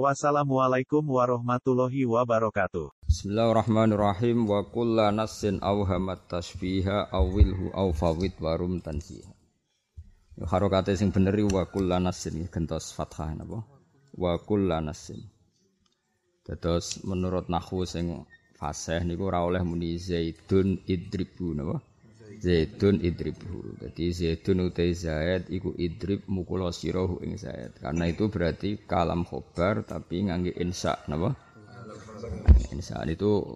Wassalamualaikum 0.00 1.04
warahmatullahi 1.04 2.08
wabarakatuh. 2.08 2.88
Bismillahirrahmanirrahim 3.12 4.48
wa 4.48 4.64
kulla 4.64 5.12
nassin 5.12 5.60
awhamat 5.60 6.32
tashbiha 6.32 7.12
awilhu 7.12 7.68
aw 7.76 7.92
fawid 7.92 8.32
warum 8.40 8.80
tansiha. 8.80 9.28
Ya 10.40 10.48
harokate 10.48 10.96
sing 10.96 11.12
bener 11.12 11.36
wa 11.44 11.68
kulla 11.68 12.00
nassin 12.00 12.48
gentos 12.48 12.88
fathah 12.96 13.36
napa? 13.36 13.68
Wa 14.16 14.40
kulla 14.40 14.80
nassin. 14.80 15.28
Dados 16.40 17.04
menurut 17.04 17.52
nahwu 17.52 17.84
sing 17.84 18.24
fasih 18.56 19.04
niku 19.04 19.28
ora 19.28 19.44
oleh 19.44 19.60
muni 19.60 20.00
zaidun 20.00 20.80
idribu 20.88 21.52
napa? 21.52 21.84
Zaidun 22.42 22.98
idribhu. 22.98 23.78
Jadi 23.78 24.10
Zaidun 24.10 24.66
utai 24.66 24.90
Zaid 24.98 25.46
iku 25.46 25.78
idrib 25.78 26.26
mukula 26.26 26.74
sirahu 26.74 27.22
ing 27.22 27.38
Zaid. 27.38 27.78
Karena 27.78 28.10
itu 28.10 28.26
berarti 28.26 28.82
kalam 28.82 29.22
khobar 29.22 29.86
tapi 29.86 30.26
ngangge 30.26 30.50
insa 30.58 30.98
napa? 31.06 31.38
Insa 32.74 32.98
itu 33.06 33.46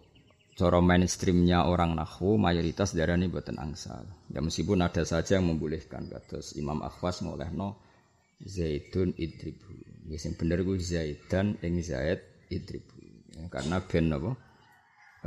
cara 0.54 0.78
mainstreamnya 0.78 1.66
orang 1.66 1.98
nahwu 1.98 2.38
mayoritas 2.38 2.94
darani 2.94 3.26
boten 3.26 3.58
angsal. 3.58 4.06
Ya 4.30 4.38
meskipun 4.38 4.78
ada 4.78 5.02
saja 5.02 5.42
yang 5.42 5.50
membolehkan 5.50 6.06
kados 6.06 6.54
Imam 6.54 6.78
Akhwas 6.86 7.26
ngolehno 7.26 7.82
Zaidun 8.38 9.18
idribhu. 9.18 9.74
Ya 10.06 10.22
sing 10.22 10.38
bener 10.38 10.62
ku 10.62 10.78
Zaidan 10.78 11.58
ing 11.58 11.82
Zaid 11.82 12.22
idribhu. 12.54 13.02
Ya, 13.34 13.50
karena 13.50 13.82
ben 13.82 14.14
napa? 14.14 14.38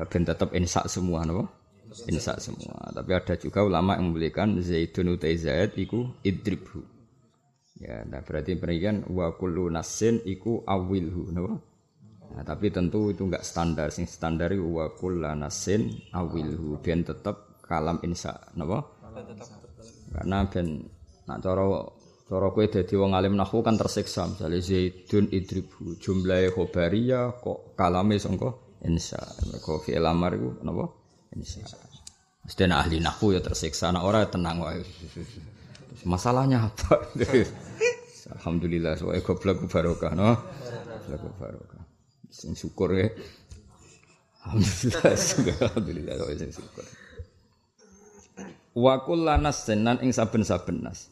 Ben 0.08 0.24
tetap 0.24 0.56
insa 0.56 0.88
semua 0.88 1.28
napa? 1.28 1.59
Insa 2.10 2.38
semua. 2.38 2.90
Tapi 2.94 3.12
ada 3.14 3.34
juga 3.38 3.66
ulama 3.66 3.98
yang 3.98 4.14
membolehkan 4.14 4.62
Zaidun 4.62 5.18
utai 5.18 5.36
Zaid 5.38 5.76
iku 5.78 6.06
idribhu. 6.22 6.86
Ya, 7.80 8.04
nah 8.04 8.20
berarti 8.20 8.60
perikan 8.60 9.08
wa 9.08 9.32
kullu 9.40 9.72
nasin 9.72 10.20
iku 10.28 10.68
awilhu, 10.68 11.32
napa? 11.32 11.64
Nah, 12.30 12.44
tapi 12.46 12.70
tentu 12.70 13.10
itu 13.10 13.24
enggak 13.24 13.48
standar. 13.48 13.88
Sing 13.90 14.04
standar 14.04 14.52
itu 14.52 14.68
wa 14.68 14.92
kullu 14.92 15.24
nasin 15.32 15.88
awilhu 16.12 16.78
ben 16.84 17.08
tetap 17.08 17.64
kalam 17.64 18.04
insa, 18.04 18.36
napa? 18.60 18.84
Karena 20.12 20.44
ben 20.52 20.84
nak 21.24 21.40
cara 21.40 21.64
cara 22.28 22.48
kowe 22.52 22.66
dadi 22.66 22.94
wong 22.98 23.14
alim 23.14 23.38
nahwu 23.38 23.62
kan 23.62 23.78
tersiksa 23.78 24.26
misalnya 24.30 24.60
Zaidun 24.62 25.30
idribhu 25.30 25.98
jumlahe 25.98 26.52
khobariyah 26.52 27.40
kok 27.40 27.80
kalame 27.80 28.20
sangka 28.20 28.54
insa. 28.84 29.24
Mergo 29.48 29.80
fi'il 29.80 30.04
amar 30.04 30.36
iku 30.36 30.60
napa? 30.68 30.99
Mesti 31.36 32.66
ahli 32.66 32.98
nahwu 32.98 33.38
ya 33.38 33.42
tersiksa, 33.46 33.94
nah 33.94 34.02
orang 34.02 34.26
tenang 34.34 34.58
wae. 34.66 34.82
Masalahnya 36.08 36.66
apa? 36.72 37.06
Alhamdulillah, 38.40 38.98
soalnya 38.98 39.26
goblok 39.26 39.66
barokah, 39.70 40.14
no? 40.14 40.38
Goblok 41.10 41.36
barokah. 41.38 41.84
Sing 42.30 42.54
syukur 42.54 42.94
ya. 42.94 43.10
Alhamdulillah, 44.46 45.14
alhamdulillah, 45.66 46.14
sing 46.38 46.54
syukur. 46.54 46.86
Wa 48.78 49.02
kullanas 49.02 49.66
senan 49.66 49.98
ing 50.06 50.14
saben-saben 50.14 50.86
nas. 50.86 51.10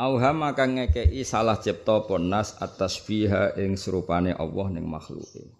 Auha 0.00 0.32
maka 0.32 0.64
ngekei 0.64 1.22
salah 1.22 1.60
cipta 1.60 2.08
ponas 2.08 2.56
atas 2.56 3.04
biha 3.04 3.54
ing 3.60 3.76
serupane 3.76 4.32
Allah 4.32 4.66
ning 4.72 4.88
makhluke 4.88 5.59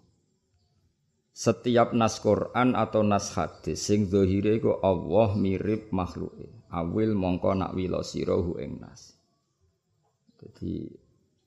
setiap 1.31 1.95
nas 1.95 2.19
Quran 2.19 2.75
atau 2.75 3.01
nas 3.07 3.31
hadis 3.33 3.79
sing 3.79 4.11
zahire 4.11 4.59
iku 4.59 4.83
Allah 4.83 5.31
mirip 5.39 5.89
makhluke 5.95 6.61
awil 6.71 7.11
mongko 7.15 7.51
nak 7.55 7.71
wila 7.75 8.03
sira 8.03 8.35
ing 8.59 8.79
nas. 8.79 9.15
Dadi 10.39 10.87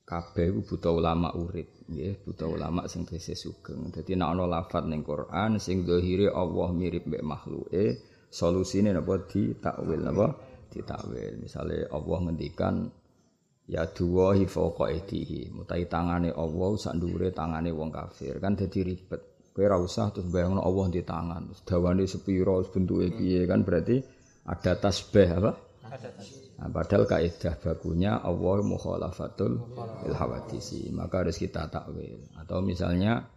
kabeh 0.05 0.53
buta 0.61 0.93
ulama 0.93 1.33
urip 1.33 1.89
nggih 1.89 2.23
buta 2.23 2.45
ulama 2.45 2.85
sing 2.87 3.09
tesih 3.09 3.35
sugeng. 3.35 3.89
Dadi 3.91 4.15
nek 4.15 4.31
ana 4.37 4.45
lafat 4.45 4.85
ning 4.87 5.03
Quran 5.03 5.57
sing 5.59 5.89
zahire 5.89 6.31
Allah 6.31 6.69
mirip 6.71 7.09
mek 7.09 7.25
makhluke 7.25 7.85
solusine 8.29 8.93
napa? 8.93 9.25
Ditakwil 9.25 10.01
napa? 10.05 10.27
Ditakwil. 10.69 11.41
Misale 11.41 11.89
Allah 11.89 12.19
ngendikan 12.29 12.75
ya 13.65 13.89
duwa 13.89 14.37
fawqa 14.37 14.93
idihi 14.93 15.49
mutai 15.49 15.89
tangane 15.89 16.29
Allah 16.37 16.71
sak 16.77 17.01
ndure 17.01 17.33
tangane 17.33 17.73
wong 17.73 17.89
kafir. 17.91 18.37
Kan 18.39 18.61
dadi 18.61 18.85
ribet 18.85 19.34
Kowe 19.55 19.63
ora 19.71 19.79
usah 19.79 20.11
terus 20.11 20.27
bayangno 20.35 20.67
Allah 20.67 20.91
di 20.91 21.07
tangan. 21.07 21.47
Terus 21.47 21.63
dawane 21.63 22.05
sepiro, 22.11 22.59
bentuke 22.67 23.15
piye 23.15 23.47
kan 23.47 23.63
berarti 23.63 24.03
ada 24.51 24.75
tasbih 24.75 25.31
apa? 25.31 25.53
Nah, 26.59 26.71
padahal 26.75 27.07
kaidah 27.07 27.55
bakunya 27.63 28.19
Allah 28.19 28.67
mukhalafatul 28.67 29.63
il 30.11 30.15
hawadisi. 30.19 30.91
Maka 30.91 31.23
harus 31.23 31.39
kita 31.39 31.71
takwil. 31.71 32.35
Atau 32.35 32.67
misalnya 32.67 33.31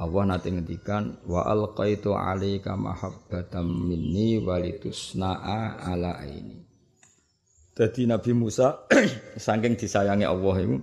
Allah 0.00 0.22
nanti 0.24 0.48
ngendikan 0.48 1.20
wa 1.28 1.44
alqaitu 1.44 2.16
alaika 2.16 2.72
mahabbatam 2.80 3.68
minni 3.68 4.40
walitusna'a 4.40 5.92
ala 5.92 6.24
aini. 6.24 6.56
Jadi 7.76 8.08
Nabi 8.08 8.32
Musa 8.32 8.88
saking 9.36 9.76
disayangi 9.76 10.24
Allah 10.24 10.56
itu 10.56 10.80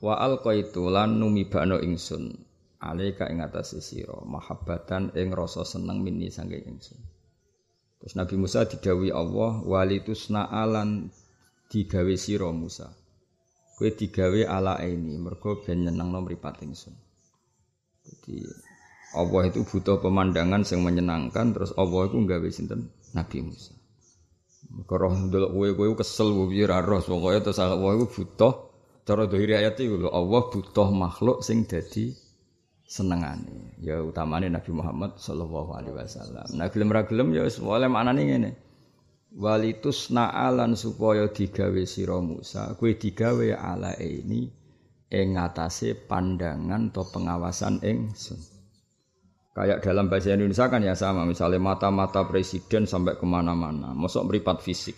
wa 0.00 0.16
alqaitu 0.16 0.88
lan 0.88 1.20
numibano 1.20 1.76
ingsun 1.76 2.49
alaika 2.80 3.28
ing 3.28 3.44
atase 3.44 3.84
sira 3.84 4.16
mahabbatan 4.24 5.12
ing 5.12 5.28
rasa 5.36 5.68
seneng 5.68 6.00
minni 6.00 6.32
saking 6.32 6.64
ingsun. 6.64 7.00
Terus 8.00 8.16
Nabi 8.16 8.34
Musa 8.40 8.64
digawi 8.64 9.12
Allah 9.12 9.60
walitusna 9.60 10.48
alan 10.48 11.12
digawe 11.68 12.14
sira 12.16 12.48
Musa. 12.48 12.88
Kowe 13.76 13.88
digawe 13.92 14.40
ala 14.48 14.80
ini 14.80 15.20
mergo 15.20 15.60
ben 15.60 15.84
nyenengno 15.84 16.24
mripat 16.24 16.64
ingsun. 16.64 16.96
Jadi 18.08 18.40
Allah 19.20 19.42
itu 19.52 19.60
butuh 19.68 20.00
pemandangan 20.00 20.64
yang 20.64 20.80
menyenangkan 20.80 21.52
terus 21.52 21.76
Allah 21.76 22.08
itu 22.08 22.16
nggawe 22.16 22.48
sinten? 22.48 22.88
Nabi 23.12 23.44
Musa. 23.44 23.76
Mergo 24.72 24.96
roh 24.96 25.12
ndelok 25.12 25.52
kowe 25.52 25.68
kowe 25.76 25.88
kesel 26.00 26.32
piye 26.48 26.64
ra 26.64 26.80
roh 26.80 27.04
pokoke 27.04 27.44
terus 27.44 27.60
Allah 27.60 28.00
itu 28.00 28.06
butuh 28.08 28.72
cara 29.04 29.28
dohiri 29.28 29.60
ayat 29.60 29.76
itu 29.76 30.08
Allah 30.08 30.48
butuh 30.48 30.88
makhluk 30.88 31.44
sing 31.44 31.68
dadi 31.68 32.29
senengane. 32.90 33.78
Ya 33.78 34.02
utamane 34.02 34.50
Nabi 34.50 34.74
Muhammad 34.74 35.14
sallallahu 35.14 35.70
alaihi 35.78 35.94
wasallam. 35.94 36.46
Nah 36.58 36.66
gelem 36.74 36.90
ra 36.90 37.06
gelem 37.06 37.30
ya 37.30 37.46
wis 37.46 37.62
oleh 37.62 37.86
maknane 37.86 38.22
ngene. 38.26 38.50
Walitus 39.30 40.10
na'alan 40.10 40.74
supaya 40.74 41.30
digawe 41.30 41.82
sira 41.86 42.18
Musa. 42.18 42.74
Kuwi 42.74 42.98
digawe 42.98 43.54
ala 43.54 43.94
ini 44.02 44.50
ing 45.06 45.38
ngatasé 45.38 45.94
pandangan 46.10 46.90
atau 46.90 47.06
pengawasan 47.14 47.78
ingsun 47.86 48.42
kayak 49.54 49.82
dalam 49.84 50.08
bahasa 50.08 50.34
Indonesia 50.34 50.66
kan 50.66 50.82
ya 50.82 50.94
sama. 50.98 51.22
Misalnya 51.28 51.62
mata-mata 51.62 52.26
presiden 52.26 52.90
sampai 52.90 53.18
ke 53.18 53.26
mana-mana. 53.26 53.94
Masuk 53.94 54.26
meripat 54.26 54.62
fisik. 54.64 54.96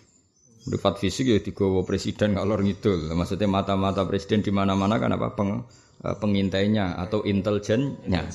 Meripat 0.68 1.02
fisik 1.02 1.26
ya 1.26 1.38
digawa 1.42 1.82
presiden 1.82 2.38
ngalor 2.38 2.62
ngidul. 2.62 3.10
Maksudnya 3.12 3.50
mata-mata 3.50 4.06
presiden 4.06 4.46
di 4.46 4.54
mana-mana 4.54 4.96
kan 4.96 5.10
apa? 5.12 5.34
Peng 5.34 5.66
pengintainya 6.02 6.98
atau 6.98 7.22
intelijennya. 7.22 8.26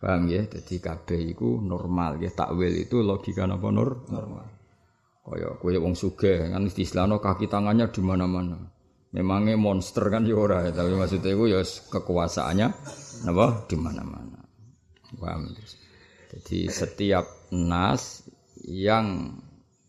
Paham 0.00 0.28
ya? 0.28 0.44
Jadi 0.48 0.80
kabeh 0.80 1.20
iku 1.36 1.60
normal 1.60 2.20
ya 2.20 2.32
takwil 2.32 2.72
itu 2.72 3.00
logika 3.00 3.44
napa 3.48 3.68
nur 3.72 4.08
normal. 4.08 4.46
Kaya 5.26 5.58
kowe 5.58 5.74
wong 5.74 5.98
sugih 5.98 6.52
kan 6.52 6.62
istilahno 6.64 7.18
kaki 7.18 7.50
tangannya 7.50 7.90
di 7.90 8.00
mana-mana. 8.00 8.58
Memangnya 9.10 9.56
monster 9.56 10.12
kan 10.12 10.28
ya 10.28 10.36
ora, 10.36 10.68
tapi 10.68 10.92
maksudnya 10.92 11.32
itu 11.32 11.44
ya 11.48 11.60
kekuasaannya 11.64 12.68
napa 13.24 13.46
di 13.66 13.76
mana-mana. 13.80 14.40
Paham? 15.16 15.48
Jadi 16.30 16.68
setiap 16.68 17.24
nas 17.54 18.28
yang 18.68 19.40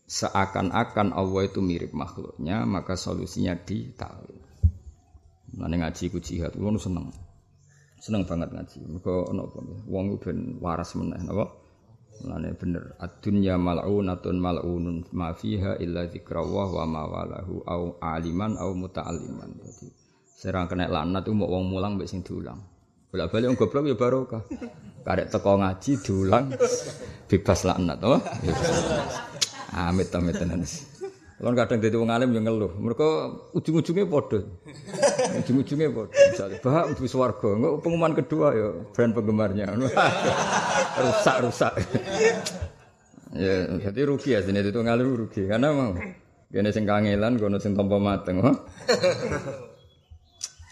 seakan-akan 0.08 1.12
Allah 1.12 1.42
itu 1.44 1.60
mirip 1.60 1.92
makhluknya, 1.92 2.64
maka 2.64 2.96
solusinya 2.96 3.52
di 3.58 3.92
takwil. 3.92 4.37
Nane 5.58 5.74
ngaji 5.82 6.04
ku 6.14 6.22
jihad, 6.22 6.54
kulo 6.54 6.78
seneng. 6.78 7.10
Seneng 7.98 8.22
banget 8.22 8.54
ngaji. 8.54 8.78
Mergo 8.86 9.26
ono 9.26 9.50
apa 9.50 9.58
wong 9.90 10.22
ben 10.22 10.62
waras 10.62 10.94
meneh 10.94 11.18
napa? 11.26 11.50
Nane 12.30 12.54
bener. 12.54 12.94
Ad-dunya 13.02 13.58
mal'unatun 13.58 14.38
mal'unun 14.38 15.10
ma 15.18 15.34
fiha 15.34 15.82
illa 15.82 16.06
dzikrawah 16.06 16.68
wa 16.78 16.84
ma 16.86 17.02
walahu 17.10 17.66
au 17.66 17.98
aliman 17.98 18.54
au 18.54 18.70
muta'alliman. 18.78 19.50
Jadi 19.58 19.86
serang 20.38 20.70
kena 20.70 20.86
laknat 20.86 21.26
itu 21.26 21.34
mau 21.34 21.50
wong 21.50 21.74
mulang 21.74 21.98
mbek 21.98 22.06
sing 22.06 22.22
diulang. 22.22 22.62
Bolak-balik 23.10 23.50
wong 23.50 23.58
goblok 23.58 23.84
ya 23.90 23.96
barokah. 23.98 24.42
Karek 25.02 25.26
teko 25.34 25.58
ngaji 25.58 25.92
diulang 25.98 26.54
bebas 27.28 27.60
laknat, 27.66 27.98
oh. 28.06 28.22
Amit 29.74 30.14
amit 30.14 30.38
tenan. 30.38 30.62
Kalau 31.38 31.54
kadang 31.54 31.78
jadi 31.78 31.94
wong 31.94 32.10
alim 32.10 32.34
yang 32.34 32.50
ngeluh, 32.50 32.74
mereka 32.82 33.30
ujung-ujungnya 33.54 34.10
padha. 34.10 34.42
Ujung-ujungnya 35.38 35.86
padha. 35.94 36.18
Misalnya, 36.34 36.58
bah 36.58 36.82
untuk 36.90 37.06
swarga, 37.06 37.48
enggak 37.54 37.72
pengumuman 37.78 38.12
kedua 38.18 38.46
ya 38.58 38.68
brand 38.90 39.14
penggemarnya. 39.14 39.66
rusak 41.06 41.36
rusak. 41.46 41.72
ya, 43.38 43.70
jadi 43.86 44.00
rugi 44.02 44.34
ya 44.34 44.42
sini 44.42 44.66
itu 44.66 44.82
ngalim 44.82 45.14
rugi 45.14 45.46
karena 45.46 45.70
mau 45.70 45.94
kene 46.50 46.74
sing 46.74 46.82
kangelan, 46.82 47.38
kono 47.38 47.62
sing 47.62 47.78
tampa 47.78 48.02
mateng. 48.02 48.42
Oh. 48.42 48.58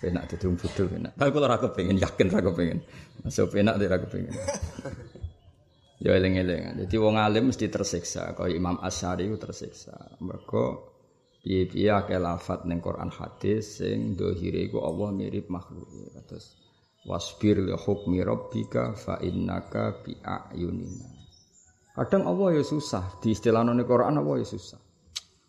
Penak 0.02 0.26
dadi 0.26 0.44
wong 0.50 0.58
bodho 0.58 0.82
penak. 0.90 1.12
Tapi 1.14 1.30
kula 1.30 1.46
ora 1.46 1.62
kepengin, 1.62 1.96
yakin 2.02 2.26
ora 2.34 2.42
kepengin. 2.42 2.78
Masuk 3.22 3.54
penak 3.54 3.78
ora 3.78 4.02
kepengin. 4.02 4.34
Ya 5.96 6.12
eling-eling. 6.12 6.84
Jadi 6.84 6.96
wong 7.00 7.16
alim 7.16 7.48
mesti 7.48 7.72
tersiksa, 7.72 8.36
kaya 8.36 8.52
Imam 8.52 8.76
Asy'ari 8.76 9.32
tersiksa. 9.40 10.20
Mergo 10.20 10.92
piye-piye 11.40 11.88
akeh 11.88 12.20
lafat 12.20 12.68
ning 12.68 12.84
Quran 12.84 13.08
hadis 13.08 13.80
sing 13.80 14.12
dohire 14.12 14.60
iku 14.68 14.84
Allah 14.84 15.08
mirip 15.16 15.48
makhluk. 15.48 15.88
Terus 16.28 16.52
wasbir 17.08 17.64
li 17.64 17.72
hukmi 17.72 18.20
rabbika 18.20 18.92
fa 18.92 19.16
innaka 19.24 20.04
bi 20.04 20.12
ayunina. 20.20 21.08
Kadang 21.96 22.28
Allah 22.28 22.60
ya 22.60 22.62
susah, 22.62 23.16
di 23.24 23.32
istilah 23.32 23.64
Quran 23.64 24.20
Allah 24.20 24.36
ya 24.36 24.44
susah. 24.44 24.80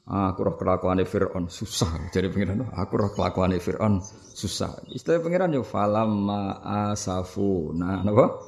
Ah, 0.08 0.32
aku 0.32 0.48
roh 0.48 0.56
kelakuane 0.56 1.04
Fir'aun 1.04 1.52
susah 1.52 2.08
jadi 2.16 2.32
pengiran 2.32 2.72
aku 2.72 2.96
roh 2.96 3.12
kelakuane 3.12 3.60
Fir'aun 3.60 4.00
susah 4.32 4.88
istilah 4.96 5.20
pengiran 5.20 5.52
yo 5.52 5.68
falamma 5.68 6.64
asafu 6.64 7.76
nah 7.76 8.00
napa 8.08 8.40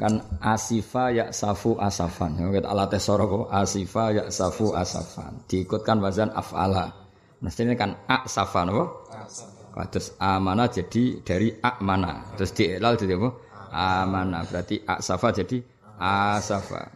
kan 0.00 0.40
asifa 0.40 1.12
ya 1.12 1.28
safu 1.28 1.76
asafan 1.76 2.40
kita 2.40 2.72
alat 2.72 2.96
tesoro 2.96 3.28
kok. 3.28 3.44
Asifa 3.52 4.16
ya 4.16 4.24
safu 4.32 4.72
asafan. 4.72 5.44
Diikutkan 5.44 6.00
wazan 6.00 6.32
afala. 6.32 6.88
Nah 7.44 7.52
ini 7.52 7.76
kan 7.76 8.00
asafan 8.08 8.72
apa? 8.72 8.84
Terus 9.92 10.16
amana 10.16 10.72
jadi 10.72 11.20
dari 11.20 11.52
amana. 11.60 12.32
Terus 12.40 12.56
dielal 12.56 12.96
jadi 12.96 13.20
apa? 13.20 13.28
Amana. 13.70 14.40
Berarti 14.48 14.80
asafa 14.88 15.36
jadi 15.36 15.60
asafa. 16.00 16.88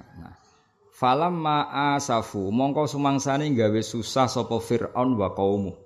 Falam 0.95 1.43
ma'asafu 1.43 2.55
mongko 2.55 2.87
sumangsane 2.87 3.51
gawe 3.53 3.81
susah 3.83 4.31
sapa 4.31 4.57
Firaun 4.63 5.19
wa 5.21 5.35
kaumu. 5.37 5.77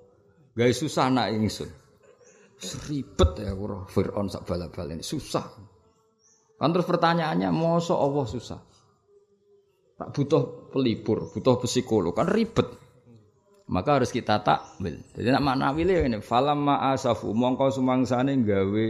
Gawe 0.55 0.71
susah 0.71 1.11
anak 1.11 1.35
ingsun. 1.35 1.67
Ribet 2.87 3.31
ya 3.43 3.51
kuro 3.57 3.89
Firaun 3.91 4.31
sak 4.31 4.47
bala-bala 4.47 4.95
ini. 4.95 5.03
Susah. 5.03 5.68
Kan 6.59 6.75
terus 6.75 6.85
pertanyaannya, 6.85 7.49
mosok 7.55 7.95
Allah 7.95 8.25
susah? 8.27 8.59
Tak 9.95 10.09
butuh 10.11 10.71
pelipur, 10.71 11.31
butuh 11.31 11.55
psikolog, 11.63 12.11
kan 12.11 12.27
ribet. 12.27 12.67
Maka 13.69 14.01
harus 14.01 14.11
kita 14.11 14.43
takwil. 14.43 14.99
Jadi 15.15 15.29
nak 15.31 15.43
makna 15.43 15.71
wile 15.71 16.03
ini, 16.03 16.19
falam 16.19 16.67
ma'asafu 16.67 17.31
mongko 17.31 17.71
sumangsane 17.71 18.35
gawe 18.43 18.87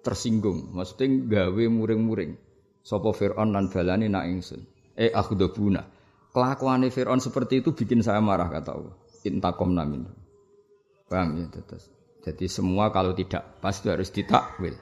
tersinggung, 0.00 0.72
maksudnya 0.72 1.08
gawe 1.28 1.64
muring-muring. 1.68 2.40
Sopo 2.84 3.16
Fir'aun 3.16 3.56
dan 3.56 3.72
balani 3.72 4.12
nak 4.12 4.28
ingsun 4.28 4.74
eh 4.94 5.10
akhdabuna. 5.10 5.82
Kelakuan 6.34 6.82
Fir'aun 6.90 7.22
seperti 7.22 7.62
itu 7.62 7.72
bikin 7.72 8.02
saya 8.02 8.18
marah 8.18 8.50
kata 8.50 8.70
Allah. 8.74 8.94
Intakom 9.24 9.72
namin. 9.72 10.04
Paham 11.08 11.38
ya 11.38 11.46
tetes. 11.48 11.88
Jadi 12.24 12.44
semua 12.50 12.90
kalau 12.90 13.16
tidak 13.16 13.60
pas 13.60 13.76
itu 13.76 13.88
harus 13.88 14.10
ditakwil. 14.10 14.74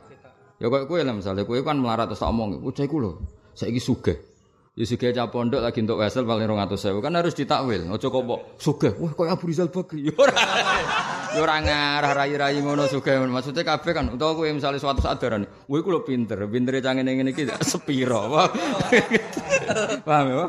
Ya 0.63 0.71
kok 0.71 0.87
kowe 0.87 1.03
lah 1.03 1.11
misalnya 1.11 1.43
kowe 1.43 1.59
kan 1.67 1.75
melarat 1.75 2.07
terus 2.07 2.23
omong, 2.23 2.63
"Bocah 2.63 2.87
iku 2.87 3.03
lho, 3.03 3.19
saiki 3.51 3.83
sugih." 3.83 4.15
Ya 4.79 4.87
sugih 4.87 5.11
cah 5.11 5.27
pondok 5.27 5.59
lagi 5.59 5.83
untuk 5.83 5.99
wesel 5.99 6.23
paling 6.23 6.47
200.000 6.47 7.03
kan 7.03 7.13
harus 7.19 7.35
ditakwil. 7.35 7.83
Aja 7.91 8.07
kok 8.07 8.23
mbok 8.23 8.41
sugih. 8.63 8.95
Wah, 8.95 9.11
koyo 9.11 9.35
Abu 9.35 9.51
Rizal 9.51 9.75
Bakri. 9.75 10.07
Ya 10.09 10.15
ora. 10.15 10.39
Ya 11.35 11.41
ora 11.43 11.57
ngarah 11.61 12.13
rai-rai 12.15 12.63
ngono 12.63 12.87
sugih. 12.87 13.21
Maksudnya 13.27 13.67
kabeh 13.67 13.91
kan 13.91 14.07
utawa 14.15 14.39
kowe 14.39 14.47
misalnya 14.47 14.79
suatu 14.79 15.03
saat 15.03 15.19
darane, 15.19 15.51
"Kowe 15.67 15.83
iku 15.83 15.91
lho 15.91 16.07
pinter, 16.07 16.39
pintere 16.47 16.79
cah 16.79 16.95
ngene 16.95 17.11
ngene 17.11 17.35
iki 17.35 17.43
sepiro." 17.67 18.33
Paham 20.07 20.27
ya? 20.31 20.45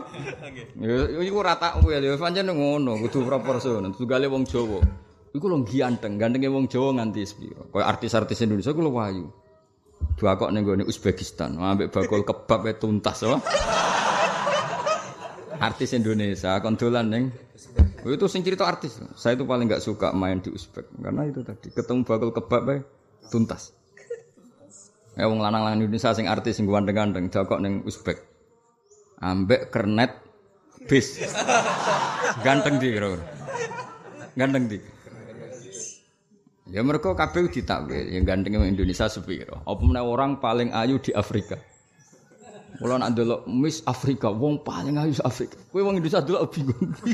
Ya 0.78 1.20
iku 1.26 1.42
ora 1.42 1.58
takwil 1.58 2.06
ya 2.06 2.14
pancen 2.22 2.54
ngono, 2.54 3.02
kudu 3.10 3.26
proporsional. 3.26 3.92
Tunggale 3.98 4.30
wong 4.30 4.46
Jawa. 4.46 4.78
Iku 5.34 5.46
lho 5.50 5.66
ganteng, 5.66 6.22
gantenge 6.22 6.48
wong 6.48 6.70
Jawa 6.70 7.02
nganti 7.02 7.26
sepiro. 7.28 7.68
Kayak 7.74 7.98
artis-artis 7.98 8.40
Indonesia 8.46 8.72
iku 8.72 8.86
lho 8.86 8.94
wayu. 8.94 9.28
Dua 10.14 10.38
kok 10.38 10.54
ning 10.54 10.64
gone 10.64 10.86
Uzbekistan, 10.86 11.58
ambek 11.58 11.90
bakul 11.90 12.22
kebab 12.22 12.70
tuntas 12.78 13.26
oh. 13.26 13.42
Artis 15.58 15.96
Indonesia 15.96 16.60
kondolan 16.60 17.08
neng 17.08 17.24
itu 18.04 18.26
sing 18.28 18.44
cerita 18.44 18.68
artis. 18.68 19.00
Saya 19.16 19.40
itu 19.40 19.48
paling 19.48 19.72
nggak 19.72 19.80
suka 19.80 20.12
main 20.12 20.44
di 20.44 20.52
Uzbek 20.52 20.92
karena 21.00 21.24
itu 21.24 21.40
tadi 21.42 21.72
ketemu 21.72 22.04
bakul 22.04 22.36
kebab 22.36 22.84
tuntas. 23.32 23.72
Ya 25.14 25.30
wong 25.30 25.40
lanang-lanang 25.40 25.82
Indonesia 25.82 26.12
sing 26.12 26.28
artis 26.28 26.60
sing 26.60 26.68
ganteng-ganteng 26.68 27.32
kok 27.32 27.62
neng 27.64 27.82
Uzbek. 27.88 28.20
Ambek 29.24 29.72
kernet 29.72 30.20
bis. 30.86 31.24
Ganteng 32.44 32.82
di 32.82 32.92
kira 32.92 33.16
Ganteng 34.36 34.68
di. 34.68 34.93
Ya 36.74 36.82
mereka 36.82 37.14
kabeh 37.14 37.54
ditakwil, 37.54 38.10
yang 38.10 38.26
ganteng 38.26 38.58
Indonesia 38.58 39.06
sepiro. 39.06 39.62
Apa 39.62 39.78
meneh 39.86 40.02
orang 40.02 40.42
paling 40.42 40.74
ayu 40.74 40.98
di 40.98 41.14
Afrika. 41.14 41.54
Kalau 42.82 42.98
nak 42.98 43.14
delok 43.14 43.46
Miss 43.46 43.86
Afrika, 43.86 44.34
wong 44.34 44.66
paling 44.66 44.98
ayu 44.98 45.14
Afrika. 45.22 45.54
Kowe 45.70 45.86
wong 45.86 46.02
Indonesia 46.02 46.26
delok 46.26 46.50
bingung. 46.50 46.98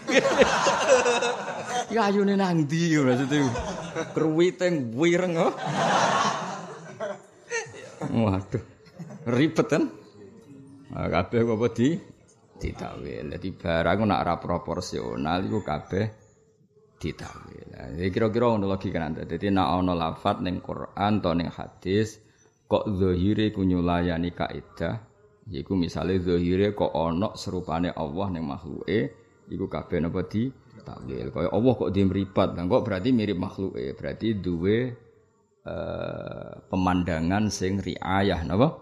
ya 1.93 2.07
ayune 2.07 2.39
nang 2.39 2.63
ndi 2.63 2.95
maksudnya. 3.03 3.51
Kruwiteng 4.15 4.95
wireng 4.95 5.35
oh. 5.35 5.51
Waduh. 8.15 8.63
Ribet 9.27 9.67
kan? 9.67 9.91
Nah, 10.95 11.07
kabeh 11.11 11.43
apa 11.43 11.67
di 11.75 11.99
ditakwil. 12.63 13.35
Dadi 13.35 13.49
barang 13.51 14.07
nak 14.07 14.23
ora 14.23 14.35
proporsional 14.39 15.43
iku 15.43 15.59
kabeh 15.59 16.28
ditawil. 16.99 17.67
Jadi 17.95 18.09
kira-kira 18.11 18.51
ngono 18.51 18.67
logika 18.67 18.99
nanti. 18.99 19.23
Jadi 19.23 19.55
nak 19.55 19.79
ono 19.79 19.95
lafat 19.95 20.43
neng 20.43 20.59
Quran 20.59 21.23
atau 21.23 21.31
neng 21.31 21.49
hadis 21.49 22.19
kok 22.69 22.85
zahire 22.91 23.49
ku 23.55 23.65
nyulayani 23.65 24.29
kaidah 24.35 25.09
Iku 25.49 25.73
misalnya 25.73 26.21
zahire 26.21 26.77
kok 26.77 26.93
ono 26.93 27.33
serupane 27.33 27.89
Allah 27.89 28.27
neng 28.29 28.45
makhluke 28.45 28.99
iku 29.49 29.65
kabeh 29.65 29.97
napa 29.97 30.21
di 30.29 30.45
takwil. 30.85 31.33
Kaya 31.33 31.49
Allah 31.49 31.73
kok 31.73 31.89
dia 31.89 32.05
meripat, 32.05 32.53
kok 32.53 32.83
berarti 32.85 33.09
mirip 33.09 33.37
makhluke, 33.41 33.97
berarti 33.97 34.37
duwe 34.37 34.93
uh, 35.65 36.53
pemandangan 36.69 37.49
sing 37.49 37.81
riayah 37.81 38.45
napa? 38.45 38.77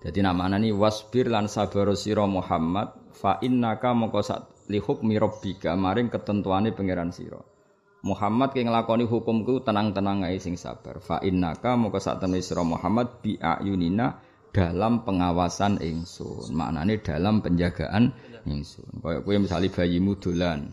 Jadi 0.00 0.24
namanya 0.24 0.56
nih 0.56 0.72
wasbir 0.72 1.28
lan 1.28 1.52
sabar 1.52 1.92
sira 1.92 2.24
Muhammad 2.24 3.12
fa 3.12 3.36
innaka 3.44 3.92
mongko 3.92 4.24
hukmi 4.76 5.16
rabbika 5.16 5.72
maring 5.72 6.12
ketentuane 6.12 6.76
pangeran 6.76 7.08
sira. 7.08 7.40
Muhammad 8.04 8.52
ki 8.52 8.68
nglakoni 8.68 9.08
hukumku 9.08 9.64
tenang-tenang 9.64 10.28
ae 10.28 10.36
sing 10.36 10.60
sabar. 10.60 11.00
Fa 11.00 11.24
innaka 11.24 11.74
moko 11.80 11.96
sak 11.96 12.20
temne 12.20 12.44
sira 12.44 12.60
Muhammad 12.60 13.24
bi 13.24 13.40
ayunina 13.40 14.20
dalam 14.52 15.08
pengawasan 15.08 15.80
ingsun. 15.80 16.52
Maknane 16.52 17.00
dalam 17.00 17.40
penjagaan 17.40 18.12
ingsun. 18.44 19.00
Kayak 19.00 19.24
kowe 19.24 19.36
misalnya 19.40 19.68
bayimu 19.72 20.12
dolan. 20.20 20.68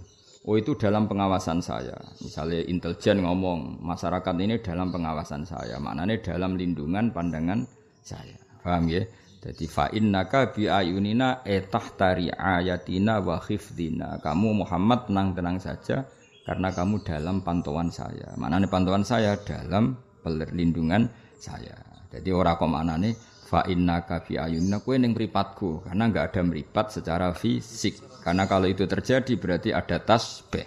Oh 0.46 0.54
itu 0.62 0.78
dalam 0.78 1.10
pengawasan 1.10 1.58
saya. 1.58 1.98
Misalnya 2.22 2.62
intelijen 2.70 3.26
ngomong, 3.26 3.82
masyarakat 3.82 4.36
ini 4.38 4.62
dalam 4.62 4.94
pengawasan 4.94 5.42
saya. 5.42 5.82
Maknanya 5.82 6.22
dalam 6.22 6.54
lindungan 6.54 7.10
pandangan 7.10 7.66
saya. 8.06 8.38
Paham 8.62 8.86
ya? 8.86 9.02
Jadi 9.46 9.66
fa 9.70 9.94
innaka 9.94 10.50
bi 10.50 10.66
ayunina 10.66 11.46
tari 11.94 12.34
ayatina 12.34 13.22
wa 13.22 13.38
khifdina. 13.38 14.18
Kamu 14.18 14.66
Muhammad 14.66 15.06
tenang-tenang 15.06 15.62
saja 15.62 16.02
karena 16.42 16.74
kamu 16.74 17.06
dalam 17.06 17.46
pantauan 17.46 17.94
saya. 17.94 18.34
Maknanya 18.42 18.66
pantauan 18.66 19.06
saya 19.06 19.38
dalam 19.38 19.94
perlindungan 20.26 21.06
saya. 21.38 21.78
Jadi 22.10 22.30
ora 22.34 22.58
kok 22.58 22.66
maknane 22.66 23.14
fa 23.46 23.62
innaka 23.70 24.26
bi 24.26 24.42
ayunina 24.42 24.82
kowe 24.82 24.98
ning 24.98 25.14
mripatku 25.14 25.86
karena 25.86 26.10
enggak 26.10 26.34
ada 26.34 26.42
meripat 26.42 26.98
secara 26.98 27.30
fisik. 27.38 28.02
Karena 28.26 28.50
kalau 28.50 28.66
itu 28.66 28.90
terjadi 28.90 29.38
berarti 29.38 29.70
ada 29.70 30.02
tasbih. 30.02 30.66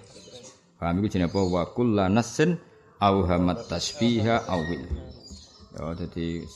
Paham 0.79 1.03
iku 1.03 1.19
jenenge 1.19 1.35
apa 1.35 1.41
wa 1.43 1.63
kullanasin 1.75 2.55
auhamat 3.03 3.67
tasbiha 3.67 4.47
awil. 4.47 4.87
Ya 5.75 5.83
jadi 5.99 6.47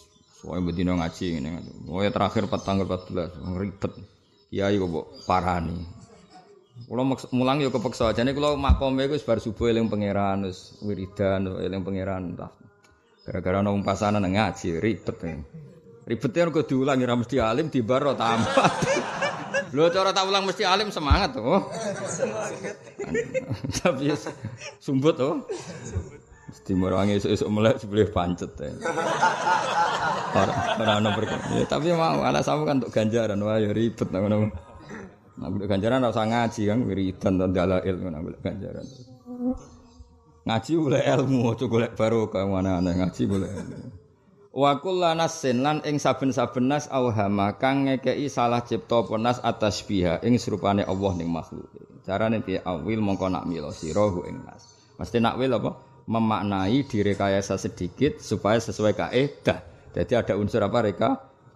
Soalnya 0.42 0.75
bedino 0.75 0.99
ngaji 0.99 1.38
ini, 1.38 1.50
oh 1.87 2.02
terakhir 2.02 2.50
tanggal 2.66 2.82
14, 2.90 3.46
ribet. 3.62 3.94
Kiai 4.50 4.75
kok 4.75 5.22
parani. 5.22 6.02
Kula 6.90 7.06
mulang 7.30 7.62
yo 7.62 7.70
kepeksa 7.70 8.11
jane 8.11 8.34
kula 8.34 8.58
makome 8.58 9.06
iku 9.06 9.16
bar 9.22 9.38
subuh 9.38 9.70
eling 9.70 9.87
pangeran 9.87 10.44
wis 10.50 10.76
wiridan 10.82 11.46
eling 11.62 11.87
pangeran. 11.87 12.34
Gara-gara 13.22 13.62
nang 13.62 13.87
pasanan 13.87 14.26
ngaji 14.26 14.82
ribet. 14.82 15.16
Ya. 15.22 15.38
Ribetnya 16.11 16.50
kok 16.50 16.66
diulang 16.66 16.99
ya 16.99 17.14
mesti 17.14 17.38
alim 17.38 17.70
di 17.70 17.80
baro 17.87 18.18
tambah. 18.18 18.66
Lho 19.78 19.88
cara 19.88 20.12
tak 20.12 20.26
ulang 20.26 20.44
mesti 20.44 20.66
alim 20.66 20.90
semangat 20.92 21.32
tuh. 21.32 21.64
Semangat. 22.04 22.76
Tapi 23.80 24.12
sumbut 24.82 25.16
tuh. 25.16 25.46
Mesti 26.52 26.73
merangi 26.76 27.16
esuk-esuk 27.16 27.49
melek 27.49 27.80
sebelah 27.80 28.12
pancet 28.12 28.52
ya. 28.61 28.76
Ora 30.37 31.00
ora 31.00 31.00
ya, 31.56 31.64
tapi 31.64 31.97
mau 31.97 32.21
anak 32.21 32.44
sama 32.44 32.68
kan 32.68 32.85
untuk 32.85 32.92
ganjaran 32.92 33.40
wah 33.40 33.56
ya 33.56 33.73
ribet 33.73 34.12
ngono. 34.12 34.52
Nah, 35.40 35.49
ganjaran 35.64 36.04
ora 36.04 36.12
usah 36.12 36.28
ngaji 36.28 36.62
kan 36.68 36.78
wiridan 36.85 37.40
dan 37.40 37.56
dalail 37.56 37.97
ngono 37.97 38.37
ganjaran. 38.44 38.85
Ngaji 40.44 40.73
boleh 40.76 41.02
ilmu, 41.09 41.56
aja 41.56 41.64
golek 41.64 41.97
barokah 41.97 42.44
mana 42.44 42.85
aneh 42.85 43.00
ngaji 43.00 43.23
boleh. 43.25 43.49
Wa 44.52 44.76
kullanasin 44.85 45.64
lan 45.64 45.80
ing 45.88 45.97
saben-saben 45.97 46.68
nas 46.68 46.85
auhama 46.92 47.56
kang 47.56 47.88
ngekeki 47.88 48.28
salah 48.28 48.61
cipta 48.61 49.09
penas 49.09 49.40
atas 49.40 49.80
biha 49.88 50.21
ing 50.21 50.37
serupane 50.37 50.85
Allah 50.85 51.16
ning 51.16 51.32
makhluk. 51.32 51.64
Carane 52.04 52.44
piye 52.44 52.61
awil 52.61 53.00
mongko 53.00 53.32
nak 53.32 53.49
milo 53.49 53.73
sira 53.73 54.04
ing 54.28 54.44
nas. 54.44 54.68
Mesti 55.00 55.16
nak 55.25 55.40
wil 55.40 55.56
apa? 55.56 55.91
Memaknai 56.06 56.82
direkayasa 56.87 57.59
sedikit 57.59 58.18
supaya 58.18 58.59
sesuai 58.59 58.92
kaidah. 58.99 59.61
Jadi 59.92 60.12
ada 60.18 60.35
unsur 60.35 60.64
apa 60.64 60.82
reka? 60.82 61.11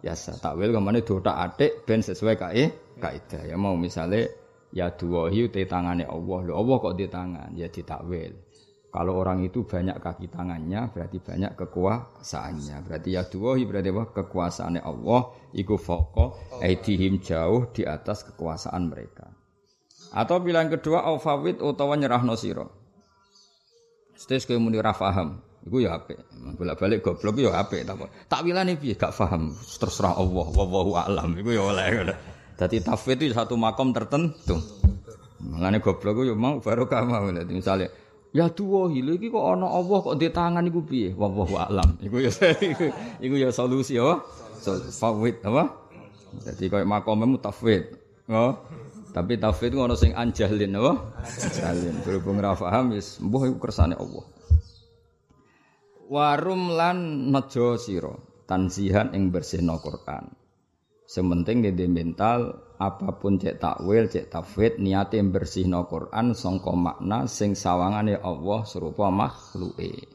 Yasa 0.04 0.38
takwil 0.38 0.70
ke 0.70 0.80
mana 0.80 1.02
dotak 1.02 1.34
atik 1.34 1.82
ben 1.82 2.04
sesuai 2.04 2.36
kae 2.38 2.64
kaidah. 3.02 3.42
Ya 3.48 3.56
mau 3.58 3.74
misalnya 3.74 4.30
ya 4.70 4.92
duwahi 4.92 5.50
te 5.50 5.66
tangane 5.66 6.06
Allah. 6.06 6.38
Lho 6.46 6.54
Allah 6.54 6.76
kok 6.78 6.94
di 6.94 7.06
tangan? 7.10 7.50
Ya 7.58 7.66
ditakwil. 7.66 8.46
Kalau 8.96 9.18
orang 9.18 9.44
itu 9.44 9.66
banyak 9.66 10.00
kaki 10.00 10.32
tangannya 10.32 10.88
berarti 10.88 11.20
banyak 11.20 11.52
kekuasaannya. 11.58 12.76
Berarti 12.86 13.08
ya 13.12 13.28
duwahi 13.28 13.68
berarti 13.68 13.90
apa? 13.92 14.04
Kekuasaannya 14.14 14.80
Allah 14.80 15.20
iku 15.52 15.76
foko 15.76 16.38
aidihim 16.64 17.20
jauh 17.20 17.68
di 17.76 17.84
atas 17.84 18.24
kekuasaan 18.24 18.88
mereka. 18.88 19.28
Atau 20.16 20.40
pilihan 20.40 20.70
kedua 20.70 21.04
aufawid 21.12 21.60
utawa 21.60 21.98
nyerahno 21.98 22.38
sira. 22.38 22.64
Stes 24.16 24.48
kowe 24.48 24.56
muni 24.56 24.80
ra 24.80 24.96
paham, 24.96 25.38
iku 25.68 25.84
ya 25.84 26.00
apik. 26.00 26.16
Bolak-balik 26.56 27.04
goblok 27.04 27.36
ya 27.36 27.52
apik 27.60 27.84
tak 27.84 28.00
Takwilane 28.32 28.80
piye 28.80 28.96
gak 28.96 29.12
paham, 29.12 29.52
terserah 29.52 30.16
Allah, 30.16 30.46
wallahu 30.56 30.96
a'lam. 30.96 31.36
Iku 31.36 31.52
ya 31.52 31.62
oleh. 31.68 32.16
Dadi 32.56 32.80
tafwid 32.80 33.20
itu 33.20 33.36
satu 33.36 33.60
makom 33.60 33.92
tertentu. 33.92 34.56
Mengenai 35.36 35.84
goblok 35.84 36.24
yo 36.24 36.32
mau 36.32 36.64
baru 36.64 36.88
kamu 36.88 37.44
misalnya 37.52 37.92
Ya 38.36 38.52
tuwa 38.52 38.92
hile 38.92 39.16
iki 39.16 39.32
kok 39.32 39.40
ana 39.40 39.64
Allah 39.64 39.96
kok 40.04 40.16
di 40.20 40.28
tangan 40.28 40.60
iku 40.68 40.84
piye? 40.84 41.16
Wallahu 41.16 41.56
a'lam. 41.56 41.96
Iku 42.04 42.20
ya 42.20 42.28
iku, 43.24 43.34
ya 43.40 43.48
solusi 43.48 43.96
ya. 43.96 44.20
So, 44.60 44.76
fawid 44.92 45.40
apa? 45.40 45.72
Jadi 46.44 46.68
koyo 46.68 46.84
makomemu 46.84 47.40
tafwid. 47.40 47.96
Oh. 48.28 48.52
Tapi 49.16 49.40
ku 49.40 49.80
ana 49.80 49.96
sing 49.96 50.12
anjalin 50.12 50.76
apa? 50.76 50.92
Anjalin. 51.24 52.04
Berhubung 52.04 52.36
ra 52.36 52.52
paham 52.52 52.92
wis 52.92 53.16
mbuh 53.16 53.48
iku 53.48 53.56
kersane 53.64 53.96
Allah. 53.96 54.28
Warum 56.12 56.76
lan 56.76 57.32
nejo 57.32 57.80
sira 57.80 58.12
tanzihan 58.44 59.16
ing 59.16 59.32
bersihno 59.32 59.80
Quran. 59.80 60.36
Sementing 61.08 61.64
gede 61.64 61.88
mental 61.88 62.60
apa 62.76 63.16
pun 63.16 63.40
cek 63.40 63.56
takwil, 63.56 64.04
cek 64.12 64.28
tafwid 64.28 64.84
niate 64.84 65.16
bersihno 65.24 65.88
Quran 65.88 66.36
sangka 66.36 66.76
makna 66.76 67.24
sing 67.24 67.56
sawangane 67.56 68.20
Allah 68.20 68.68
serupa 68.68 69.08
makhluke. 69.08 70.12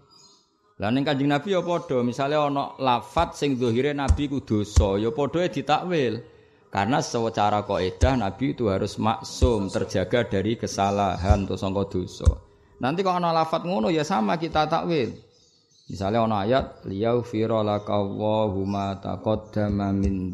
Lah 0.77 0.93
ning 0.93 1.01
Kanjeng 1.01 1.33
Nabi 1.33 1.57
ya 1.57 1.65
padha, 1.65 2.05
misale 2.05 2.37
ana 2.37 2.77
lafat 2.77 3.33
sing 3.33 3.57
zahire 3.57 3.97
Nabi 3.97 4.29
ku 4.29 4.45
dosa, 4.45 5.01
ya 5.01 5.09
padha 5.09 5.49
ditakwil. 5.49 6.21
Karena 6.71 7.03
secara 7.03 7.67
kaidah 7.67 8.15
Nabi 8.15 8.55
itu 8.55 8.71
harus 8.71 8.95
maksum, 8.95 9.67
terjaga 9.67 10.23
dari 10.23 10.55
kesalahan 10.55 11.43
atau 11.43 11.59
sangka 11.59 11.83
dosa. 11.91 12.31
Nanti 12.79 13.03
kalau 13.03 13.19
ana 13.19 13.35
lafat 13.35 13.67
ngono 13.67 13.91
ya 13.91 14.07
sama 14.07 14.39
kita 14.39 14.71
takwil. 14.71 15.11
Misalnya 15.91 16.23
ono 16.23 16.39
ayat 16.39 16.87
liyaghfira 16.87 17.59
lakallahu 17.59 18.63
ma 18.63 18.95
taqaddama 18.95 19.91
min. 19.91 20.31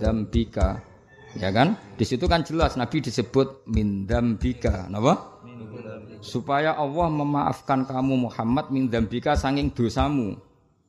Ya 1.41 1.49
kan? 1.49 1.73
Di 1.97 2.05
situ 2.05 2.29
kan 2.29 2.45
jelas 2.45 2.77
Nabi 2.77 3.01
disebut 3.01 3.65
min 3.65 4.05
dzambika. 4.05 4.85
Napa? 4.93 5.41
Supaya 6.21 6.77
Allah 6.77 7.09
memaafkan 7.09 7.89
kamu 7.89 8.29
Muhammad 8.29 8.69
min 8.69 8.93
dzambika 8.93 9.33
sanging 9.33 9.73
dosamu. 9.73 10.37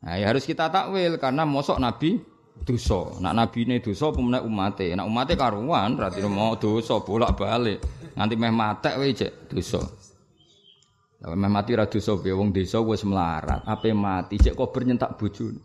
Nah, 0.04 0.14
ya 0.14 0.28
harus 0.28 0.44
kita 0.44 0.68
takwil 0.68 1.16
karena 1.16 1.48
mosok 1.48 1.80
Nabi 1.80 2.20
dosa. 2.64 3.18
Nak 3.22 3.32
nabi 3.34 3.66
ini 3.66 3.82
dosa 3.82 4.10
pemenang 4.10 4.46
umate. 4.46 4.90
Nak 4.94 5.06
umate 5.06 5.34
karuan 5.34 5.94
berarti 5.94 6.22
mau 6.26 6.58
dosa 6.58 6.98
bolak-balik. 7.02 7.78
Nanti 8.18 8.34
meh 8.34 8.50
matek 8.50 8.94
wae 8.98 9.14
cek 9.14 9.50
dosa. 9.50 9.82
Lah 11.18 11.34
meh 11.34 11.50
mati 11.50 11.74
ra 11.74 11.90
dosa 11.90 12.14
piye 12.14 12.30
wong 12.30 12.54
desa 12.54 12.78
wis 12.78 13.02
melarat, 13.02 13.66
mati 13.94 14.38
cek 14.38 14.54
kok 14.54 14.70
bernyentak 14.70 15.18
bojone. 15.18 15.58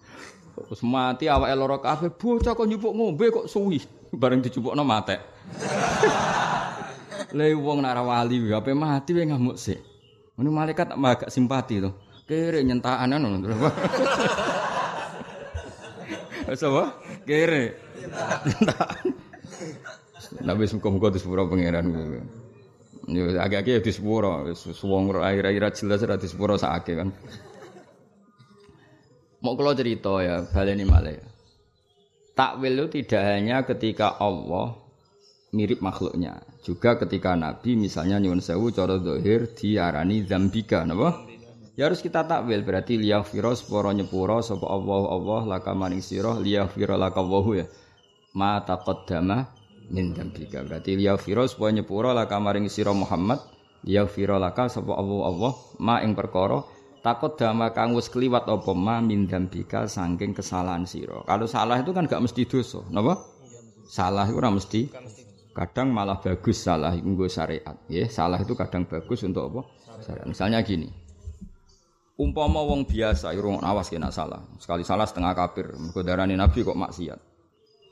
Terus 0.53 0.81
mati 0.85 1.29
awake 1.29 1.53
lara 1.57 1.77
kabeh, 1.81 2.13
bocah 2.13 2.53
kok 2.53 2.69
nyupuk 2.69 2.93
ngombe 2.93 3.25
kok 3.29 3.49
suwi, 3.49 3.81
bareng 4.21 4.41
dicupukno 4.41 4.81
matek. 4.81 5.21
Le 7.37 7.53
wong 7.57 7.81
nak 7.81 7.97
wali 8.01 8.49
ape 8.49 8.73
mati 8.73 9.13
wae 9.13 9.29
ngamuk 9.29 9.57
sik. 9.57 9.77
Ngono 10.37 10.49
malaikat 10.49 10.93
agak 10.93 11.29
simpati 11.29 11.81
to. 11.81 11.93
Kere 12.25 12.65
nyentakan 12.65 13.13
ngono. 13.17 13.49
Wis 16.47 16.63
apa? 16.63 16.83
Kere. 17.23 17.63
Nah 20.43 20.53
wis 20.57 20.73
muga-muga 20.75 21.13
disepuro 21.13 21.47
pangeran. 21.47 21.87
Yo 23.03 23.35
agak-agak 23.35 23.67
ya 23.67 23.81
di 23.83 23.91
sepuro, 23.91 24.47
suwong 24.55 25.11
air-air 25.19 25.67
jelas 25.75 25.99
ora 26.07 26.15
di 26.15 26.27
sepuro 26.27 26.55
sakake 26.55 26.93
kan. 26.95 27.09
Mau 29.43 29.59
kalau 29.59 29.75
cerita 29.75 30.23
ya, 30.23 30.47
baleni 30.47 30.87
malih. 30.87 31.19
Takwil 32.31 32.79
itu 32.79 33.03
tidak 33.03 33.23
hanya 33.27 33.67
ketika 33.67 34.15
Allah 34.15 34.79
mirip 35.51 35.83
makhluknya, 35.83 36.41
juga 36.65 36.95
ketika 36.97 37.35
Nabi 37.35 37.75
misalnya 37.77 38.17
nyuwun 38.23 38.41
sewu 38.41 38.71
cara 38.71 38.97
zahir 38.97 39.51
diarani 39.53 40.25
zambika, 40.25 40.81
napa? 40.87 41.27
Ya 41.73 41.89
harus 41.89 42.05
kita 42.05 42.21
takwil 42.29 42.61
berarti 42.61 43.01
liyaghfira 43.01 43.49
sepuro 43.57 43.89
nyepuro 43.89 44.45
sapa 44.45 44.69
Allah 44.69 45.09
Allah 45.09 45.41
laka 45.57 45.73
maring 45.73 46.05
sira 46.05 46.37
liyaghfira 46.37 46.93
laka 46.93 47.25
ya. 47.57 47.65
Ma 48.37 48.61
taqaddama 48.61 49.49
min 49.89 50.13
dzambika. 50.13 50.61
Berarti 50.61 50.93
liya 50.97 51.17
fira 51.17 51.49
supaya 51.49 51.73
nyepura 51.73 52.13
la 52.13 52.29
kamaring 52.29 52.69
sira 52.69 52.93
Muhammad, 52.93 53.41
liya 53.85 54.05
fira 54.05 54.37
laka 54.37 54.69
sapa 54.69 54.93
Allah 54.93 55.21
Allah 55.29 55.53
ma 55.81 56.01
ing 56.05 56.13
perkara 56.13 56.61
takut 57.01 57.35
dama 57.35 57.73
kang 57.75 57.97
wis 57.97 58.07
kliwat 58.07 58.47
apa 58.47 58.71
ma 58.77 59.01
min 59.01 59.25
dzambika 59.25 59.89
saking 59.89 60.37
kesalahan 60.37 60.85
sira. 60.85 61.25
Kalau 61.25 61.49
salah 61.49 61.81
itu 61.81 61.91
kan 61.91 62.05
gak 62.05 62.21
mesti 62.21 62.45
dosa, 62.45 62.85
napa? 62.93 63.17
Salah 63.89 64.29
itu 64.29 64.37
ora 64.39 64.49
mesti 64.49 64.81
kadang 65.53 65.93
malah 65.93 66.17
bagus 66.17 66.65
salah 66.65 66.97
nggo 66.97 67.29
syariat 67.29 67.77
ya 67.85 68.09
salah 68.09 68.41
itu 68.41 68.57
kadang 68.57 68.89
bagus 68.89 69.21
untuk 69.21 69.53
apa 69.53 69.61
misalnya 70.25 70.65
gini 70.65 70.89
umpama 72.19 72.61
wong 72.61 72.85
biasa 72.85 73.33
irung 73.33 73.61
awas 73.61 73.89
kena 73.89 74.13
salah 74.13 74.45
sekali 74.61 74.85
salah 74.85 75.09
setengah 75.09 75.33
kafir 75.33 75.73
mergo 75.73 76.01
nabi 76.05 76.59
kok 76.61 76.77
maksiat 76.77 77.33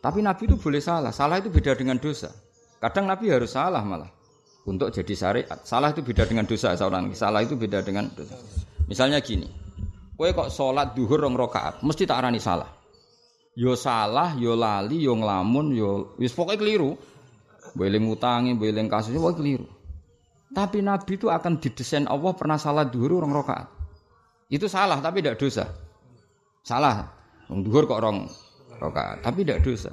tapi 0.02 0.26
Nabi 0.26 0.50
itu 0.50 0.58
boleh 0.58 0.82
salah. 0.82 1.14
Salah 1.14 1.38
itu 1.38 1.54
beda 1.54 1.78
dengan 1.78 2.02
dosa. 2.02 2.34
Kadang 2.82 3.06
Nabi 3.06 3.30
harus 3.30 3.54
salah 3.54 3.86
malah 3.86 4.10
untuk 4.66 4.90
jadi 4.90 5.14
syariat. 5.14 5.62
Salah 5.62 5.94
itu 5.94 6.02
beda 6.02 6.26
dengan 6.26 6.50
dosa 6.50 6.74
seorang. 6.74 7.14
Salah 7.14 7.46
itu 7.46 7.54
beda 7.54 7.86
dengan 7.86 8.10
dosa. 8.10 8.34
Misalnya 8.90 9.22
gini, 9.22 9.46
kue 10.18 10.34
kok 10.34 10.50
sholat 10.50 10.98
duhur 10.98 11.22
rong 11.22 11.38
rokaat, 11.38 11.86
mesti 11.86 12.10
tak 12.10 12.26
arani 12.26 12.42
salah. 12.42 12.68
Yo 13.54 13.78
salah, 13.78 14.34
yo 14.36 14.58
lali, 14.58 15.06
yo 15.06 15.14
ngelamun, 15.14 15.78
yo 15.78 16.18
wis 16.18 16.34
pokoknya 16.34 16.60
keliru. 16.60 16.92
Boleh 17.78 18.02
ngutangi, 18.02 18.58
boleh 18.58 18.84
kasus, 18.90 19.16
pokoknya 19.16 19.38
keliru. 19.38 19.68
Tapi 20.52 20.84
Nabi 20.84 21.14
itu 21.16 21.32
akan 21.32 21.64
didesain 21.64 22.10
Allah 22.10 22.34
pernah 22.36 22.60
salah 22.60 22.84
duhur 22.84 23.22
rong 23.22 23.32
rokaat. 23.32 23.71
Itu 24.52 24.68
salah 24.68 25.00
tapi 25.00 25.24
tidak 25.24 25.40
dosa. 25.40 25.72
Salah. 26.62 27.08
Duhur 27.48 27.88
kok 27.88 28.00
rong 28.00 28.28
rakaat, 28.80 29.24
tapi 29.24 29.48
tidak 29.48 29.64
dosa. 29.64 29.92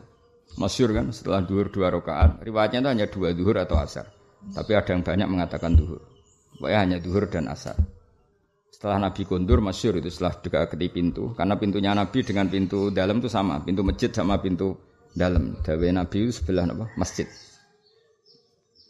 Masyur 0.59 0.91
kan 0.91 1.15
setelah 1.15 1.43
duhur 1.47 1.71
dua 1.71 1.95
rakaat, 1.95 2.43
riwayatnya 2.43 2.83
itu 2.83 2.89
hanya 2.91 3.07
dua 3.07 3.29
duhur 3.35 3.57
atau 3.59 3.79
asar. 3.79 4.11
Tapi 4.55 4.75
ada 4.75 4.91
yang 4.95 5.03
banyak 5.03 5.29
mengatakan 5.31 5.75
duhur. 5.75 6.03
Pokoknya 6.59 6.79
hanya 6.83 6.99
duhur 6.99 7.27
dan 7.31 7.51
asar. 7.51 7.79
Setelah 8.71 9.11
Nabi 9.11 9.27
kondur, 9.27 9.59
masyur 9.59 9.99
itu 9.99 10.07
setelah 10.07 10.39
dekati 10.39 10.87
pintu. 10.91 11.35
Karena 11.35 11.59
pintunya 11.59 11.91
Nabi 11.95 12.23
dengan 12.23 12.47
pintu 12.47 12.95
dalam 12.95 13.19
itu 13.19 13.27
sama. 13.27 13.59
Pintu 13.63 13.83
masjid 13.83 14.11
sama 14.15 14.39
pintu 14.39 14.79
dalam. 15.19 15.59
Dawe 15.67 15.87
Nabi 15.91 16.31
itu 16.31 16.39
sebelah 16.39 16.63
apa? 16.71 16.87
masjid. 16.95 17.27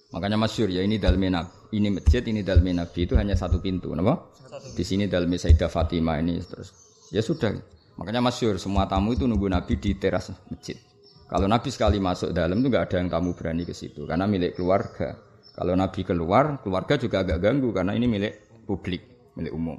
Makanya 0.08 0.40
masyur 0.40 0.72
ya 0.72 0.80
ini 0.80 0.96
dalam 0.96 1.20
Nabi. 1.20 1.52
Ini 1.68 1.92
masjid, 1.92 2.24
ini 2.24 2.40
dalam 2.40 2.64
Nabi 2.64 3.04
itu 3.04 3.12
hanya 3.20 3.36
satu 3.36 3.60
pintu. 3.60 3.92
Apa? 3.92 4.32
Di 4.72 4.80
sini 4.80 5.04
dalam 5.04 5.28
Sayyidah 5.28 5.68
Fatimah 5.68 6.16
ini 6.24 6.40
terus. 6.40 6.72
Ya 7.12 7.20
sudah. 7.20 7.52
Makanya 8.00 8.24
masyur 8.24 8.56
semua 8.56 8.88
tamu 8.88 9.12
itu 9.12 9.28
nunggu 9.28 9.52
Nabi 9.52 9.76
di 9.76 9.92
teras 10.00 10.32
masjid. 10.48 10.80
Kalau 11.28 11.44
Nabi 11.44 11.68
sekali 11.68 12.00
masuk 12.00 12.32
dalam 12.32 12.56
itu 12.64 12.72
nggak 12.72 12.84
ada 12.88 12.96
yang 13.04 13.10
tamu 13.12 13.36
berani 13.36 13.68
ke 13.68 13.76
situ 13.76 14.08
karena 14.08 14.24
milik 14.24 14.56
keluarga. 14.56 15.12
Kalau 15.52 15.76
Nabi 15.76 16.00
keluar, 16.06 16.62
keluarga 16.64 16.94
juga 16.96 17.20
agak 17.20 17.42
ganggu 17.42 17.68
karena 17.74 17.92
ini 17.92 18.06
milik 18.08 18.64
publik, 18.64 19.04
milik 19.36 19.52
umum. 19.52 19.76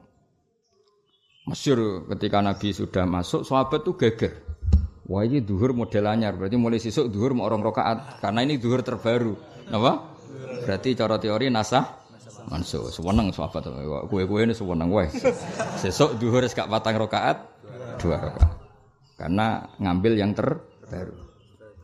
Masyur 1.49 2.05
ketika 2.13 2.43
Nabi 2.45 2.69
sudah 2.75 3.07
masuk, 3.09 3.41
sahabat 3.41 3.81
tuh 3.81 3.97
geger. 3.97 4.45
Wah 5.09 5.25
ini 5.25 5.41
duhur 5.41 5.73
model 5.73 6.05
anyar, 6.05 6.37
berarti 6.37 6.53
mulai 6.53 6.77
sisuk 6.77 7.09
duhur 7.09 7.33
mau 7.33 7.49
orang 7.49 7.65
rokaat 7.65 8.21
karena 8.21 8.45
ini 8.45 8.61
duhur 8.61 8.85
terbaru. 8.85 9.33
Apa? 9.73 10.18
Berarti 10.65 10.93
cara 10.93 11.17
teori 11.17 11.49
nasah 11.49 11.99
mansuh. 12.49 12.89
Sewenang 12.89 13.29
sahabat 13.33 13.69
kue-kue 14.09 14.45
ini 14.45 14.53
sewenang 14.53 14.89
wae. 14.89 15.09
Sesuk 15.81 16.17
duhur 16.17 16.45
gak 16.49 16.69
patang 16.69 16.97
rokaat, 16.97 17.37
dua 18.01 18.17
rokaat. 18.17 18.53
Karena 19.19 19.67
ngambil 19.77 20.13
yang 20.15 20.31
terbaru. 20.31 21.15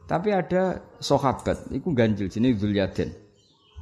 Tapi 0.06 0.30
ada 0.30 0.86
sahabat, 1.02 1.66
itu 1.74 1.90
ganjil 1.92 2.30
sini 2.30 2.54
Zulyaden. 2.54 3.10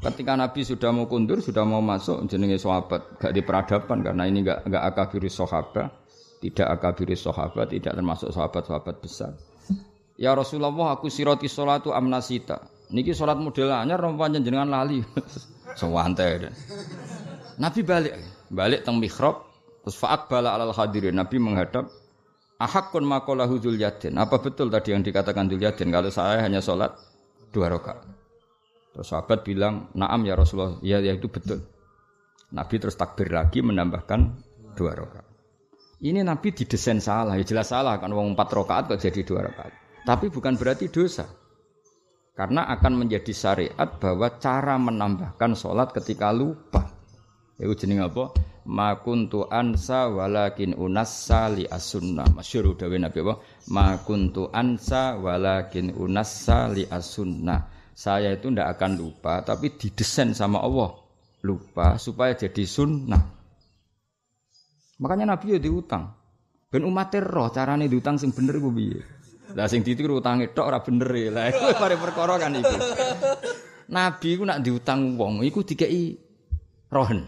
Ketika 0.03 0.35
Nabi 0.35 0.67
sudah 0.67 0.91
mau 0.91 1.07
kundur, 1.07 1.39
sudah 1.39 1.63
mau 1.63 1.79
masuk, 1.79 2.27
jenenge 2.27 2.59
sahabat, 2.59 3.19
gak 3.19 3.31
di 3.35 3.43
peradaban 3.43 4.03
karena 4.03 4.23
ini 4.27 4.43
gak 4.43 4.67
gak 4.67 4.83
akabiris 4.83 5.35
sahabat, 5.35 5.91
tidak 6.43 6.67
akabiris 6.79 7.23
sahabat, 7.23 7.71
tidak 7.71 7.93
termasuk 7.95 8.31
sahabat-sahabat 8.31 8.95
besar. 8.99 9.35
Ya 10.19 10.31
Rasulullah, 10.35 10.95
aku 10.95 11.07
siroti 11.07 11.47
sholatu 11.51 11.91
amnasita. 11.91 12.72
Niki 12.91 13.15
sholat 13.15 13.39
model 13.39 13.71
anyar 13.71 14.01
rompanya 14.01 14.43
jenengan 14.43 14.67
lali. 14.67 14.99
Sewante. 15.79 16.51
Nabi 17.61 17.81
balik, 17.85 18.13
balik 18.49 18.81
teng 18.83 18.97
mihrab, 18.97 19.45
terus 19.85 19.95
faak 19.95 20.27
bala 20.27 20.57
alal 20.57 20.73
hadirin. 20.75 21.15
Nabi 21.15 21.37
menghadap 21.37 21.87
Ahakun 22.63 23.03
makolahu 23.03 23.59
Dzulyaden. 23.59 24.15
Apa 24.15 24.39
betul 24.39 24.71
tadi 24.71 24.95
yang 24.95 25.03
dikatakan 25.03 25.51
Dzulyaden 25.51 25.89
kalau 25.91 26.07
saya 26.07 26.47
hanya 26.47 26.63
sholat 26.63 26.95
dua 27.51 27.67
rakaat? 27.67 28.07
Terus 28.95 29.07
sahabat 29.09 29.43
bilang, 29.43 29.91
"Na'am 29.97 30.23
ya 30.23 30.37
Rasulullah." 30.37 30.79
Ya, 30.85 31.03
ya 31.03 31.11
itu 31.17 31.27
betul. 31.27 31.59
Nabi 32.53 32.75
terus 32.79 32.95
takbir 32.95 33.33
lagi 33.33 33.59
menambahkan 33.59 34.19
dua 34.79 34.95
rakaat. 34.95 35.27
Ini 36.03 36.23
Nabi 36.23 36.55
didesain 36.55 37.03
salah, 37.03 37.35
ya 37.35 37.43
jelas 37.43 37.67
salah 37.67 37.99
kan 37.99 38.11
wong 38.15 38.31
empat 38.37 38.47
rakaat 38.53 38.83
kok 38.95 39.01
jadi 39.01 39.21
dua 39.27 39.49
rakaat. 39.49 39.73
Tapi 40.07 40.31
bukan 40.31 40.55
berarti 40.55 40.87
dosa. 40.87 41.27
Karena 42.33 42.65
akan 42.65 43.05
menjadi 43.05 43.29
syariat 43.29 43.89
bahwa 44.01 44.27
cara 44.41 44.75
menambahkan 44.81 45.53
sholat 45.53 45.93
ketika 45.93 46.33
lupa. 46.33 46.89
Itu 47.61 47.77
jeneng 47.77 48.09
apa? 48.09 48.33
ma 48.63 48.95
kuntu 48.95 49.43
ansa 49.51 50.07
walakin 50.07 50.75
unassa 50.75 51.51
li 51.51 51.67
as-sunnah. 51.67 52.31
Masyhur 52.31 52.75
Nabi 52.79 53.19
apa? 53.23 53.35
Ma 53.71 53.99
kuntu 53.99 54.47
ansa 54.51 55.19
walakin 55.19 55.91
unassa 55.95 56.71
li 56.71 56.87
as-sunnah. 56.87 57.71
Saya 57.93 58.33
itu 58.33 58.49
ndak 58.49 58.79
akan 58.79 58.91
lupa, 58.97 59.45
tapi 59.45 59.77
didesain 59.77 60.33
sama 60.33 60.65
Allah 60.65 60.97
lupa 61.45 62.01
supaya 62.01 62.33
jadi 62.33 62.65
sunnah. 62.65 63.21
Makanya 64.97 65.37
Nabi 65.37 65.53
ya 65.53 65.59
diutang. 65.61 66.09
Ben 66.73 66.81
umat 66.89 67.13
roh 67.21 67.53
carane 67.53 67.85
diutang 67.85 68.17
sing 68.17 68.33
bener 68.33 68.57
iku 68.57 68.73
piye? 68.73 68.97
Lah 69.51 69.67
sing 69.67 69.83
ditiru 69.83 70.23
utange 70.23 70.55
tok 70.55 70.71
ora 70.71 70.79
bener 70.79 71.11
e. 71.11 71.27
Lah 71.27 71.51
iku 71.51 71.75
mari 71.83 71.95
perkara 71.99 72.39
kan 72.39 72.55
iku. 72.55 72.75
Nabi 73.91 74.27
iku 74.39 74.43
nak 74.47 74.63
diutang 74.63 75.19
wong 75.19 75.43
iku 75.43 75.67
dikeki 75.67 76.15
rohen. 76.87 77.27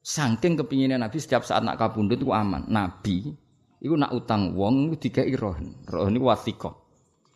Saking 0.00 0.56
kepinginnya 0.56 0.96
Nabi 0.96 1.20
setiap 1.20 1.44
saat 1.44 1.60
nak 1.60 1.76
kabundut 1.76 2.16
itu 2.16 2.32
aman. 2.32 2.64
Nabi 2.72 3.36
itu 3.80 3.94
nak 3.96 4.16
utang 4.16 4.56
wong 4.56 4.92
itu 4.92 5.08
dikai 5.08 5.36
rohen. 5.36 5.76
Rohen 5.84 6.16
itu 6.16 6.24
wasiko. 6.24 6.80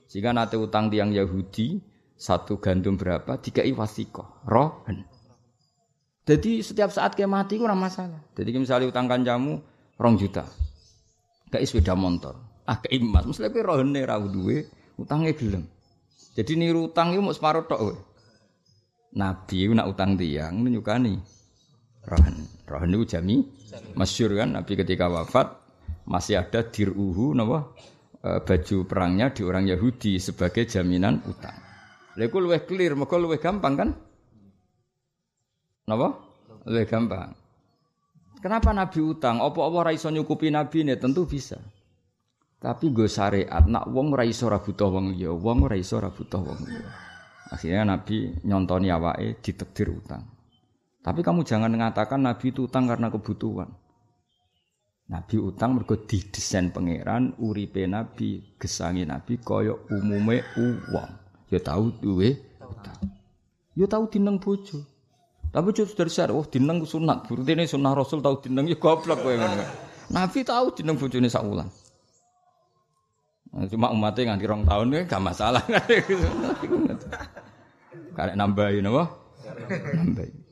Jika 0.09 0.33
nanti 0.33 0.57
utang 0.57 0.89
tiang 0.89 1.13
Yahudi 1.13 1.81
satu 2.17 2.57
gandum 2.57 2.97
berapa 2.97 3.37
dikai 3.37 3.69
wasiko. 3.77 4.45
Rohen. 4.49 5.05
Jadi 6.25 6.65
setiap 6.65 6.89
saat 6.89 7.13
kayak 7.13 7.29
mati 7.29 7.61
itu 7.61 7.69
masalah. 7.69 8.25
Jadi 8.33 8.49
misalnya 8.57 8.89
utang 8.89 9.05
kanjamu 9.05 9.61
rong 10.01 10.17
juta. 10.17 10.49
Kayak 11.53 11.69
sepeda 11.69 11.93
motor. 11.93 12.54
Kayak 12.65 12.91
emas. 12.97 13.25
Mesti 13.29 13.41
lebih 13.45 13.63
rohen 13.65 13.93
nih 13.93 14.05
rawu 14.09 14.27
duwe. 14.33 14.65
Utangnya 14.97 15.37
gelem. 15.37 15.65
Jadi 16.35 16.53
niru 16.59 16.91
utang 16.91 17.15
itu 17.15 17.21
mau 17.21 17.35
separuh 17.37 17.65
tok. 17.69 17.95
Nabi 19.15 19.71
nak 19.71 19.87
utang 19.93 20.19
tiang 20.19 20.65
nih. 20.67 21.19
Rohan. 22.05 22.35
Rohan 22.67 22.91
itu 22.93 23.17
jami 23.17 23.37
masyur 23.97 24.35
kan 24.39 24.55
Nabi 24.55 24.73
ketika 24.79 25.11
wafat 25.11 25.51
masih 26.05 26.39
ada 26.39 26.63
diruhu 26.69 27.33
napa 27.33 27.73
e, 28.21 28.29
baju 28.45 28.77
perangnya 28.85 29.33
di 29.33 29.43
orang 29.43 29.65
Yahudi 29.67 30.21
sebagai 30.21 30.69
jaminan 30.69 31.25
utang. 31.25 31.57
Lha 32.15 32.31
iku 32.31 32.39
clear, 32.63 32.95
mergo 32.95 33.19
luwih 33.19 33.43
gampang 33.43 33.75
kan? 33.75 33.91
Napa? 35.91 36.15
Luwih 36.69 36.87
gampang. 36.87 37.35
Kenapa 38.39 38.71
Nabi 38.77 39.01
utang? 39.01 39.41
Apa-apa 39.41 39.89
ra 39.89 39.93
iso 39.97 40.13
nyukupi 40.13 40.53
Nabi 40.53 40.85
ini? 40.85 40.95
Tentu 41.01 41.25
bisa. 41.25 41.59
Tapi 42.65 42.97
gue 42.97 43.05
syariat, 43.05 43.61
nak 43.69 43.93
wong 43.93 44.17
ra 44.17 44.25
iso 44.25 44.49
ra 44.49 44.57
butuh 44.57 44.89
wong 44.89 45.13
liya, 45.13 45.37
wong 45.37 45.69
ra 45.69 45.77
iso 45.77 46.01
ra 46.01 46.09
butuh 46.09 46.41
wong 46.41 46.65
liya. 46.65 46.89
Akhirnya 47.53 47.85
Nabi 47.85 48.41
nyontoni 48.41 48.89
awake 48.89 49.45
ditekdir 49.45 49.93
utang. 49.93 50.25
Tapi 51.05 51.21
kamu 51.21 51.45
jangan 51.45 51.69
mengatakan 51.69 52.25
Nabi 52.25 52.57
itu 52.57 52.65
utang 52.65 52.89
karena 52.89 53.13
kebutuhan. 53.13 53.69
Nabi 55.13 55.37
utang 55.37 55.77
mergo 55.77 56.01
didesain 56.09 56.73
pangeran 56.73 57.37
uripe 57.37 57.85
Nabi, 57.85 58.57
gesangi 58.57 59.05
Nabi 59.05 59.37
kaya 59.45 59.77
umume 59.93 60.41
uang. 60.57 61.11
Ya 61.53 61.61
tahu 61.61 61.93
duwe 62.01 62.33
utang. 62.65 63.13
Ya 63.77 63.85
tahu 63.85 64.09
dineng 64.09 64.41
bojo. 64.41 64.81
Tapi 65.53 65.69
bojo 65.69 65.85
dari 65.85 66.09
syar, 66.09 66.33
oh 66.33 66.49
dineng 66.49 66.81
sunat. 66.89 67.29
Berarti 67.29 67.53
ini 67.53 67.69
sunnah 67.69 67.93
Rasul 67.93 68.25
tahu 68.25 68.41
dineng 68.41 68.73
ya 68.73 68.81
goblok 68.81 69.21
kowe. 69.21 69.37
Nabi 70.09 70.41
tahu 70.41 70.73
dineng 70.73 70.97
bojone 70.97 71.29
sak 71.29 71.45
wulan. 71.45 71.69
Nah, 71.69 71.84
cuma 73.71 73.95
umatnya 73.95 74.35
nganti 74.35 74.47
rong 74.51 74.63
tahun 74.67 74.87
ini 74.91 75.01
gak 75.07 75.23
masalah. 75.23 75.63
Karek 78.15 78.35
nambahin 78.35 78.91
apa? 78.91 79.05
Nambahin 79.95 80.45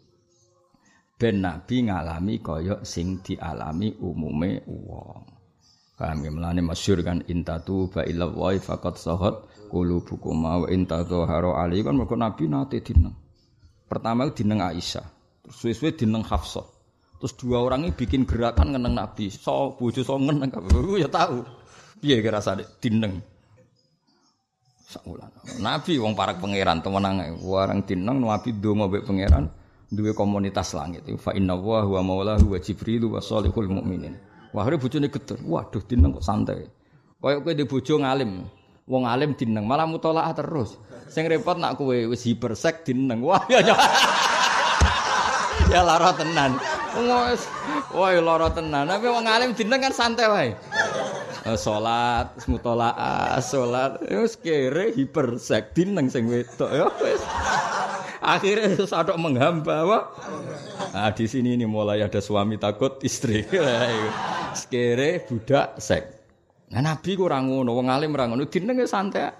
ben 1.23 1.39
nabi 1.39 1.87
ngalami 1.87 2.43
kaya 2.43 2.83
sing 2.83 3.23
dialami 3.23 3.95
umume 4.03 4.67
wong. 4.67 5.23
Paham 5.95 6.19
ya 6.27 6.35
melane 6.35 6.67
masyhur 6.67 6.99
kan 7.07 7.23
intatu 7.31 7.87
ba 7.87 8.03
ila 8.03 8.27
wa 8.27 8.51
faqat 8.59 8.99
sahat 8.99 9.47
qulubukum 9.71 10.43
wa 10.43 10.67
intatu 10.67 11.23
haro 11.23 11.55
ali 11.55 11.79
kan 11.87 11.95
mergo 11.95 12.19
nabi 12.19 12.51
nate 12.51 12.83
dineng. 12.83 13.15
Pertama 13.87 14.27
itu 14.27 14.43
dineng 14.43 14.67
Aisyah, 14.67 15.07
terus 15.47 15.57
suwe-suwe 15.63 15.95
dineng 15.95 16.27
Hafsah. 16.27 16.67
Terus 17.23 17.39
dua 17.39 17.63
orang 17.63 17.87
ini 17.87 17.95
bikin 17.95 18.27
gerakan 18.27 18.75
ngeneng 18.75 18.99
Nabi. 18.99 19.31
So 19.31 19.79
bojo 19.79 20.03
so 20.03 20.19
ngeneng 20.19 20.51
ya 20.99 21.07
tahu. 21.07 21.45
Piye 22.03 22.19
rasane 22.19 22.67
dineng. 22.83 23.23
Sakulan. 24.91 25.31
Nabi 25.63 26.03
wong 26.03 26.19
parak 26.19 26.43
pangeran 26.43 26.83
temenang 26.83 27.39
warang 27.47 27.87
dineng 27.87 28.19
Nabi 28.19 28.59
donga 28.59 28.91
mbek 28.91 29.07
pangeran 29.07 29.47
duwe 29.87 30.11
komunitas 30.11 30.75
langit. 30.75 31.07
Fa 31.23 31.31
inna 31.31 31.55
wa 31.55 31.87
huwa 31.87 32.03
maulahu 32.03 32.51
wa 32.51 32.59
jibril 32.59 33.07
wa 33.07 33.23
salihul 33.23 33.71
mukminin. 33.71 34.19
Wah, 34.51 34.67
hari 34.67 34.83
bojone 34.83 35.09
geter. 35.09 35.39
Waduh, 35.47 35.81
dineng 35.87 36.19
kok 36.19 36.27
santai. 36.27 36.67
Kaya 37.23 37.39
kowe 37.39 37.55
di 37.55 37.65
bojo 37.65 38.03
ngalim. 38.03 38.51
Wong 38.91 39.07
alim 39.07 39.39
dineng 39.39 39.63
malah 39.63 39.87
mutolaah 39.87 40.35
terus. 40.35 40.75
Sing 41.07 41.31
repot 41.31 41.55
nak 41.55 41.79
kowe 41.79 41.95
wis 41.95 42.27
hipersek 42.27 42.83
dineng. 42.83 43.23
Wah, 43.23 43.47
ya 43.47 43.63
ya. 43.63 43.79
ya 45.71 45.81
lara 45.87 46.11
tenan. 46.19 46.59
Wes, 46.99 47.47
wah 47.95 48.11
lara 48.11 48.51
tenan. 48.51 48.91
Tapi 48.91 49.07
wong 49.07 49.25
alim 49.25 49.55
dineng 49.55 49.81
kan 49.87 49.95
santai 49.95 50.27
wae. 50.27 50.51
Uh, 51.43 51.59
salat, 51.59 52.39
mutolaah, 52.47 53.43
salat, 53.43 53.99
wis 54.07 54.39
kere 54.39 54.95
hipersek 54.95 55.75
dineng 55.75 56.07
sing 56.07 56.31
wedok 56.31 56.71
ya 56.71 56.87
wis. 57.03 57.19
Akhirnya 58.23 58.79
sadok 58.87 59.19
menghamba 59.19 59.83
apa? 59.83 59.99
Nah, 60.95 61.11
di 61.11 61.27
sini 61.27 61.59
ini 61.59 61.67
mulai 61.67 61.99
ada 61.99 62.23
suami 62.23 62.63
takut 62.63 63.03
istri. 63.03 63.43
Sekere 64.59 65.27
budak 65.27 65.83
sek. 65.83 66.23
Nah, 66.71 66.79
Nabi 66.79 67.19
kurang 67.19 67.51
ngono, 67.51 67.75
wong 67.75 67.91
alim 67.91 68.15
ora 68.15 68.31
ngono, 68.31 68.47
dinenge 68.47 68.87
santai. 68.87 69.35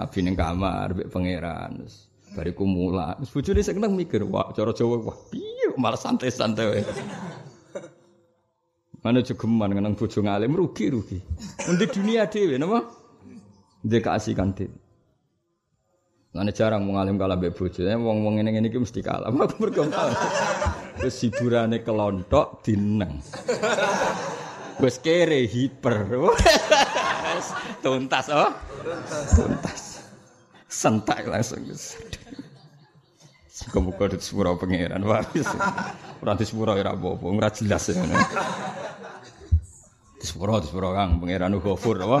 Nabi 0.00 0.18
ning 0.24 0.32
kamar 0.32 0.96
mbek 0.96 1.12
pangeran. 1.12 1.84
Bariku 2.32 2.64
mula. 2.64 3.20
Wis 3.20 3.28
bojone 3.28 3.60
sing 3.60 3.76
mikir, 3.76 4.24
wah 4.24 4.48
cara 4.56 4.72
Jawa 4.72 4.96
wah 5.04 5.18
piye 5.28 5.76
malah 5.76 6.00
santai-santai. 6.00 6.88
Mana 9.00 9.24
jogeman 9.24 9.72
ngenang 9.72 9.96
bojo 9.96 10.20
ngalim 10.20 10.52
rugi-rugi. 10.52 11.18
Undi 11.68 11.84
dunia 11.88 12.28
dhewe 12.28 12.60
napa? 12.60 12.84
Ndek 13.84 14.04
keasikan 14.04 14.52
dhewe. 14.52 14.76
Lane 16.30 16.54
jarang 16.54 16.86
mengalim 16.86 17.18
kalah 17.18 17.34
mbek 17.34 17.58
bojone, 17.58 17.90
wong-wong 17.90 18.38
ngene-ngene 18.38 18.70
iki 18.70 18.78
mesti 18.78 19.02
kalah. 19.02 19.34
Aku 19.34 19.58
mergo 19.58 19.82
Wis 21.02 21.18
hiburane 21.26 21.82
kelontok 21.82 22.62
dineng. 22.62 23.18
Wis 24.78 25.02
kere 25.02 25.42
hiper. 25.50 26.06
Tuntas 27.82 28.30
oh. 28.30 28.54
Tuntas. 29.34 30.06
Sentak 30.70 31.26
langsung. 31.26 31.66
Muga-muga 33.68 34.08
di 34.08 34.24
sepura 34.24 34.56
pangeran 34.56 35.04
waris. 35.04 35.48
Ora 36.24 36.32
di 36.32 36.44
sepura 36.48 36.72
ora 36.72 36.96
apa-apa, 36.96 37.48
jelas 37.52 37.84
ya. 37.92 38.00
Di 40.20 40.24
sepura 40.24 40.60
di 40.60 40.68
sepura 40.68 40.96
Kang 40.96 41.20
pangeran 41.20 41.56
Ghafur 41.60 41.96
apa? 42.00 42.18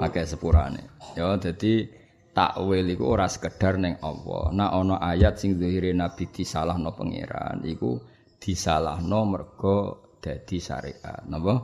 Akeh 0.00 0.24
sepurane. 0.24 0.96
Ya 1.16 1.32
dadi 1.36 1.84
takwil 2.32 2.88
iku 2.92 3.04
ora 3.08 3.28
sekedar 3.28 3.76
ning 3.76 4.00
Allah. 4.00 4.52
Nah 4.52 4.72
ana 4.72 4.96
ayat 5.00 5.40
sing 5.40 5.60
zahire 5.60 5.92
nabi 5.92 6.28
disalahno 6.32 6.92
pangeran 6.96 7.64
iku 7.64 8.00
disalahno 8.40 9.20
mergo 9.28 9.76
dadi 10.20 10.56
syariat. 10.60 11.24
Napa? 11.28 11.54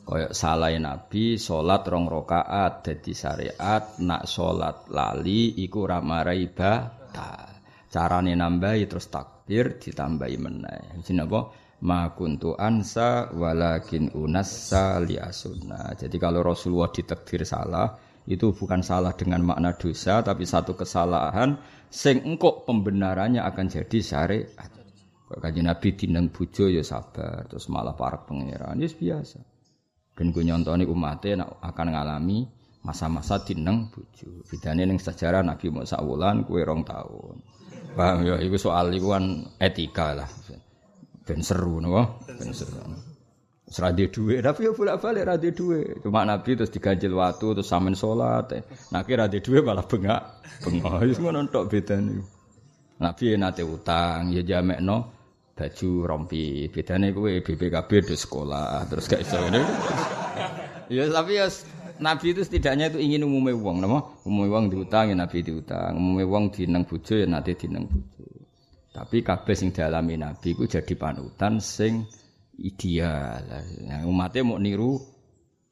Kaya 0.00 0.34
salah 0.34 0.74
nabi 0.74 1.38
salat 1.38 1.86
rong 1.86 2.10
rakaat 2.10 2.82
dadi 2.82 3.14
syariat, 3.14 3.98
nak 4.02 4.26
salat 4.26 4.90
lali 4.90 5.58
iku 5.62 5.86
ora 5.86 6.02
marai 6.02 6.50
batal. 6.50 7.49
Carane 7.90 8.38
nambahi 8.38 8.86
terus 8.86 9.10
takbir 9.10 9.82
ditambahi 9.82 10.36
meneh. 10.38 11.02
Jenenge 11.02 11.26
apa? 11.26 11.40
ma 11.80 12.12
kuntu 12.12 12.52
ansa 12.60 13.32
walakin 13.32 14.12
unassa 14.12 15.00
li 15.00 15.16
asunna. 15.16 15.96
Jadi 15.96 16.16
kalau 16.20 16.44
Rasulullah 16.44 16.92
ditakdir 16.92 17.48
salah, 17.48 17.96
itu 18.28 18.52
bukan 18.52 18.84
salah 18.84 19.16
dengan 19.16 19.40
makna 19.40 19.72
dosa 19.74 20.20
tapi 20.20 20.44
satu 20.44 20.76
kesalahan 20.76 21.56
sing 21.88 22.20
engkok 22.22 22.68
pembenarannya 22.68 23.40
akan 23.40 23.66
jadi 23.66 23.98
syariat. 24.04 24.70
Kaji 25.30 25.62
Nabi 25.62 25.94
dineng 25.94 26.34
bujo 26.34 26.66
ya 26.66 26.82
sabar 26.82 27.46
terus 27.46 27.70
malah 27.70 27.94
para 27.94 28.18
pangeran 28.26 28.82
ya 28.82 28.90
biasa. 28.90 29.38
Dan 30.10 30.34
gue 30.34 30.42
nyontoni 30.42 30.82
umatnya 30.90 31.46
akan 31.62 31.86
ngalami 31.94 32.50
masa-masa 32.82 33.38
dineng 33.38 33.94
bujo. 33.94 34.42
Bedane 34.50 34.90
ning 34.90 34.98
sejarah 34.98 35.46
Nabi 35.46 35.70
Musa 35.70 36.02
wulan 36.02 36.42
kue 36.42 36.66
rong 36.66 36.82
tahun. 36.82 37.59
Paham 37.96 38.22
ya 38.22 38.36
itu 38.38 38.56
soal 38.56 38.94
itu 38.94 39.10
kan 39.10 39.44
etika 39.58 40.14
lah 40.14 40.28
ben 41.26 41.42
seru 41.42 41.82
napa 41.82 42.22
ben 42.26 42.50
seru 42.54 43.10
Serade 43.70 44.10
duwe, 44.10 44.42
tapi 44.42 44.66
ya 44.66 44.74
bolak-balik 44.74 45.30
rade 45.30 45.54
duwe. 45.54 46.02
Cuma 46.02 46.26
Nabi 46.26 46.58
terus 46.58 46.74
diganjil 46.74 47.14
waktu 47.14 47.54
terus 47.54 47.70
samen 47.70 47.94
salat. 47.94 48.50
Eh. 48.58 48.66
Nah 48.90 49.06
ki 49.06 49.14
rade 49.14 49.38
duwe 49.38 49.62
malah 49.62 49.86
bengak. 49.86 50.42
Bengak 50.66 51.06
wis 51.06 51.22
ngono 51.22 51.46
tok 51.46 51.70
bedane. 51.70 52.18
Nabi 52.98 53.38
nate 53.38 53.62
utang, 53.62 54.34
ya 54.34 54.42
jamekno 54.42 55.14
baju 55.54 55.90
rompi. 56.02 56.66
Bedane 56.66 57.14
kuwe 57.14 57.46
BPKB 57.46 58.10
di 58.10 58.16
sekolah, 58.18 58.90
terus 58.90 59.06
gak 59.06 59.22
iso 59.22 59.38
ngene. 59.38 59.62
ya 60.98 61.06
tapi 61.06 61.38
ya 61.38 61.46
Nabi 62.00 62.32
itu 62.32 62.40
setidaknya 62.40 62.88
itu 62.88 62.98
ingin 62.98 63.28
umumnya 63.28 63.52
uang, 63.52 63.76
nama 63.84 64.00
umumnya 64.24 64.56
uang 64.56 64.64
diutang 64.72 65.12
ya 65.12 65.16
Nabi 65.20 65.44
diutang, 65.44 66.00
umumnya 66.00 66.24
uang 66.24 66.44
dineng 66.48 66.88
bojo 66.88 67.12
ya 67.12 67.28
nanti 67.28 67.52
dineng 67.52 67.84
bojo. 67.86 68.24
Tapi 68.90 69.22
kabeh 69.22 69.54
sing 69.54 69.70
dialami 69.70 70.16
Nabi 70.16 70.56
ku 70.56 70.64
jadi 70.64 70.96
panutan 70.96 71.60
sing 71.60 72.08
ideal. 72.58 73.44
Yang 73.86 74.02
umatnya 74.08 74.40
mau 74.42 74.58
niru 74.58 74.98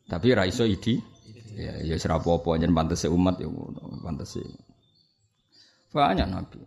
tapi 0.07 0.37
ra 0.37 0.45
iso 0.45 0.69
idi. 0.69 1.01
Ya 1.59 1.75
ya 1.83 1.99
ora 2.07 2.23
apa-apa 2.23 2.61
yen 2.63 2.71
umat 2.71 2.95
ya 3.43 3.49
ngono. 3.51 3.99
Banyak 5.91 6.29
Nabi. 6.31 6.61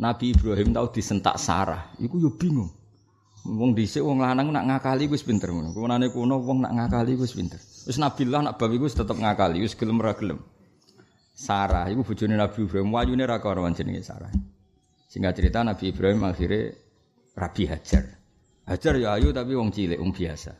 Nabi 0.00 0.32
Ibrahim 0.32 0.72
tahu 0.72 0.86
disentak 0.96 1.36
Sarah, 1.36 1.92
iku 2.00 2.16
yo 2.16 2.32
bingung. 2.32 2.79
Wong 3.40 3.72
dhisik 3.72 4.04
wong 4.04 4.20
lanang 4.20 4.52
nak 4.52 4.68
ngakali 4.68 5.08
wis 5.08 5.24
pinter 5.24 5.48
ngono. 5.48 5.72
Kunane 5.72 6.12
kuno 6.12 6.44
wong 6.44 6.60
nak 6.60 6.76
ngakali 6.76 7.16
wis 7.16 7.32
pinter. 7.32 7.56
Wis 7.88 7.96
Nabi 7.96 8.28
lah 8.28 8.44
nak 8.44 8.60
babi 8.60 8.76
wis 8.76 8.92
tetep 8.92 9.16
ngakali, 9.16 9.64
wis 9.64 9.72
gelem 9.72 9.96
ra 9.96 10.12
gelem. 10.12 10.36
Sarah 11.32 11.88
iku 11.88 12.04
bojone 12.04 12.36
Nabi 12.36 12.68
Ibrahim, 12.68 12.92
wayune 12.92 13.24
ra 13.24 13.40
karo 13.40 13.64
jenenge 13.72 14.04
Sarah. 14.04 14.28
Singkat 15.08 15.32
cerita 15.40 15.64
Nabi 15.64 15.88
Ibrahim 15.88 16.20
akhirnya 16.28 16.76
Rabi 17.32 17.64
Hajar. 17.64 18.04
Hajar 18.68 18.94
ya 19.00 19.16
ayu 19.16 19.32
tapi 19.32 19.56
wong 19.56 19.72
cilik, 19.72 19.96
wong 19.96 20.12
biasa. 20.12 20.52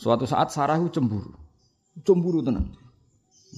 Suatu 0.00 0.24
saat 0.24 0.50
Sarah 0.50 0.80
itu 0.80 0.88
cemburu. 0.88 1.36
Cemburu 2.00 2.40
tenan. 2.40 2.72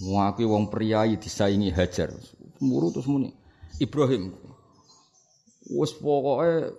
Muaki 0.03 0.43
wong 0.45 0.69
priayi 0.69 1.17
disaingi 1.17 1.71
Hajar. 1.71 2.11
Cemburu 2.59 2.91
terus 2.91 3.07
muni. 3.07 3.31
Ibrahim. 3.79 4.35
Wes 5.73 5.95
pokoknya 5.95 6.75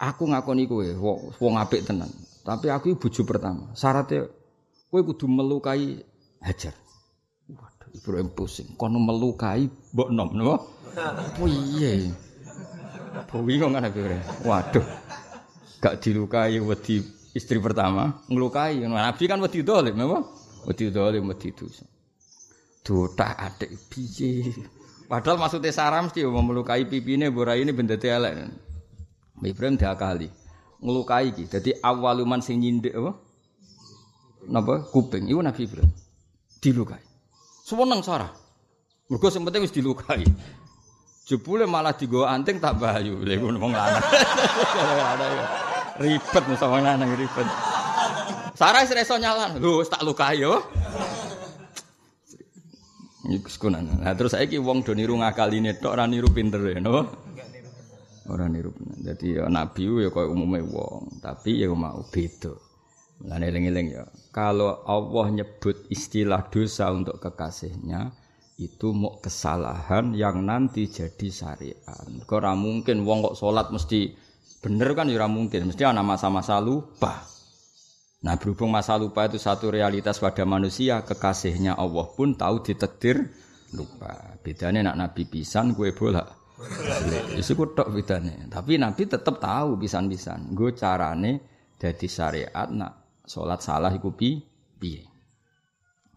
aku 0.00 0.32
ngakoni 0.32 0.64
kowe 0.64 0.88
wong 1.36 1.54
apik 1.60 1.84
tenan. 1.84 2.08
Tapi 2.40 2.72
aku 2.72 2.96
bojo 2.96 3.22
pertama. 3.28 3.76
Syaratnya 3.76 4.32
kowe 4.88 5.00
kudu 5.04 5.28
melukai 5.28 6.00
Hajar. 6.40 6.72
Waduh, 7.52 7.92
Ibrahim 7.92 8.32
pusing. 8.32 8.72
Kono 8.80 8.96
melukai 8.96 9.68
mbok 9.92 10.08
nom, 10.08 10.32
napa? 10.32 10.56
Oh 11.38 11.46
iya. 11.46 12.10
Bingung 13.30 13.76
kan 13.76 13.84
aku 13.84 14.00
Waduh. 14.48 14.86
Gak 15.84 16.00
dilukai 16.00 16.56
wedi 16.60 17.04
istri 17.36 17.60
pertama, 17.60 18.24
ngelukai. 18.32 18.80
Nabi 18.88 19.24
kan 19.28 19.40
wedi 19.44 19.60
dolim, 19.60 20.00
apa? 20.00 20.18
Wedi 20.64 20.88
dolim, 20.88 21.28
wedi 21.28 21.52
dosa. 21.52 21.84
Dotak 22.80 23.36
adik 23.36 23.70
piye. 23.92 24.48
Padahal 25.04 25.36
maksudnya 25.36 25.72
Sarah 25.72 26.00
mesti 26.00 26.24
mau 26.24 26.40
melukai 26.40 26.88
pipine 26.88 27.28
bora 27.28 27.52
ini 27.56 27.72
benda 27.76 28.00
elek. 28.00 28.69
Ibrahim 29.48 29.80
diakali. 29.80 30.28
Ngelukai 30.80 31.32
iki. 31.32 31.44
Dadi 31.48 31.70
awaluman 31.80 32.44
sing 32.44 32.60
nyindik 32.60 32.92
apa? 32.92 33.16
Napa? 34.48 34.84
Kuping. 34.92 35.28
Iku 35.28 35.40
Nabi 35.40 35.64
Ibrahim. 35.64 35.92
Dilukai. 36.60 37.00
Seneng 37.64 38.04
Sarah. 38.04 38.32
Mergo 39.08 39.26
sing 39.32 39.42
penting 39.42 39.64
wis 39.64 39.72
dilukai. 39.72 40.22
Jebule 41.24 41.64
malah 41.64 41.94
digo 41.94 42.26
anting 42.26 42.58
tak 42.58 42.76
bayu. 42.76 43.22
Lha 43.22 43.38
iku 43.38 43.54
wong 43.54 43.72
lanang. 43.72 44.04
ribet 46.00 46.44
musa 46.48 46.66
wong 46.66 46.82
lanang 46.82 47.10
ribet. 47.14 47.46
Sarah 48.58 48.82
wis 48.82 48.92
iso 48.92 49.16
nyalan. 49.16 49.62
Lho, 49.62 49.86
tak 49.86 50.02
lukai 50.02 50.42
yo. 50.42 50.58
Iku 53.30 53.46
sekunan. 53.46 53.86
Nah 54.02 54.16
terus 54.18 54.34
saiki 54.34 54.58
wong 54.58 54.82
do 54.82 54.90
niru 54.90 55.14
ngakaline 55.14 55.78
tok 55.78 55.94
ora 55.94 56.10
niru 56.10 56.34
pinter 56.34 56.58
ya, 56.66 56.82
napa? 56.82 57.06
Ora 58.30 58.46
niru. 58.46 58.70
Dadi 58.78 59.34
ya 59.34 59.50
nabi 59.50 59.90
ya 59.90 60.08
koyo 60.14 60.30
umume 60.30 60.62
wong, 60.62 61.18
tapi 61.18 61.58
ya 61.58 61.66
mau 61.74 62.06
beda. 62.06 62.54
Lan 63.26 63.42
eling-eling 63.42 63.88
ya. 63.90 64.06
Kalau 64.30 64.86
Allah 64.86 65.26
nyebut 65.42 65.90
istilah 65.90 66.48
dosa 66.48 66.88
untuk 66.94 67.18
kekasihnya, 67.20 68.14
itu 68.56 68.94
mau 68.94 69.18
kesalahan 69.20 70.14
yang 70.14 70.46
nanti 70.46 70.88
jadi 70.88 71.28
syariat. 71.28 72.06
Ora 72.30 72.54
mungkin 72.54 73.02
wong 73.02 73.26
kok 73.26 73.36
salat 73.36 73.68
mesti 73.74 74.14
bener 74.60 74.92
kan 74.94 75.08
ya 75.10 75.26
mungkin, 75.26 75.68
mesti 75.72 75.82
ana 75.84 76.00
masa-masa 76.00 76.60
lupa. 76.62 77.26
Nah, 78.20 78.36
berhubung 78.36 78.68
masa 78.68 79.00
lupa 79.00 79.24
itu 79.24 79.40
satu 79.40 79.72
realitas 79.72 80.20
pada 80.20 80.44
manusia, 80.44 81.00
kekasihnya 81.08 81.72
Allah 81.72 82.04
pun 82.12 82.36
tahu 82.36 82.60
ditakdir 82.60 83.32
lupa. 83.72 84.36
Bedanya 84.44 84.92
nak 84.92 84.96
nabi 84.96 85.24
pisan 85.24 85.72
gue 85.72 85.96
bolak. 85.96 86.39
Itu 87.36 87.52
tok 87.56 87.88
bedanya. 87.92 88.46
Tapi 88.52 88.76
nabi 88.76 89.08
tetap 89.08 89.40
tahu 89.40 89.80
pisan-pisan. 89.80 90.52
Gue 90.52 90.76
carane 90.76 91.40
jadi 91.80 92.06
syariat 92.06 92.68
nak 92.68 93.24
sholat 93.24 93.64
salah 93.64 93.88
iku 93.94 94.12
piye. 94.12 95.08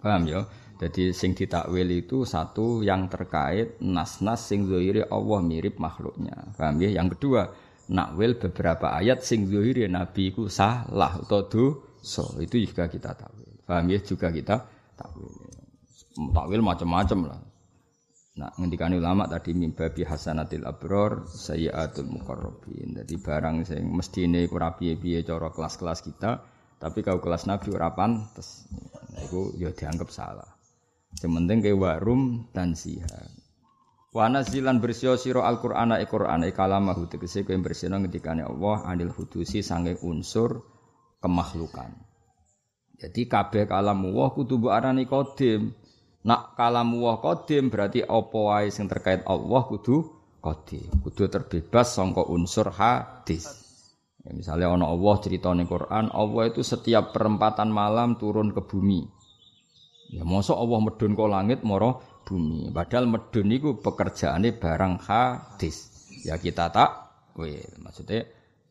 Paham 0.03 0.27
ya? 0.27 0.43
Jadi 0.83 1.15
sing 1.15 1.31
ditakwil 1.31 1.87
itu 1.95 2.27
satu 2.27 2.83
yang 2.83 3.07
terkait 3.07 3.79
nas-nas 3.79 4.43
sing 4.51 4.67
zahiri 4.67 5.07
Allah 5.07 5.39
mirip 5.39 5.79
makhluknya. 5.79 6.51
Paham 6.59 6.83
ya? 6.83 6.99
Yang 6.99 7.15
kedua, 7.15 7.47
nakwil 7.87 8.35
beberapa 8.35 8.91
ayat 8.91 9.23
sing 9.23 9.47
zahiri 9.47 9.87
Nabi 9.87 10.35
ku 10.35 10.51
salah 10.51 11.23
atau 11.23 11.47
dosa. 11.47 12.27
Itu 12.43 12.59
juga 12.59 12.91
kita 12.91 13.15
takwil. 13.15 13.63
Paham 13.63 13.95
ya? 13.95 14.03
Juga 14.03 14.27
kita 14.27 14.59
takwil. 14.99 15.31
Takwil 16.35 16.59
macam-macam 16.59 17.19
lah. 17.31 17.39
Nah, 18.33 18.49
ngendikan 18.57 18.89
ulama 18.97 19.29
tadi 19.29 19.53
mimbabi 19.53 20.01
hasanatil 20.01 20.65
abror 20.65 21.29
sayyatul 21.29 22.09
muqarrabin. 22.09 22.97
Jadi 22.97 23.21
barang 23.21 23.61
sing 23.61 23.85
mesti 23.85 24.25
ini 24.25 24.49
kurang 24.49 24.73
piye-piye 24.73 25.21
cara 25.21 25.53
kelas-kelas 25.53 26.01
kita, 26.01 26.41
tapi 26.81 27.05
kalau 27.05 27.21
kelas 27.21 27.45
Nabi 27.45 27.69
ora 27.69 27.93
pantes. 27.93 28.65
Nah, 29.13 29.21
itu 29.21 29.53
ya 29.61 29.69
dianggap 29.69 30.09
salah. 30.09 30.49
Sementing 31.13 31.61
ke 31.61 31.77
warum 31.77 32.49
dan 32.49 32.73
siha. 32.73 33.43
Wana 34.13 34.45
zilan 34.45 34.77
bersio 34.77 35.13
siro 35.17 35.41
al 35.45 35.57
Qur'an 35.57 35.93
e 35.97 36.05
Qur'an 36.05 36.45
e 36.45 36.53
kalamahu 36.53 37.09
tegese 37.09 37.45
kowe 37.45 37.57
bersihno 37.57 37.97
ngendikane 37.97 38.45
Allah 38.45 38.85
anil 38.85 39.09
hudusi 39.09 39.65
sange 39.65 39.97
unsur 40.05 40.61
kemakhlukan. 41.17 41.97
Jadi 42.97 43.25
kabeh 43.25 43.65
kalamu 43.65 44.13
Allah 44.13 44.29
kudu 44.37 44.61
mbok 44.61 44.73
arani 44.73 45.09
qadim. 45.09 45.73
Nak 46.23 46.55
kalamu 46.55 47.03
Allah 47.03 47.19
qadim 47.19 47.67
berarti 47.67 47.99
apa 47.99 48.37
wae 48.39 48.71
sing 48.71 48.87
terkait 48.87 49.27
Allah 49.27 49.61
kudu 49.67 50.07
qadim. 50.39 50.87
Kudu 51.03 51.27
terbebas 51.27 51.95
sangka 51.95 52.23
unsur 52.23 52.71
hadis. 52.71 53.43
Ya, 54.23 54.31
misalnya 54.31 54.71
ono 54.71 54.87
Allah 54.87 55.19
cerita 55.19 55.51
ning 55.51 55.67
Quran, 55.67 56.07
Allah 56.15 56.47
itu 56.47 56.63
setiap 56.63 57.11
perempatan 57.11 57.67
malam 57.67 58.15
turun 58.15 58.55
ke 58.55 58.63
bumi. 58.63 59.03
Ya 60.15 60.23
mosok 60.23 60.55
Allah 60.55 60.79
medun 60.79 61.11
ke 61.11 61.25
langit 61.27 61.59
moro 61.67 61.99
bumi. 62.23 62.71
Padahal 62.71 63.11
medun 63.11 63.51
itu 63.51 63.75
pekerjaannya 63.83 64.55
barang 64.55 64.93
hadis. 65.03 65.91
Ya 66.23 66.39
kita 66.39 66.71
tak 66.71 67.11
wih. 67.35 67.59
Maksudnya 67.83 68.23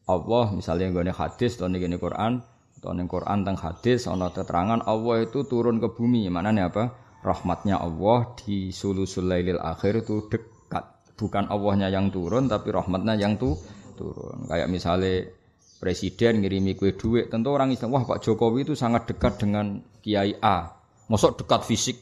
Allah 0.09 0.57
misalnya 0.57 0.89
gue 0.89 1.05
hadis 1.13 1.61
atau 1.61 1.69
nih 1.69 2.01
Quran 2.01 2.41
atau 2.81 2.97
nih 2.97 3.07
Quran 3.07 3.45
tentang 3.45 3.59
hadis 3.61 4.09
ono 4.09 4.33
keterangan 4.33 4.81
Allah 4.89 5.17
itu 5.21 5.45
turun 5.45 5.85
ke 5.85 5.93
bumi. 5.93 6.33
Mana 6.33 6.49
nih 6.49 6.73
apa? 6.73 7.02
Rahmatnya 7.23 7.79
Allah 7.79 8.35
di 8.43 8.75
sulusul 8.75 9.31
lailil 9.31 9.63
akhir 9.63 10.03
itu 10.03 10.27
dekat. 10.27 11.15
Bukan 11.15 11.47
Allahnya 11.47 11.87
yang 11.89 12.11
turun 12.11 12.51
tapi 12.51 12.75
rahmatnya 12.75 13.15
yang 13.15 13.39
tuh 13.39 13.55
turun. 13.95 14.51
Kayak 14.51 14.69
misalnya 14.69 15.31
presiden 15.83 16.43
ngirimi 16.43 16.79
kue 16.79 16.95
duit, 16.95 17.27
tentu 17.27 17.51
orang 17.51 17.75
Islam, 17.75 17.91
wah 17.95 18.07
Pak 18.07 18.23
Jokowi 18.23 18.63
itu 18.63 18.75
sangat 18.79 19.11
dekat 19.11 19.43
dengan 19.43 19.83
Kiai 19.99 20.39
A. 20.39 20.79
Masuk 21.11 21.43
dekat 21.43 21.67
fisik, 21.67 21.99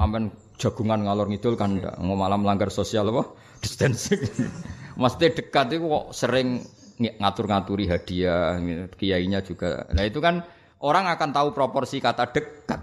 aman 0.00 0.32
jagungan 0.56 1.04
ngalor 1.04 1.28
ngidul 1.28 1.54
kan 1.60 1.76
enggak, 1.76 2.00
malam 2.00 2.40
melanggar 2.40 2.72
sosial 2.72 3.12
apa? 3.12 3.28
Distancing. 3.62 4.24
Maksudnya 5.00 5.36
dekat 5.36 5.76
itu 5.76 5.84
kok 5.84 6.06
sering 6.16 6.64
ngatur-ngaturi 6.98 7.84
hadiah, 7.86 8.58
kiainya 8.96 9.44
juga. 9.44 9.86
Nah 9.92 10.02
itu 10.08 10.18
kan 10.18 10.42
orang 10.80 11.06
akan 11.12 11.30
tahu 11.30 11.48
proporsi 11.52 12.00
kata 12.00 12.32
dekat. 12.32 12.80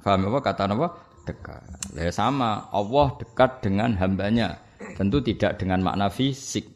Paham 0.00 0.28
apa 0.32 0.38
kata 0.40 0.70
apa? 0.70 0.88
Dekat. 1.24 1.64
Ya 1.96 2.12
sama, 2.12 2.68
Allah 2.68 3.16
dekat 3.16 3.64
dengan 3.64 3.96
hambanya. 3.96 4.60
Tentu 5.00 5.24
tidak 5.24 5.56
dengan 5.56 5.80
makna 5.80 6.12
fisik, 6.12 6.68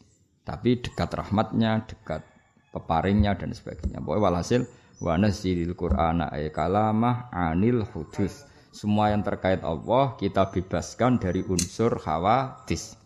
tapi 0.49 0.81
dekat 0.81 1.13
rahmatnya, 1.13 1.85
dekat 1.85 2.25
peparingnya 2.73 3.37
dan 3.37 3.53
sebagainya. 3.53 4.01
Pokoknya 4.01 4.25
walhasil 4.25 4.61
wa 5.05 5.15
nazzilil 5.21 5.77
qur'ana 5.77 6.33
ay 6.33 6.49
kalamah 6.49 7.29
anil 7.29 7.85
hudus. 7.93 8.49
Semua 8.73 9.13
yang 9.13 9.21
terkait 9.21 9.61
Allah 9.61 10.17
kita 10.17 10.49
bebaskan 10.49 11.21
dari 11.21 11.45
unsur 11.45 12.01
khawatis. 12.01 12.97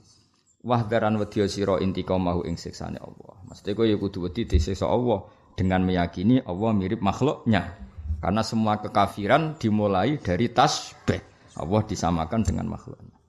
Wahdaran 0.62 1.18
wedya 1.18 1.50
sira 1.50 1.82
intiqamahu 1.82 2.46
ing 2.46 2.54
siksane 2.54 3.02
Allah. 3.02 3.34
Maksudnya 3.50 3.74
kowe 3.74 3.86
ya 3.88 3.98
kudu 3.98 4.30
wedi 4.30 4.46
disiksa 4.46 4.86
Allah 4.86 5.26
dengan 5.58 5.82
meyakini 5.82 6.38
Allah 6.46 6.70
mirip 6.70 7.02
makhluknya. 7.02 7.74
Karena 8.22 8.46
semua 8.46 8.78
kekafiran 8.78 9.58
dimulai 9.58 10.22
dari 10.22 10.46
tasbih. 10.46 11.31
Allah 11.58 11.82
disamakan 11.84 12.40
dengan 12.46 12.72
makhluknya. 12.72 13.22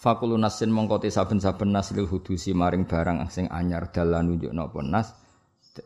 Fakulu 0.00 0.40
nasin 0.40 0.72
mongkoti 0.72 1.12
saben-saben 1.12 1.76
nas 1.76 1.92
lil 1.92 2.08
hudusi 2.08 2.56
maring 2.56 2.88
barang 2.88 3.28
sing 3.28 3.52
anyar 3.52 3.92
dalan 3.92 4.32
nunjukno 4.32 4.72
apa 4.72 4.80
nas 4.80 5.12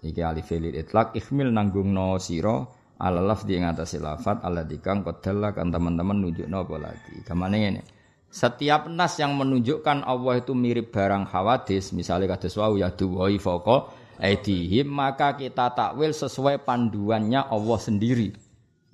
iki 0.07 0.23
alif 0.23 0.55
lil 0.55 0.71
itlaq 0.71 1.19
ihmil 1.19 1.51
nanggungno 1.51 2.15
sira 2.23 2.63
ala 3.03 3.19
lafzi 3.19 3.59
ing 3.59 3.67
atase 3.67 3.99
lafat 3.99 4.47
alladzi 4.47 4.79
kang 4.79 5.03
qadalla 5.03 5.51
kan 5.51 5.75
teman-teman 5.75 6.31
nunjukno 6.31 6.63
apa 6.63 6.77
lagi. 6.79 7.27
Gamane 7.27 7.57
ngene. 7.59 7.83
Setiap 8.31 8.87
nas 8.87 9.19
yang 9.19 9.35
menunjukkan 9.35 10.07
Allah 10.07 10.43
itu 10.43 10.59
mirip 10.59 10.91
barang 10.91 11.31
hawadis, 11.31 11.95
misalnya 11.95 12.35
kados 12.35 12.55
wau 12.59 12.75
ya 12.75 12.91
duwai 12.91 13.39
foko 13.39 13.91
aidihim, 14.19 14.91
maka 14.91 15.39
kita 15.39 15.71
takwil 15.75 16.11
sesuai 16.11 16.63
panduannya 16.63 17.51
Allah 17.51 17.79
sendiri 17.79 18.44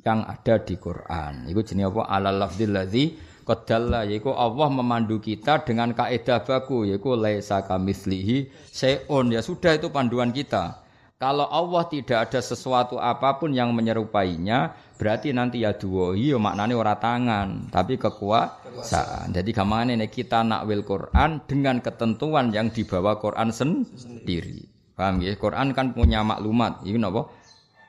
yang 0.01 0.25
ada 0.25 0.61
di 0.61 0.75
Quran. 0.81 1.49
Iku 1.49 1.61
jenenge 1.65 1.93
apa? 1.93 2.03
Ala 2.09 2.31
lafzil 2.33 2.73
ladzi 2.73 3.31
Qadalla 3.51 4.07
yaiku 4.07 4.31
Allah 4.31 4.69
memandu 4.71 5.19
kita 5.19 5.67
dengan 5.67 5.91
kaidah 5.91 6.47
baku 6.47 6.87
yaiku 6.87 7.19
laisa 7.19 7.67
kamitslihi 7.67 8.47
seon 8.71 9.35
ya 9.35 9.43
sudah 9.43 9.75
itu 9.75 9.91
panduan 9.91 10.31
kita. 10.31 10.87
Kalau 11.21 11.45
Allah 11.53 11.85
tidak 11.85 12.31
ada 12.31 12.41
sesuatu 12.41 12.97
apa 12.97 13.37
pun 13.37 13.53
yang 13.53 13.77
menyerupainya, 13.77 14.73
berarti 14.97 15.37
nanti 15.37 15.61
ya 15.61 15.77
duwohi 15.77 16.33
ya 16.33 16.41
maknanya 16.41 16.81
ora 16.81 16.97
tangan, 16.97 17.69
tapi 17.69 18.01
kekuasaan. 18.01 19.29
Jadi 19.29 19.53
kamane 19.53 20.01
ini 20.01 20.09
kita 20.09 20.41
nakwil 20.41 20.81
Quran 20.81 21.45
dengan 21.45 21.85
ketentuan 21.85 22.49
yang 22.57 22.73
dibawa 22.73 23.21
Quran 23.21 23.53
sendiri. 23.53 24.65
Paham 24.97 25.21
ya? 25.21 25.37
Quran 25.37 25.77
kan 25.77 25.93
punya 25.93 26.25
maklumat. 26.25 26.89
Ini 26.89 26.97
apa? 27.05 27.29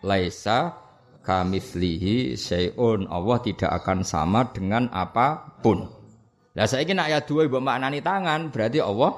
Laisa 0.04 0.76
kamitslihi 1.21 2.34
syai'un. 2.38 3.05
Allah 3.10 3.38
tidak 3.41 3.71
akan 3.81 4.01
sama 4.05 4.49
dengan 4.49 4.89
apa 4.93 5.57
pun. 5.62 5.86
Lah 6.51 6.67
saiki 6.67 6.91
nek 6.91 7.07
ayat 7.07 7.23
2 7.29 7.47
mbok 7.47 7.63
maknani 7.63 8.03
tangan, 8.03 8.51
berarti 8.51 8.84
Allah 8.84 9.15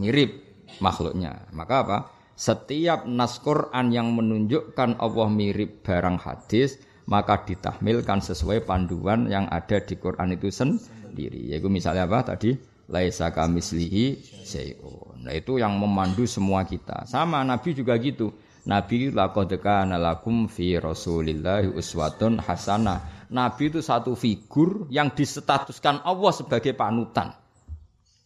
mirip 0.00 0.40
makhluknya. 0.80 1.50
Maka 1.52 1.74
apa? 1.84 1.98
Setiap 2.34 3.06
nas 3.06 3.38
Quran 3.38 3.94
yang 3.94 4.10
menunjukkan 4.16 4.98
Allah 4.98 5.28
mirip 5.30 5.86
barang 5.86 6.18
hadis, 6.18 6.80
maka 7.06 7.44
ditahmilkan 7.44 8.24
sesuai 8.24 8.64
panduan 8.64 9.28
yang 9.28 9.46
ada 9.52 9.78
di 9.78 9.94
Quran 9.94 10.34
itu 10.34 10.48
sendiri. 10.50 11.52
Yaitu 11.52 11.68
misalnya 11.68 12.08
apa 12.08 12.34
tadi? 12.34 12.56
Laisa 12.84 13.32
kamislihi 13.32 14.20
syai'un. 14.44 15.24
Nah 15.24 15.32
itu 15.32 15.56
yang 15.56 15.76
memandu 15.76 16.28
semua 16.28 16.64
kita. 16.68 17.08
Sama 17.08 17.40
Nabi 17.44 17.72
juga 17.72 17.96
gitu. 18.00 18.32
Nabi 18.64 19.12
laqad 19.12 19.52
kana 19.60 20.00
lakum 20.00 20.48
fi 20.48 20.80
Rasulillahi 20.80 21.68
uswatun 21.76 22.40
hasanah. 22.40 23.28
Nabi 23.28 23.68
itu 23.68 23.84
satu 23.84 24.16
figur 24.16 24.88
yang 24.88 25.12
disetatuskan 25.12 26.00
Allah 26.00 26.32
sebagai 26.32 26.72
panutan. 26.72 27.36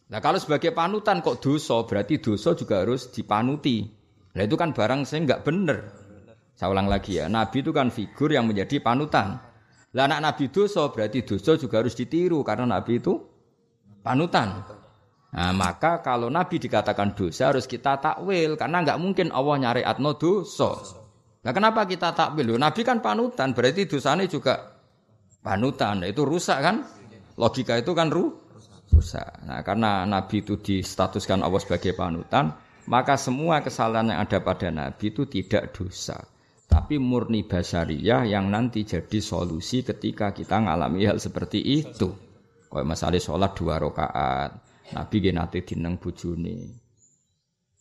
Nah 0.09 0.21
kalau 0.23 0.39
sebagai 0.39 0.71
panutan 0.71 1.21
kok 1.21 1.43
dosa, 1.43 1.83
berarti 1.85 2.23
dosa 2.23 2.55
juga 2.55 2.87
harus 2.87 3.11
dipanuti. 3.11 3.83
Nah 4.39 4.43
itu 4.47 4.55
kan 4.55 4.71
barang 4.71 5.03
saya 5.05 5.27
nggak 5.27 5.43
bener. 5.43 5.79
Saya 6.55 6.75
ulang 6.75 6.87
lagi 6.91 7.19
ya, 7.19 7.27
Nabi 7.27 7.63
itu 7.63 7.71
kan 7.71 7.91
figur 7.91 8.31
yang 8.31 8.47
menjadi 8.47 8.79
panutan. 8.83 9.39
Lah 9.95 10.05
anak 10.07 10.21
Nabi 10.23 10.45
dosa 10.55 10.91
berarti 10.91 11.27
dosa 11.27 11.59
juga 11.59 11.83
harus 11.83 11.99
ditiru 11.99 12.45
karena 12.47 12.79
Nabi 12.79 13.03
itu 13.03 13.19
panutan. 14.07 14.78
Nah, 15.29 15.53
maka 15.53 16.01
kalau 16.01 16.33
Nabi 16.33 16.57
dikatakan 16.57 17.13
dosa 17.13 17.53
harus 17.53 17.69
kita 17.69 18.01
takwil 18.01 18.57
karena 18.57 18.81
nggak 18.81 18.99
mungkin 19.01 19.29
Allah 19.29 19.57
nyari 19.61 19.83
atno 19.85 20.17
dosa. 20.17 20.73
Nah, 21.45 21.53
kenapa 21.53 21.85
kita 21.85 22.17
takwil? 22.17 22.57
Nabi 22.57 22.81
kan 22.81 23.05
panutan, 23.05 23.53
berarti 23.53 23.85
dosanya 23.85 24.25
juga 24.25 24.73
panutan. 25.45 26.01
Itu 26.09 26.25
rusak 26.25 26.59
kan? 26.65 26.81
Logika 27.37 27.77
itu 27.77 27.93
kan 27.93 28.09
ru 28.09 28.41
rusak. 28.89 29.45
Nah, 29.45 29.61
karena 29.61 30.09
Nabi 30.09 30.41
itu 30.41 30.57
distatuskan 30.57 31.45
Allah 31.45 31.61
sebagai 31.61 31.93
panutan, 31.93 32.57
maka 32.89 33.21
semua 33.21 33.61
kesalahan 33.61 34.17
yang 34.17 34.25
ada 34.25 34.41
pada 34.41 34.73
Nabi 34.73 35.13
itu 35.13 35.29
tidak 35.29 35.77
dosa. 35.77 36.17
Tapi 36.69 37.01
murni 37.01 37.49
basariyah 37.49 38.29
yang 38.29 38.49
nanti 38.49 38.85
jadi 38.85 39.21
solusi 39.25 39.85
ketika 39.85 40.37
kita 40.37 40.57
ngalami 40.69 41.05
hal 41.09 41.17
seperti 41.17 41.61
itu. 41.61 42.13
Kayak 42.69 42.85
masalah 42.85 43.17
sholat 43.17 43.57
dua 43.57 43.81
rakaat, 43.81 44.68
Nabi 44.93 45.17
ge 45.21 45.31
nate 45.33 45.61
dineng 45.65 46.01
bojone. 46.01 46.55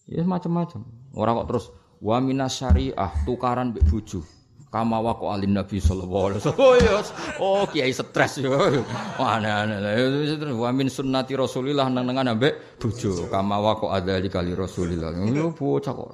Ya 0.08 0.24
macam-macam. 0.24 0.88
Orang 1.16 1.44
kok 1.44 1.48
terus 1.52 1.66
wa 2.00 2.18
minas 2.24 2.56
syariah 2.56 3.12
tukaran 3.28 3.76
mbek 3.76 3.84
bojo. 3.88 4.24
Kama 4.68 5.00
wa 5.00 5.16
alin 5.32 5.56
Nabi 5.56 5.80
sallallahu 5.80 6.26
alaihi 6.28 6.40
wasallam. 6.44 6.60
Oh, 6.60 6.76
yes. 6.76 7.08
oh 7.40 7.64
kiai 7.72 7.92
stres 7.96 8.40
yo. 8.44 8.52
Aneh-aneh. 9.16 10.52
Wa 10.52 10.76
min 10.76 10.92
sunnati 10.92 11.40
Rasulillah 11.40 11.88
nang-nangan 11.88 12.36
ambek 12.36 12.80
bojo. 12.80 13.32
Kama 13.32 13.60
wa 13.64 13.80
adali 13.96 14.28
kali 14.28 14.52
Rasulillah. 14.52 15.16
Yo 15.32 15.56
bocah 15.56 15.94
kok. 15.96 16.12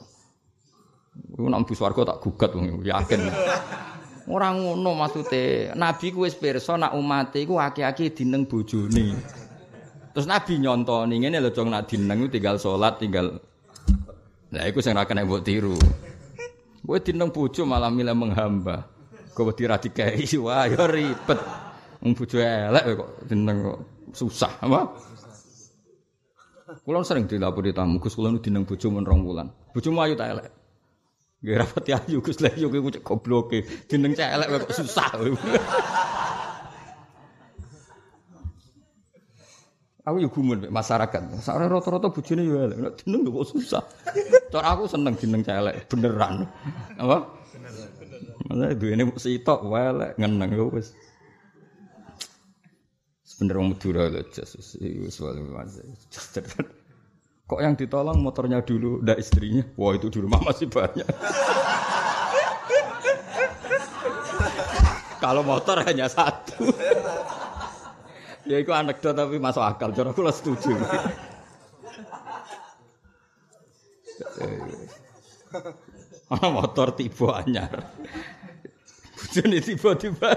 Iku 1.34 1.49
nang 1.49 1.65
bu 1.65 1.73
swarga 1.77 2.13
tak 2.13 2.21
gugat 2.21 2.53
wong 2.53 2.82
yakin. 2.86 3.21
Ora 4.29 4.53
ngono 4.53 4.95
maksude. 4.97 5.73
Nabi 5.73 6.13
ku 6.13 6.25
wis 6.25 6.38
pirsa 6.38 6.77
nak 6.77 6.93
umat 6.97 7.34
iku 7.38 7.58
akeh-akeh 7.58 8.13
dineng 8.13 8.45
bojone. 8.45 9.17
Terus 10.13 10.30
Nabi 10.30 10.62
nyontoni 10.62 11.26
ngene 11.26 11.41
lho 11.41 11.49
jong 11.49 11.73
nak 11.73 11.89
dineng 11.89 12.30
tinggal 12.30 12.62
salat 12.62 13.02
tinggal 13.02 13.41
Lah 14.54 14.69
iku 14.69 14.86
sing 14.86 14.93
ra 14.93 15.10
kena 15.10 15.26
mbok 15.26 15.41
tiru. 15.41 15.73
Kowe 16.86 17.02
dineng 17.02 17.34
bojo 17.34 17.65
malah 17.65 17.89
milih 17.89 18.13
menghamba. 18.13 18.86
Kowe 19.34 19.49
wedi 19.49 19.65
ra 19.65 19.82
dikai 19.82 20.30
wah 20.45 20.69
ya 20.69 20.86
ribet. 20.86 21.39
Wong 22.06 22.13
elek 22.13 22.84
kok 22.93 23.10
dineng 23.26 23.58
kok 23.65 23.80
susah 24.13 24.54
apa? 24.62 24.93
Kulo 26.86 27.02
sering 27.02 27.26
dilapori 27.26 27.73
tamu, 27.73 27.97
Gus 27.97 28.13
kulo 28.13 28.30
dineng 28.38 28.69
bojo 28.69 28.93
men 28.93 29.10
rong 29.10 29.26
wulan. 29.26 29.49
Bojomu 29.73 30.06
ayu 30.06 30.13
ta 30.13 30.30
elek? 30.30 30.45
Nggih 31.41 31.58
rapati 31.58 31.91
ayu 31.97 32.21
Gus 32.21 32.38
lha 32.38 32.54
yo 32.54 32.69
kowe 32.69 32.93
gobloke. 33.02 33.65
Dineng 33.89 34.13
cek 34.13 34.30
elek 34.38 34.69
kok 34.69 34.78
susah. 34.78 35.17
Aku 40.04 40.20
yo 40.20 40.28
gumun 40.28 40.68
masyarakat. 40.68 41.39
Sakare 41.39 41.72
rata-rata 41.72 42.12
bojone 42.12 42.44
yo 42.44 42.60
elek. 42.60 42.76
Nek 42.76 42.94
jeneng 43.00 43.24
kok 43.32 43.48
susah. 43.56 43.84
Cara 44.52 44.76
aku 44.76 44.84
seneng 44.92 45.16
jeneng 45.16 45.48
celek 45.48 45.88
beneran. 45.88 46.44
Apa? 47.00 47.24
Bener. 48.52 48.76
duwene 48.76 49.08
sitok 49.16 49.63
elek 49.72 50.20
ngeneng 50.20 50.52
yo 50.52 50.68
wis. 50.76 50.92
Sebener 53.24 53.63
wong 53.63 53.72
Madura 53.72 54.12
lho. 54.12 54.22
Iku 54.28 55.08
soal 55.08 55.39
Kok 57.44 57.60
yang 57.60 57.76
ditolong 57.76 58.24
motornya 58.24 58.63
dulu, 58.63 59.04
ndak 59.04 59.20
istrinya? 59.20 59.68
Wah 59.76 59.92
itu 59.96 60.08
di 60.08 60.20
rumah 60.24 60.39
masih 60.39 60.72
banyak. 60.72 61.04
Kalau 65.20 65.44
motor 65.44 65.80
hanya 65.84 66.08
satu. 66.08 66.72
Ya 68.43 68.58
itu 68.60 68.71
anekdot 68.71 69.15
tapi 69.15 69.39
masuk 69.39 69.63
akal. 69.63 69.91
Cara 69.95 70.12
aku 70.12 70.21
setuju. 70.32 70.73
Ana 76.34 76.47
motor 76.49 76.95
tiba 76.97 77.43
anyar. 77.43 77.93
Bojone 79.13 79.58
tiba-tiba. 79.62 80.29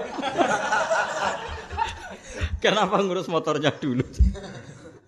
Kenapa 2.57 2.97
ngurus 3.01 3.29
motornya 3.29 3.69
dulu? 3.69 4.01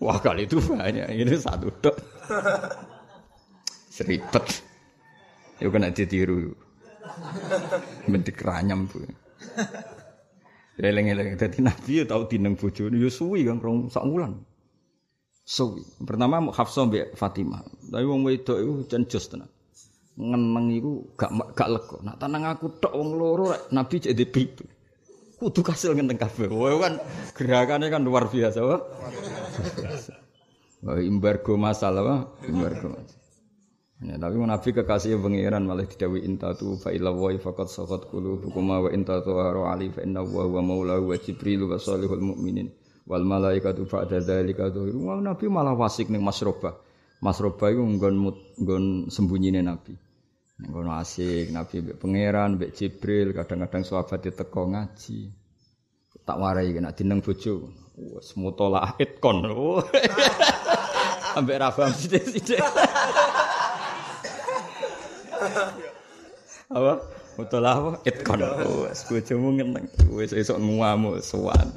Wah 0.00 0.16
kali 0.22 0.46
itu 0.46 0.62
banyak, 0.62 1.12
ini 1.12 1.34
satu 1.36 1.68
dok. 1.82 1.96
Seribet. 3.90 4.46
Yuk 5.60 5.74
kena 5.74 5.92
ditiru. 5.92 6.54
Bentik 8.08 8.40
ranyam 8.40 8.88
bu. 8.88 9.04
Eleng-eleng 10.80 11.36
dadi 11.36 11.60
nabi 11.60 12.00
ya 12.00 12.04
tau 12.08 12.24
dineng 12.24 12.56
bojone 12.56 12.96
ya 12.96 13.12
suwi 13.12 13.44
kan 13.44 13.60
rong 13.60 13.92
sak 13.92 14.04
wulan. 14.08 14.40
Suwi. 15.44 15.84
Pertama 16.00 16.40
Hafsah 16.48 16.88
mbek 16.88 17.12
Fatimah. 17.20 17.60
Tapi 17.92 18.04
wong 18.08 18.24
wedok 18.24 18.58
iku 18.58 18.72
jan 18.88 19.04
jos 19.04 19.28
tenan. 19.28 19.50
Ngeneng 20.16 20.66
iku 20.72 20.92
gak 21.20 21.30
gak 21.52 21.68
lega. 21.68 21.96
Nak 22.00 22.16
tanang 22.16 22.48
aku 22.48 22.80
tok 22.80 22.96
wong 22.96 23.20
loro 23.20 23.52
rek 23.52 23.68
nabi 23.68 24.00
cek 24.00 24.16
pitu. 24.32 24.64
kudu 25.40 25.64
kasil 25.64 25.96
ngenteng 25.96 26.20
kabeh. 26.20 26.52
Wah 26.52 26.76
kan 26.76 26.94
gerakannya 27.32 27.88
kan 27.88 28.04
luar 28.04 28.28
biasa, 28.28 28.60
wah. 28.60 28.80
Embargo 31.00 31.56
masalah, 31.56 32.02
wah. 32.04 32.20
Masalah. 32.44 33.19
Ya, 34.00 34.16
tapi 34.16 34.40
Nabi 34.40 34.68
kekasih 34.72 35.20
pangeran 35.20 35.68
malah 35.68 35.84
didawi 35.84 36.24
intatu 36.24 36.80
fa 36.80 36.88
ila 36.88 37.12
wa 37.12 37.36
faqad 37.36 37.68
saqat 37.68 38.08
bukum 38.08 38.72
wa 38.72 38.88
intatu 38.88 39.36
haru 39.36 39.68
ali 39.68 39.92
fa 39.92 40.00
inna 40.00 40.24
wa 40.24 40.48
wa 40.48 40.64
maula 40.64 40.96
wa 40.96 41.12
jibril 41.20 41.68
wa 41.68 41.76
salihul 41.76 42.32
mu'minin 42.32 42.72
wal 43.04 43.28
malaikatu 43.28 43.84
ba'da 43.84 44.24
dzalika 44.24 44.72
Wah, 44.72 45.20
Nabi 45.20 45.52
malah 45.52 45.76
wasik 45.76 46.08
ning 46.08 46.24
masroba. 46.24 46.80
Masroba 47.20 47.68
iku 47.68 47.84
nggon 47.84 48.14
nggon 48.64 48.84
sembunyine 49.12 49.60
Nabi. 49.60 49.92
Ngono 50.64 50.96
asik 50.96 51.52
Nabi 51.52 51.84
mbek 51.84 51.96
pangeran, 52.00 52.56
mbek 52.56 52.72
Jibril, 52.72 53.36
kadang-kadang 53.36 53.84
sahabat 53.84 54.24
diteko 54.24 54.64
ngaji. 54.72 55.28
Tak 56.24 56.36
warai 56.40 56.72
kena 56.72 56.96
dineng 56.96 57.20
bojo. 57.20 57.68
Wes 58.00 58.32
mutolaah 58.32 58.96
itkon. 58.96 59.44
Ambek 61.36 61.60
Rafa 61.60 61.92
sithik-sithik. 61.92 62.64
Apa? 66.70 66.92
Mutolaah 67.34 67.76
apa? 67.78 67.90
Itkon. 68.06 68.40
Wes 68.86 69.02
bojomu 69.08 69.58
ngeneng. 69.58 69.86
Wes 70.14 70.30
esuk 70.30 70.60
nguamu 70.60 71.18
suwan. 71.18 71.72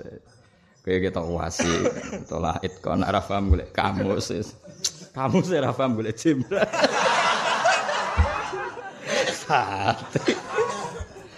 Kayak 0.83 1.09
kita 1.09 1.21
wasi, 1.23 1.71
mutolaah 2.19 2.59
itkon. 2.61 3.01
Rafa 3.01 3.41
golek 3.41 3.71
kamus. 3.71 4.29
Kamus 5.15 5.49
Rafa 5.49 5.87
golek 5.89 6.13
Jibril. 6.19 6.61
sate. 9.43 10.33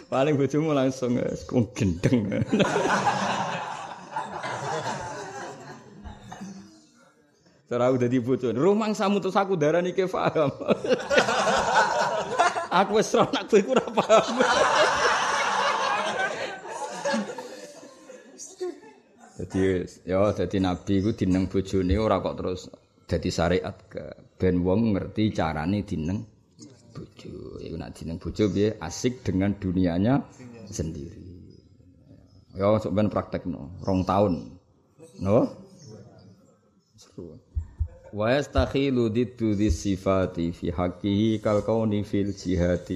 Paling 0.05 0.37
bojomu 0.37 0.71
langsung 0.71 1.17
kung 1.49 1.65
gendeng. 1.73 2.45
Cara 7.65 7.89
udah 7.89 8.05
dibutuh. 8.05 8.53
Rumang 8.53 8.93
samu 8.93 9.17
terus 9.17 9.33
aku 9.33 9.57
darah 9.57 9.81
nih 9.81 10.05
paham. 10.05 10.53
Aku 12.75 12.99
wis 12.99 13.15
ora 13.15 13.31
nak 13.31 13.43
kowe 13.47 13.61
ora 13.71 13.85
paham. 13.87 14.35
Jadi 19.35 19.63
ya 20.07 20.31
jadi 20.31 20.57
nabi 20.63 20.93
ku 21.03 21.11
dineng 21.15 21.47
bojone 21.47 21.95
ora 21.95 22.19
kok 22.23 22.35
terus 22.39 22.61
dadi 23.07 23.29
syariat 23.31 23.75
ke 23.87 24.03
ben 24.35 24.63
wong 24.63 24.95
ngerti 24.95 25.31
carane 25.31 25.87
dineng 25.87 26.19
bojo. 26.95 27.59
Iku 27.59 27.75
nak 27.75 27.91
jeneng 27.95 28.17
bojo 28.19 28.47
piye 28.51 28.79
asik 28.79 29.23
dengan 29.23 29.55
dunianya 29.55 30.23
sendiri. 30.71 31.35
Ya 32.55 32.71
sok 32.79 32.95
ben 32.95 33.11
praktekno, 33.11 33.83
rong 33.83 34.07
tahun. 34.07 34.33
No? 35.19 35.43
Seru. 36.95 37.35
Wa 38.15 38.31
yastakhilu 38.31 39.11
diddu 39.11 39.51
sifati 39.67 40.55
fi 40.55 40.71
haqqihi 40.71 41.43
kal 41.43 41.59
kauni 41.67 41.99
fil 42.07 42.31
jihati. 42.31 42.95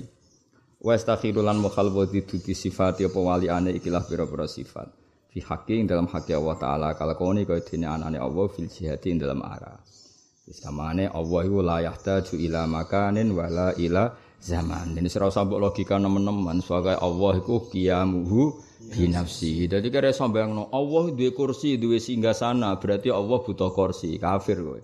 Wa 0.79 0.95
yastakhilu 0.95 1.43
lan 1.43 1.59
mukhalwa 1.59 2.07
diddu 2.07 2.39
sifati 2.39 3.03
apa 3.03 3.19
waliane 3.19 3.75
ikilah 3.75 4.07
pira-pira 4.07 4.47
sifat. 4.47 4.87
Fi 5.27 5.43
haqqi 5.43 5.83
dalam 5.83 6.07
haqqi 6.07 6.31
Allah 6.31 6.55
taala 6.55 6.89
kal 6.95 7.11
kauni 7.19 7.43
kaya 7.43 7.59
dene 7.59 7.91
anane 7.91 8.15
Allah 8.15 8.47
fil 8.47 8.71
jihati 8.71 9.19
dalam 9.19 9.43
arah. 9.43 9.75
Samane 10.47 11.11
Allah 11.11 11.39
iku 11.43 11.59
la 11.67 11.77
yahtaju 11.83 12.39
ila 12.39 12.63
makanin 12.71 13.35
wala 13.35 13.75
ila 13.75 14.15
zaman. 14.39 14.95
Ini 14.95 15.11
serau 15.11 15.35
sambok 15.35 15.59
logika 15.59 15.99
nemen-nemen 15.99 16.63
sebagai 16.63 16.95
Allah 16.95 17.43
iku 17.43 17.67
qiyamuhu 17.67 18.55
bi 18.87 19.11
nafsi. 19.11 19.67
Dadi 19.67 19.91
kare 19.91 20.15
sambayangno 20.15 20.71
Allah 20.71 21.11
duwe 21.11 21.35
kursi, 21.35 21.75
duwe 21.75 21.99
sana, 22.31 22.79
berarti 22.79 23.11
Allah 23.11 23.37
butuh 23.43 23.69
kursi. 23.75 24.15
Kafir 24.15 24.63
kowe. 24.63 24.79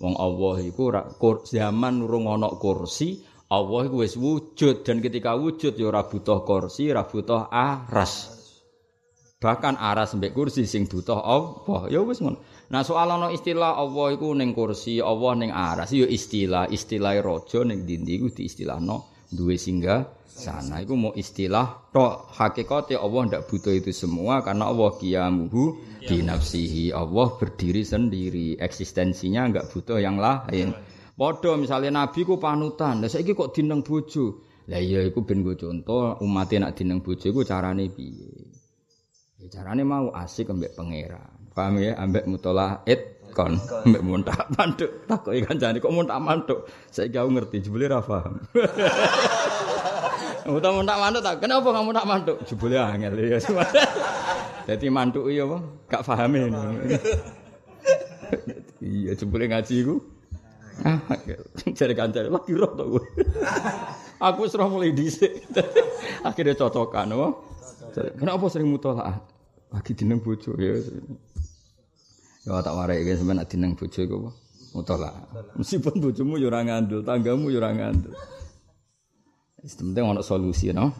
Wong 0.00 0.16
Allah 0.16 0.56
iku 0.64 0.88
kur, 1.20 1.44
zaman 1.44 2.00
urung 2.00 2.32
ana 2.32 2.48
kursi, 2.56 3.20
Allah 3.52 3.84
iku 3.84 4.00
wis 4.00 4.16
wujud 4.16 4.80
dan 4.80 5.04
ketika 5.04 5.36
wujud 5.36 5.76
ya 5.76 5.92
ora 5.92 6.08
butuh 6.08 6.40
kursi, 6.48 6.88
ora 6.88 7.04
butuh 7.04 7.52
aras. 7.52 8.40
Bahkan 9.40 9.76
aras 9.76 10.16
mbek 10.16 10.32
kursi 10.32 10.64
sing 10.64 10.88
butuh 10.88 11.20
Allah. 11.20 11.88
Ya 11.92 12.00
wis 12.00 12.20
ngono. 12.24 12.40
Nah 12.70 12.80
soal 12.80 13.10
ana 13.12 13.28
istilah 13.28 13.76
Allah 13.76 14.06
iku 14.16 14.32
ning 14.32 14.56
kursi, 14.56 15.04
Allah 15.04 15.32
ning 15.36 15.50
aras 15.52 15.92
ya 15.92 16.08
istilah, 16.08 16.70
istilah 16.72 17.20
raja 17.20 17.60
ning 17.66 17.84
dindi 17.84 18.16
iku 18.16 18.32
diistilahno 18.32 19.09
duwe 19.30 19.54
singgah 19.54 20.10
sana. 20.26 20.82
Iku 20.82 20.94
mau 20.98 21.12
istilah 21.14 21.90
tok. 21.94 22.34
Hakikate 22.34 22.98
Allah 22.98 23.30
ndak 23.30 23.46
butuh 23.46 23.74
itu 23.74 23.94
semua 23.94 24.42
karena 24.42 24.70
Allah 24.70 24.90
qiyamuhu 24.98 25.62
di 26.02 26.22
nafsihi. 26.22 26.90
Allah 26.94 27.34
berdiri 27.38 27.82
sendiri. 27.86 28.58
Eksistensinya 28.58 29.46
enggak 29.46 29.70
butuh 29.70 29.98
yang 30.02 30.18
lain. 30.18 30.74
Padha 31.14 31.52
misalnya 31.60 32.04
nabi 32.04 32.24
ku 32.24 32.40
panutan. 32.40 33.04
Lha 33.04 33.08
saiki 33.12 33.36
kok 33.36 33.52
dineng 33.52 33.84
bojo? 33.84 34.48
Lah 34.72 34.80
iya 34.80 35.04
iku 35.04 35.20
ben 35.26 35.44
go 35.44 35.52
contoh. 35.52 36.16
Umat 36.24 36.50
nak 36.56 36.78
dineng 36.78 37.04
bojo 37.04 37.28
iku 37.28 37.44
carane 37.44 37.92
piye? 37.92 38.48
Ya 39.40 39.48
carane 39.52 39.84
mau 39.84 40.08
asik 40.16 40.48
ambek 40.48 40.72
pangeran. 40.72 41.40
Paham 41.50 41.82
ya, 41.82 41.98
ambek 41.98 42.30
mutola 42.30 42.86
it 42.86 43.19
kon 43.32 43.56
ambek 43.86 44.02
muntak 44.02 44.46
mantuk. 44.54 44.90
Takoki 45.06 45.40
kancane 45.46 45.78
kok 45.78 45.94
muntak 45.94 46.18
mantuk. 46.20 46.66
Saiki 46.90 47.16
aku 47.16 47.30
ngerti 47.34 47.56
jebule 47.64 47.86
ra 47.86 48.02
paham. 48.02 48.42
Mutak 50.50 50.72
muntak 50.72 50.96
mantuk 50.96 51.22
tak 51.22 51.36
kenapa 51.38 51.68
kamu 51.68 51.90
tak 51.92 52.06
mantuk? 52.08 52.36
Jebule 52.48 52.76
angel 52.80 53.12
ya. 53.20 53.38
Dadi 54.66 54.86
mantuk 54.88 55.28
iya 55.28 55.44
apa? 55.46 55.58
Gak 55.90 56.02
ini. 56.26 56.48
Iya 58.80 59.12
jebule 59.18 59.50
ngaji 59.50 59.74
iku. 59.84 59.96
Ah, 60.80 60.96
cari 61.76 61.92
kancane 61.92 62.32
lagi 62.32 62.56
roh 62.56 62.72
to 62.72 62.84
kowe. 62.96 63.02
Aku 64.20 64.48
wis 64.48 64.56
mulai 64.56 64.96
dhisik. 64.96 65.44
Akhirnya 66.24 66.56
cocokan, 66.56 67.12
apa? 67.12 67.28
Kenapa 68.16 68.48
sering 68.48 68.72
mutolaah? 68.72 69.20
Lagi 69.74 69.92
dineng 69.92 70.24
bojo 70.24 70.56
ya. 70.56 70.80
Ya 72.50 72.66
tak 72.66 72.74
warai 72.74 73.06
iki 73.06 73.14
sampean 73.14 73.38
nek 73.38 73.46
dineng 73.46 73.78
bojo 73.78 74.00
iku 74.02 74.16
apa? 74.26 74.30
Mutala. 74.74 75.10
Meskipun 75.54 76.02
bojomu 76.02 76.34
ya 76.34 76.50
ora 76.50 76.66
ngandel, 76.66 77.06
tanggamu 77.06 77.46
ya 77.46 77.62
ora 77.62 77.70
ngandel. 77.70 78.10
Wis 79.62 79.78
penting 79.78 80.02
solusi 80.26 80.74
no. 80.74 80.90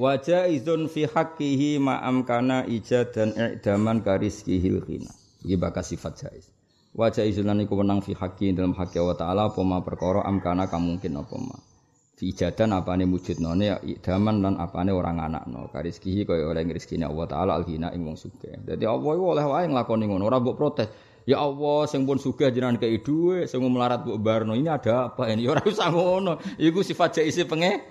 Wajah 0.00 0.48
izun 0.48 0.88
fi 0.88 1.04
haqqihi 1.04 1.76
ma 1.84 2.00
amkana 2.00 2.64
ijad 2.64 3.12
dan 3.12 3.36
i'daman 3.36 4.00
karizkihil 4.00 4.80
khina. 4.88 5.12
Iki 5.44 5.60
bakal 5.60 5.84
sifat 5.84 6.16
jais. 6.16 6.48
Wajah 6.96 7.28
izun 7.28 7.44
lan 7.44 7.60
iku 7.60 7.76
fi 8.00 8.16
haqqi 8.16 8.56
dalam 8.56 8.72
haqqi 8.72 8.96
Allah 8.96 9.20
taala 9.20 9.42
apa 9.52 9.60
ma 9.60 9.84
perkara 9.84 10.24
amkana 10.24 10.64
kamungkin 10.64 11.12
apa 11.20 11.36
ma. 11.36 11.56
Fi 12.14 12.30
ijadan 12.30 12.70
apane 12.78 13.10
wujudnone 13.10 13.64
ya 13.66 13.82
idaman 13.82 14.38
lan 14.38 14.54
apane 14.62 14.94
orang 14.94 15.18
anakno. 15.18 15.66
Kariskihi 15.74 16.22
kaya 16.22 16.46
oleh 16.46 16.62
rezekine 16.62 17.10
Allah 17.10 17.26
taala 17.26 17.58
alghina 17.58 17.90
ing 17.90 18.06
wong 18.06 18.14
sugih. 18.14 18.54
Dadi 18.62 18.86
Allah 18.86 19.10
iku 19.18 19.34
oleh 19.34 19.42
wae 19.42 19.66
nglakoni 19.66 20.06
ngono, 20.06 20.22
ora 20.30 20.38
mbok 20.38 20.54
protes. 20.54 20.88
Ya 21.26 21.42
Allah 21.42 21.90
sing 21.90 22.06
pun 22.06 22.22
sugih 22.22 22.54
jenengan 22.54 22.78
kei 22.78 23.02
dhuwit, 23.02 23.50
sing 23.50 23.58
melarat 23.66 24.06
mbok 24.06 24.18
barno. 24.22 24.54
Ini 24.54 24.78
ada 24.78 25.10
apa 25.10 25.26
ini? 25.34 25.42
Ya 25.42 25.50
ora 25.58 25.66
usah 25.66 25.90
ngono. 25.90 26.38
Iku 26.54 26.86
sifat 26.86 27.18
jaisi 27.18 27.42
penge 27.50 27.82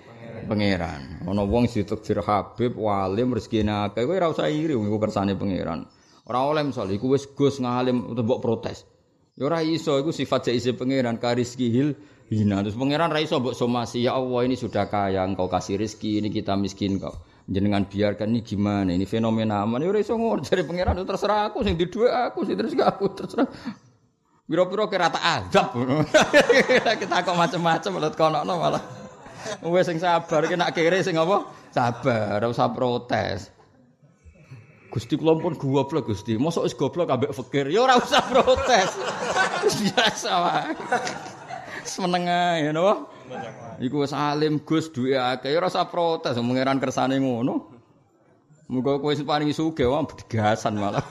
pangeran. 0.48 1.28
Ana 1.28 1.44
wong 1.44 1.68
ditakdir 1.68 2.24
Habib, 2.24 2.80
walim 2.80 3.36
rezekine 3.36 3.92
akeh, 3.92 4.08
kowe 4.08 4.16
ora 4.16 4.32
usah 4.32 4.48
iri 4.48 4.72
iku 4.72 4.96
kersane 4.96 5.36
pangeran. 5.36 5.84
Ora 6.24 6.48
oleh 6.48 6.64
misal 6.64 6.88
iku 6.88 7.12
wis 7.12 7.28
Gus 7.28 7.60
ngalim 7.60 8.16
mbok 8.16 8.40
protes. 8.40 8.88
Ya 9.36 9.52
ora 9.52 9.60
iso 9.60 10.00
iku 10.00 10.16
sifat 10.16 10.48
jaize 10.48 10.72
pangeran 10.72 11.20
karizki 11.20 11.68
hil 11.68 11.92
hina. 12.34 12.66
Terus 12.66 12.74
pangeran 12.74 13.14
ra 13.14 13.20
iso 13.22 13.38
mbok 13.38 13.54
somasi, 13.54 14.02
ya 14.02 14.18
Allah 14.18 14.40
ini 14.42 14.58
sudah 14.58 14.90
kaya, 14.90 15.22
engkau 15.22 15.46
kasih 15.46 15.78
rezeki, 15.78 16.18
ini 16.18 16.28
kita 16.34 16.58
miskin 16.58 16.98
kok. 16.98 17.14
Jenengan 17.44 17.84
biarkan 17.84 18.32
ini 18.32 18.40
gimana? 18.40 18.90
Ini 18.96 19.04
fenomena 19.04 19.62
aman. 19.62 19.84
Ya 19.84 19.92
ora 19.92 20.00
iso 20.00 20.16
ngono 20.16 20.42
pangeran 20.42 20.96
terserah 21.04 21.52
aku 21.52 21.60
sing 21.60 21.76
di 21.76 21.86
dua 21.92 22.32
aku 22.32 22.42
sing 22.48 22.56
terus 22.56 22.72
aku 22.72 23.04
terserah. 23.12 23.48
Biro-biro 24.44 24.88
kira 24.88 25.08
tak 25.08 25.24
adab. 25.24 25.72
Kita 27.00 27.24
kok 27.24 27.36
macam-macam 27.36 27.90
lihat 28.00 28.14
kono 28.16 28.40
malah. 28.44 28.84
Wes 29.60 29.88
sing 29.88 30.00
sabar 30.00 30.48
ki 30.48 30.56
nak 30.56 30.72
kere 30.72 31.04
sing 31.04 31.20
apa? 31.20 31.48
Sabar, 31.72 32.40
ora 32.40 32.48
usah 32.48 32.72
protes. 32.72 33.52
Gusti 34.88 35.18
kula 35.18 35.36
pun 35.36 35.58
goblok 35.58 36.06
Gusti. 36.06 36.38
Mosok 36.38 36.64
wis 36.70 36.76
goblok 36.78 37.10
ambek 37.10 37.34
fakir. 37.34 37.66
Ya 37.68 37.82
ora 37.82 37.98
usah 37.98 38.24
protes. 38.24 38.94
Biasa 39.84 40.32
wae. 40.32 40.72
Seneng 41.84 42.24
ae 42.24 42.72
napa? 42.72 43.06
Iku 43.80 44.04
wis 44.04 44.12
alim 44.16 44.64
Gus 44.64 44.88
duwe 44.88 45.16
akeh 45.16 45.52
ya 45.52 45.60
ora 45.60 45.68
usah 45.68 45.88
protes 45.88 46.36
mengeran 46.40 46.80
kersane 46.80 47.20
ngono. 47.20 47.74
Muga 48.64 48.96
kowe 48.96 49.12
sing 49.12 49.28
paling 49.28 49.52
sugih 49.52 49.92
wae 49.92 50.08
begasan 50.08 50.80
malah. 50.80 51.04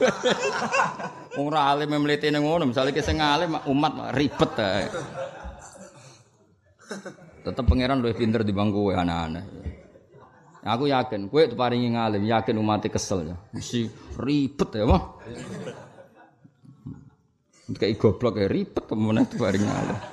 Wong 1.37 1.45
ora 1.53 1.69
alim 1.69 1.93
mlete 2.01 2.33
ngono, 2.33 2.65
misale 2.65 2.89
ki 2.89 3.05
sing 3.05 3.21
alim 3.21 3.53
umat 3.69 4.17
ribet 4.17 4.53
ae. 4.57 4.85
Tetep 7.45 7.65
pangeran 7.67 8.01
luwih 8.01 8.17
pinter 8.17 8.41
di 8.41 8.55
bangku 8.55 8.89
kowe 8.89 8.93
anak-anak. 8.97 9.45
Aku 10.63 10.87
yakin 10.87 11.27
kowe 11.27 11.43
diparingi 11.43 11.93
ngalim, 11.93 12.23
yakin 12.25 12.55
umat 12.57 12.87
kesel 12.87 13.29
ya. 13.29 13.37
Mesti 13.51 13.91
ribet 14.17 14.69
ya, 14.73 14.87
mah. 14.87 15.03
Kayak 17.77 17.99
goblok 17.99 18.39
ya 18.39 18.47
ribet 18.47 18.87
temen 18.87 19.27
diparingi 19.27 19.67
ngalim. 19.67 20.12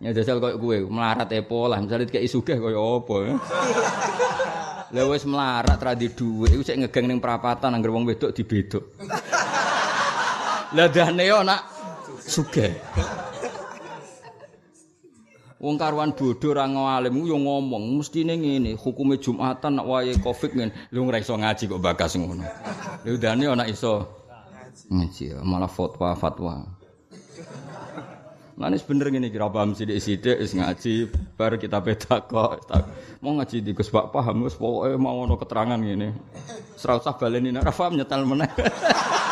Ya 0.00 0.16
jajal 0.16 0.40
koyo 0.40 0.56
kowe 0.56 0.76
melarat 0.88 1.28
epo 1.36 1.68
lah, 1.68 1.76
misale 1.76 2.08
kayak 2.08 2.24
sugih 2.24 2.56
koyo 2.56 3.04
apa 3.04 3.14
ya. 3.20 3.34
Lah 4.96 5.06
wis 5.06 5.28
melarat 5.28 5.76
ra 5.76 5.92
di 5.94 6.08
dhuwit 6.08 6.50
iku 6.56 6.64
sik 6.66 6.80
ngegeng 6.80 7.06
ning 7.06 7.20
perapatan 7.20 7.76
anggere 7.76 7.92
wong 7.92 8.08
wedok 8.08 8.32
dibedok. 8.32 8.96
Lah 10.76 10.88
dane 10.88 11.22
yo 11.28 11.44
nak 11.44 11.68
sugih. 12.16 12.74
Wong 15.60 15.76
karuan 15.76 16.16
bodho 16.16 16.56
ra 16.56 16.64
ngalim 16.64 17.20
yo 17.20 17.36
ngomong 17.36 18.00
mestine 18.00 18.40
ngene, 18.40 18.80
hukume 18.80 19.20
Jumatan 19.20 19.78
nak 19.78 19.86
wae 19.86 20.16
Covid 20.16 20.56
ngene. 20.56 20.72
Lu 20.96 21.04
ora 21.04 21.20
iso 21.20 21.36
ngaji 21.36 21.68
kok 21.68 21.82
bakas 21.84 22.16
ngono. 22.16 22.48
Lha 23.04 23.14
dane 23.20 23.44
ana 23.52 23.68
iso 23.68 24.08
ngaji 24.88 25.44
malah 25.44 25.68
fatwa-fatwa. 25.68 26.79
Manis 28.60 28.84
bener 28.84 29.08
gini 29.08 29.32
kira 29.32 29.48
paham 29.48 29.72
sidik-sidik 29.72 30.36
is 30.36 30.52
ngaji 30.52 31.08
bar 31.32 31.56
kita 31.56 31.80
beda 31.80 32.28
kok. 32.28 32.60
Mau 33.24 33.40
ngaji 33.40 33.64
di 33.64 33.72
Gus 33.72 33.88
Pak 33.88 34.12
paham 34.12 34.44
wis 34.44 34.52
pokoke 34.52 35.00
mau 35.00 35.24
ono 35.24 35.40
keterangan 35.40 35.80
gini. 35.80 36.12
Ora 36.84 37.00
usah 37.00 37.16
baleni 37.16 37.56
nek 37.56 37.64
paham 37.64 37.96
nyetel 37.96 38.20
meneh. 38.28 38.52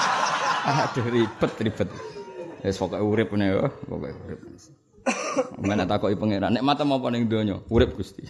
Aduh 0.80 1.12
ribet 1.12 1.52
ribet. 1.60 1.88
Wis 2.64 2.80
pokoke 2.80 3.04
urip 3.04 3.28
ne 3.36 3.52
yo, 3.52 3.68
pokoke 3.84 4.16
urip. 4.16 4.40
Mana 5.60 5.84
takoki 5.84 6.16
pangeran, 6.16 6.56
nek 6.56 6.64
mata 6.64 6.88
apa 6.88 7.06
ning 7.12 7.28
donya? 7.28 7.60
Urip 7.68 8.00
Gusti. 8.00 8.24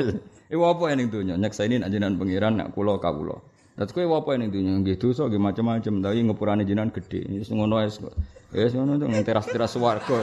Iku 0.54 0.62
apa 0.62 0.94
ning 0.94 1.10
donya? 1.10 1.34
Nyekseni 1.34 1.82
nek 1.82 1.90
jenengan 1.90 2.14
pangeran 2.14 2.62
nek 2.62 2.70
kula 2.70 3.02
kawula. 3.02 3.42
Dadi 3.74 3.90
kowe 3.90 4.06
apa 4.06 4.38
ning 4.38 4.54
donya? 4.54 4.78
Nggih 4.78 4.96
dosa 5.02 5.26
nggih 5.26 5.42
macam-macam, 5.42 5.92
tapi 5.98 6.22
ngepurane 6.22 6.62
jenengan 6.62 6.94
gedhe. 6.94 7.26
Wis 7.26 7.50
ngono 7.50 7.82
wis 7.82 7.98
kok. 7.98 8.14
Ya 8.54 8.70
ngono 8.70 9.02
to 9.02 9.10
teras-teras 9.26 9.74
swarga. 9.74 10.14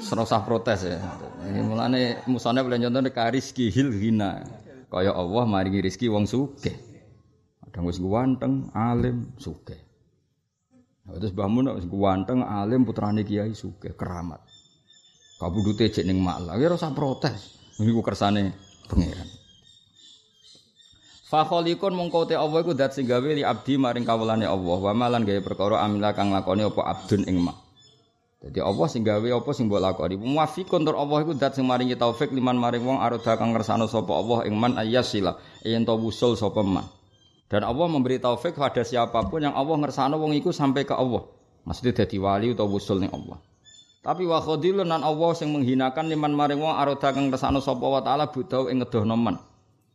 Serosah 0.00 0.40
protes 0.48 0.88
ya. 0.88 0.96
Ini 1.44 1.60
mulane 1.60 2.24
musane 2.24 2.64
boleh 2.64 2.80
contoh 2.80 3.04
nek 3.04 3.20
rizki 3.28 3.68
hil 3.68 3.92
hina. 3.92 4.40
Kaya 4.88 5.12
Allah 5.12 5.44
maringi 5.44 5.84
rezeki 5.84 6.08
wong 6.08 6.24
sugih. 6.24 6.72
Kadang 7.68 7.84
wis 7.84 8.00
ganteng, 8.00 8.72
alim, 8.72 9.36
sugih. 9.36 9.76
Nah, 11.04 11.20
terus 11.20 11.36
Mbah 11.36 11.48
Mun 11.52 11.68
wis 11.76 11.84
ganteng, 11.84 12.40
alim, 12.40 12.88
putrane 12.88 13.28
kiai 13.28 13.52
sugih, 13.52 13.92
keramat. 13.92 14.40
Kabudute 15.36 15.92
cek 15.92 16.08
ning 16.08 16.24
mak 16.24 16.40
lah, 16.48 16.56
ora 16.56 16.80
usah 16.80 16.96
protes. 16.96 17.60
Niku 17.76 18.00
kersane 18.00 18.56
pangeran. 18.88 19.37
Fa 21.28 21.44
khaliqun 21.44 21.92
mongko 21.92 22.24
te 22.24 22.40
Allah 22.40 22.64
iku 22.64 22.72
dat 22.72 22.96
sing 22.96 23.04
li 23.04 23.44
abdi 23.44 23.76
maring 23.76 24.08
kawulane 24.08 24.48
Allah 24.48 24.78
wa 24.80 24.92
malan 24.96 25.28
gawe 25.28 25.44
perkara 25.44 25.84
amila 25.84 26.16
kang 26.16 26.32
lakoni 26.32 26.64
apa 26.64 26.80
abdun 26.88 27.28
ing 27.28 27.44
mak. 27.44 27.68
Dadi 28.40 28.64
Allah 28.64 28.88
sing 28.88 29.04
gawe 29.04 29.28
apa 29.36 29.50
sing 29.52 29.68
mbok 29.68 29.76
lakoni. 29.76 30.16
Muwafiqun 30.16 30.88
tur 30.88 30.96
Allah 30.96 31.28
iku 31.28 31.36
dat 31.36 31.52
sing 31.52 31.68
maringi 31.68 32.00
taufik 32.00 32.32
liman 32.32 32.56
maring 32.56 32.80
wong 32.80 33.04
aroda 33.04 33.36
kang 33.36 33.52
ngersano 33.52 33.84
sapa 33.84 34.08
Allah 34.08 34.48
ing 34.48 34.56
man 34.56 34.80
ayyasila 34.80 35.36
yen 35.68 35.84
to 35.84 35.92
wusul 36.00 36.32
sapa 36.32 36.64
man. 36.64 36.88
Dan 37.52 37.60
Allah 37.60 37.86
memberi 37.92 38.16
taufik 38.16 38.56
pada 38.56 38.80
siapa 38.80 39.20
pun 39.28 39.44
yang 39.44 39.52
Allah 39.52 39.76
ngersano 39.84 40.16
wong 40.16 40.32
iku 40.32 40.48
sampai 40.48 40.88
ke 40.88 40.96
Allah. 40.96 41.28
Maksudnya 41.68 41.92
dadi 41.92 42.16
wali 42.16 42.56
utawa 42.56 42.72
wusul 42.72 43.04
ning 43.04 43.12
Allah. 43.12 43.36
Tapi 44.00 44.24
wa 44.24 44.40
khadilun 44.40 44.88
nan 44.88 45.04
Allah 45.04 45.36
sing 45.36 45.52
menghinakan 45.52 46.08
liman 46.08 46.32
maring 46.32 46.56
wong 46.56 46.72
aroda 46.72 47.12
kang 47.12 47.28
ngersano 47.28 47.60
sapa 47.60 47.84
wa 47.84 48.00
taala 48.00 48.32
budau 48.32 48.72
ing 48.72 48.80
ngedohno 48.80 49.12
man. 49.12 49.36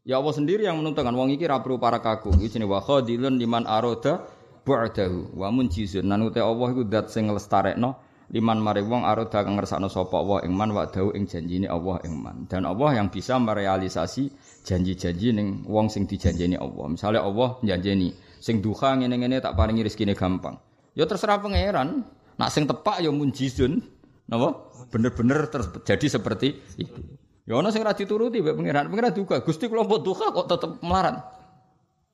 Ya 0.04 0.20
Allah 0.20 0.36
sendiri 0.36 0.68
yang 0.68 0.84
menentukan 0.84 1.16
wong 1.16 1.32
iki 1.32 1.48
ra 1.48 1.64
perlu 1.64 1.80
para 1.80 2.04
kaku. 2.04 2.36
Iki 2.36 2.60
jenenge 2.60 2.76
wa 2.76 2.84
khadilun 2.84 3.40
liman 3.40 3.64
aroda 3.64 4.28
ba'dahu 4.68 5.32
wa 5.32 5.48
munjizun. 5.48 6.04
Nan 6.04 6.28
ute 6.28 6.44
Allah 6.44 6.68
iku 6.76 6.84
zat 6.92 7.08
sing 7.08 7.32
nglestarekno 7.32 7.96
liman 8.28 8.60
mari 8.60 8.84
wong 8.84 9.08
aroda 9.08 9.48
kang 9.48 9.56
ngersakno 9.56 9.88
sapa 9.88 10.20
Allah 10.20 10.44
ing 10.44 10.52
man 10.52 10.76
wa 10.76 10.84
dahu 10.92 11.16
ing 11.16 11.24
janjine 11.24 11.72
Allah 11.72 12.04
ing 12.04 12.20
man. 12.20 12.44
Dan 12.52 12.68
Allah 12.68 13.00
yang 13.00 13.08
bisa 13.08 13.40
merealisasi 13.40 14.28
janji-janji 14.68 15.32
ning 15.32 15.64
wong 15.72 15.88
sing 15.88 16.04
dijanjeni 16.04 16.60
Allah. 16.60 16.84
Misalnya 16.92 17.24
Allah 17.24 17.64
janjeni 17.64 18.12
sing 18.44 18.60
duha 18.60 19.00
ngene-ngene 19.00 19.40
tak 19.40 19.56
paringi 19.56 19.88
rezekine 19.88 20.20
gampang. 20.20 20.60
Ya 21.00 21.08
terserah 21.08 21.40
pangeran. 21.40 22.04
Nak 22.36 22.50
sing 22.52 22.68
tepak 22.68 23.00
ya 23.00 23.08
munjizun. 23.08 23.80
Napa? 24.28 24.68
Bener-bener 24.92 25.48
terjadi 25.48 26.20
seperti 26.20 26.60
itu. 26.76 27.13
Ya 27.44 27.60
ana 27.60 27.70
sing 27.76 27.84
ora 27.84 27.92
dituruti 27.92 28.40
mbek 28.40 28.56
pangeran. 28.56 28.88
Pangeran 28.88 29.12
juga 29.12 29.44
Gusti 29.44 29.68
kula 29.68 29.84
mbok 29.84 30.00
duka 30.00 30.32
kok 30.32 30.48
tetep 30.48 30.72
melarat. 30.80 31.20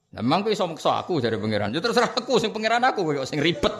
Lah 0.09 0.21
memang 0.25 0.41
kowe 0.41 0.49
iso 0.49 0.65
maksa 0.65 1.05
aku 1.05 1.21
dari 1.21 1.37
pangeran. 1.37 1.69
Ya 1.69 1.81
terserah 1.85 2.09
aku 2.17 2.41
sing 2.41 2.49
pangeran 2.49 2.81
aku 2.81 3.05
kowe 3.05 3.21
sing 3.29 3.37
ribet. 3.37 3.73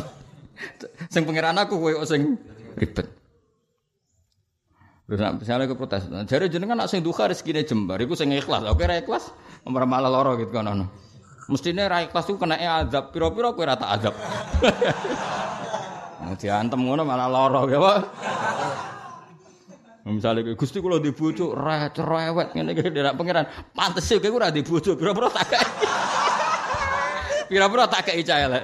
sing 1.13 1.25
pangeran 1.25 1.57
aku 1.57 1.81
kowe 1.81 2.05
sing 2.05 2.37
ribet. 2.77 3.09
Lha 5.09 5.17
nek 5.17 5.41
misalnya 5.41 5.65
ke 5.65 5.73
protes, 5.73 6.05
jare 6.29 6.45
jenengan 6.53 6.85
nak 6.85 6.93
sing 6.93 7.01
duka 7.01 7.25
rezekine 7.25 7.65
jembar 7.65 7.97
iku 7.97 8.13
sing 8.13 8.29
ikhlas. 8.29 8.61
Oke 8.69 8.85
ra 8.85 9.01
ikhlas, 9.01 9.33
ora 9.65 9.85
malah 9.89 10.05
lara 10.05 10.37
gitu 10.37 10.53
kan 10.53 10.69
ono. 10.69 10.85
Mestine 11.49 11.89
ra 11.89 12.05
ikhlas 12.05 12.29
ku 12.29 12.37
kena 12.37 12.61
azab, 12.61 13.09
pira-pira 13.09 13.49
kowe 13.57 13.65
ra 13.65 13.73
tak 13.73 13.89
azab. 13.89 14.13
Mau 16.21 16.37
diantem 16.41 16.77
ngono 16.77 17.01
malah 17.09 17.25
lara 17.25 17.65
ya, 17.65 17.81
Pak. 17.81 17.97
Misalnya 20.07 20.47
kayak 20.47 20.57
Gusti 20.57 20.79
kalau 20.79 20.97
di 21.03 21.11
bojo 21.11 21.51
cerewet 21.91 22.47
ngene 22.55 22.71
iki 22.71 22.87
ndak 22.87 23.19
pangeran. 23.19 23.45
Pantes 23.75 24.07
sih 24.07 24.17
kowe 24.23 24.39
ora 24.39 24.47
di 24.47 24.63
bojo, 24.63 24.95
pira-pira 24.95 25.27
tak 25.27 25.45
kae. 25.51 25.67
Pira-pira 27.51 27.83
tak 27.91 28.07
kae 28.07 28.23
cah 28.23 28.39
elek. 28.47 28.63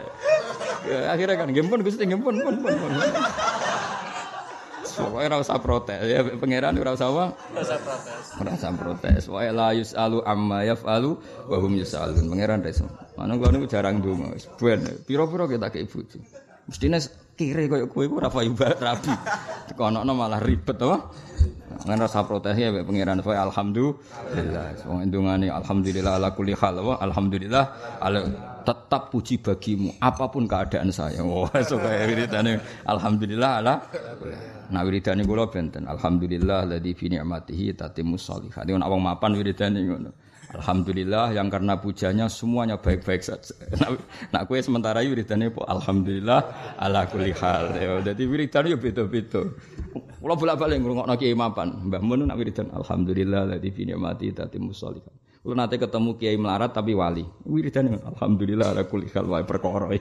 Ya, 0.86 1.12
akhirnya 1.12 1.36
kan 1.36 1.48
nggih 1.52 1.66
pun 1.68 1.80
Gusti 1.84 2.08
nggih 2.08 2.22
pun 2.24 2.36
pun 2.40 2.56
pun. 2.62 2.72
Pokoknya 4.96 5.28
ora 5.28 5.38
usah 5.44 5.60
protes 5.60 6.00
ya 6.08 6.24
pangeran 6.40 6.72
ora 6.80 6.96
usah 6.96 7.12
apa? 7.12 7.26
Ora 7.52 7.62
usah 7.68 7.80
protes. 7.84 8.26
Ora 8.40 8.52
usah 8.56 8.72
protes. 8.72 9.22
Wa 9.28 9.40
la 9.52 9.70
yusalu 9.76 10.24
amma 10.24 10.64
yafalu 10.64 11.20
wa 11.52 11.58
hum 11.60 11.76
yusalun. 11.76 12.32
Pangeran 12.32 12.64
reso. 12.64 12.88
Mana 13.20 13.36
kula 13.36 13.52
niku 13.52 13.68
jarang 13.68 14.00
ndonga. 14.00 14.40
Ben 14.56 14.88
pira-pira 15.04 15.52
kita 15.52 15.68
kei 15.68 15.84
bojo. 15.84 16.24
Mestine 16.66 16.98
kire 17.38 17.70
koyo 17.70 17.86
kowe 17.92 18.06
ora 18.10 18.30
payu 18.32 18.56
rabi. 18.58 19.14
Tekono 19.70 20.02
malah 20.16 20.42
ribet 20.42 20.80
apa? 20.82 20.98
Ngan 21.86 22.00
rasa 22.02 22.24
protes 22.26 22.56
ya 22.58 22.72
pangeran 22.72 23.22
saya 23.22 23.46
alhamdulillah. 23.46 24.88
Wong 24.90 25.00
endungane 25.06 25.52
alhamdulillah 25.52 26.18
ala 26.18 26.34
kulli 26.34 26.56
hal 26.58 26.82
alhamdulillah 26.82 27.64
ala 28.02 28.20
tetap 28.66 29.14
puji 29.14 29.44
bagimu 29.44 29.94
apa 30.02 30.26
pun 30.32 30.50
keadaan 30.50 30.90
saya. 30.90 31.22
Wah, 31.22 31.52
so 31.62 31.78
kaya 31.78 32.10
wiridane 32.10 32.58
alhamdulillah 32.90 33.52
ala 33.62 33.74
Nah 34.66 34.82
wiridane 34.82 35.22
kula 35.22 35.46
benten 35.52 35.86
alhamdulillah 35.86 36.66
ladzi 36.66 36.98
fi 36.98 37.06
ni'matihi 37.14 37.78
tatimmus 37.78 38.26
sholihat. 38.26 38.66
Nek 38.66 38.90
wong 38.90 39.06
mapan 39.06 39.38
ngono. 39.38 40.25
Alhamdulillah 40.56 41.36
yang 41.36 41.52
karena 41.52 41.76
pujanya 41.76 42.32
semuanya 42.32 42.80
baik-baik 42.80 43.20
saja. 43.20 43.52
Nak, 43.82 44.00
nak 44.32 44.42
kue 44.48 44.64
sementara 44.64 45.04
wiridane 45.04 45.52
po 45.52 45.68
alhamdulillah 45.68 46.40
ala 46.80 47.04
kulli 47.12 47.36
hal. 47.36 47.76
Ya, 47.76 48.00
dadi 48.00 48.24
wiridane 48.24 48.72
yo 48.72 48.80
beda-beda. 48.80 49.44
Kula 50.24 50.34
bolak-balik 50.40 50.80
ngrungokno 50.80 51.14
kiai 51.20 51.36
mapan. 51.36 51.92
Mbah 51.92 52.02
Mun 52.02 52.32
nak 52.32 52.40
wiridan 52.40 52.72
alhamdulillah 52.72 53.52
ladzi 53.52 53.70
fi 53.76 53.84
ni'mati 53.84 54.32
tatimmus 54.32 54.80
sholihat. 54.80 55.12
Kula 55.44 55.68
nate 55.68 55.76
ketemu 55.76 56.16
kiai 56.16 56.40
melarat 56.40 56.72
tapi 56.72 56.96
wali. 56.96 57.28
Wiridane 57.44 58.00
alhamdulillah 58.00 58.72
ala 58.72 58.84
kulli 58.88 59.12
hal 59.12 59.28
wae 59.28 59.44
perkara. 59.44 59.92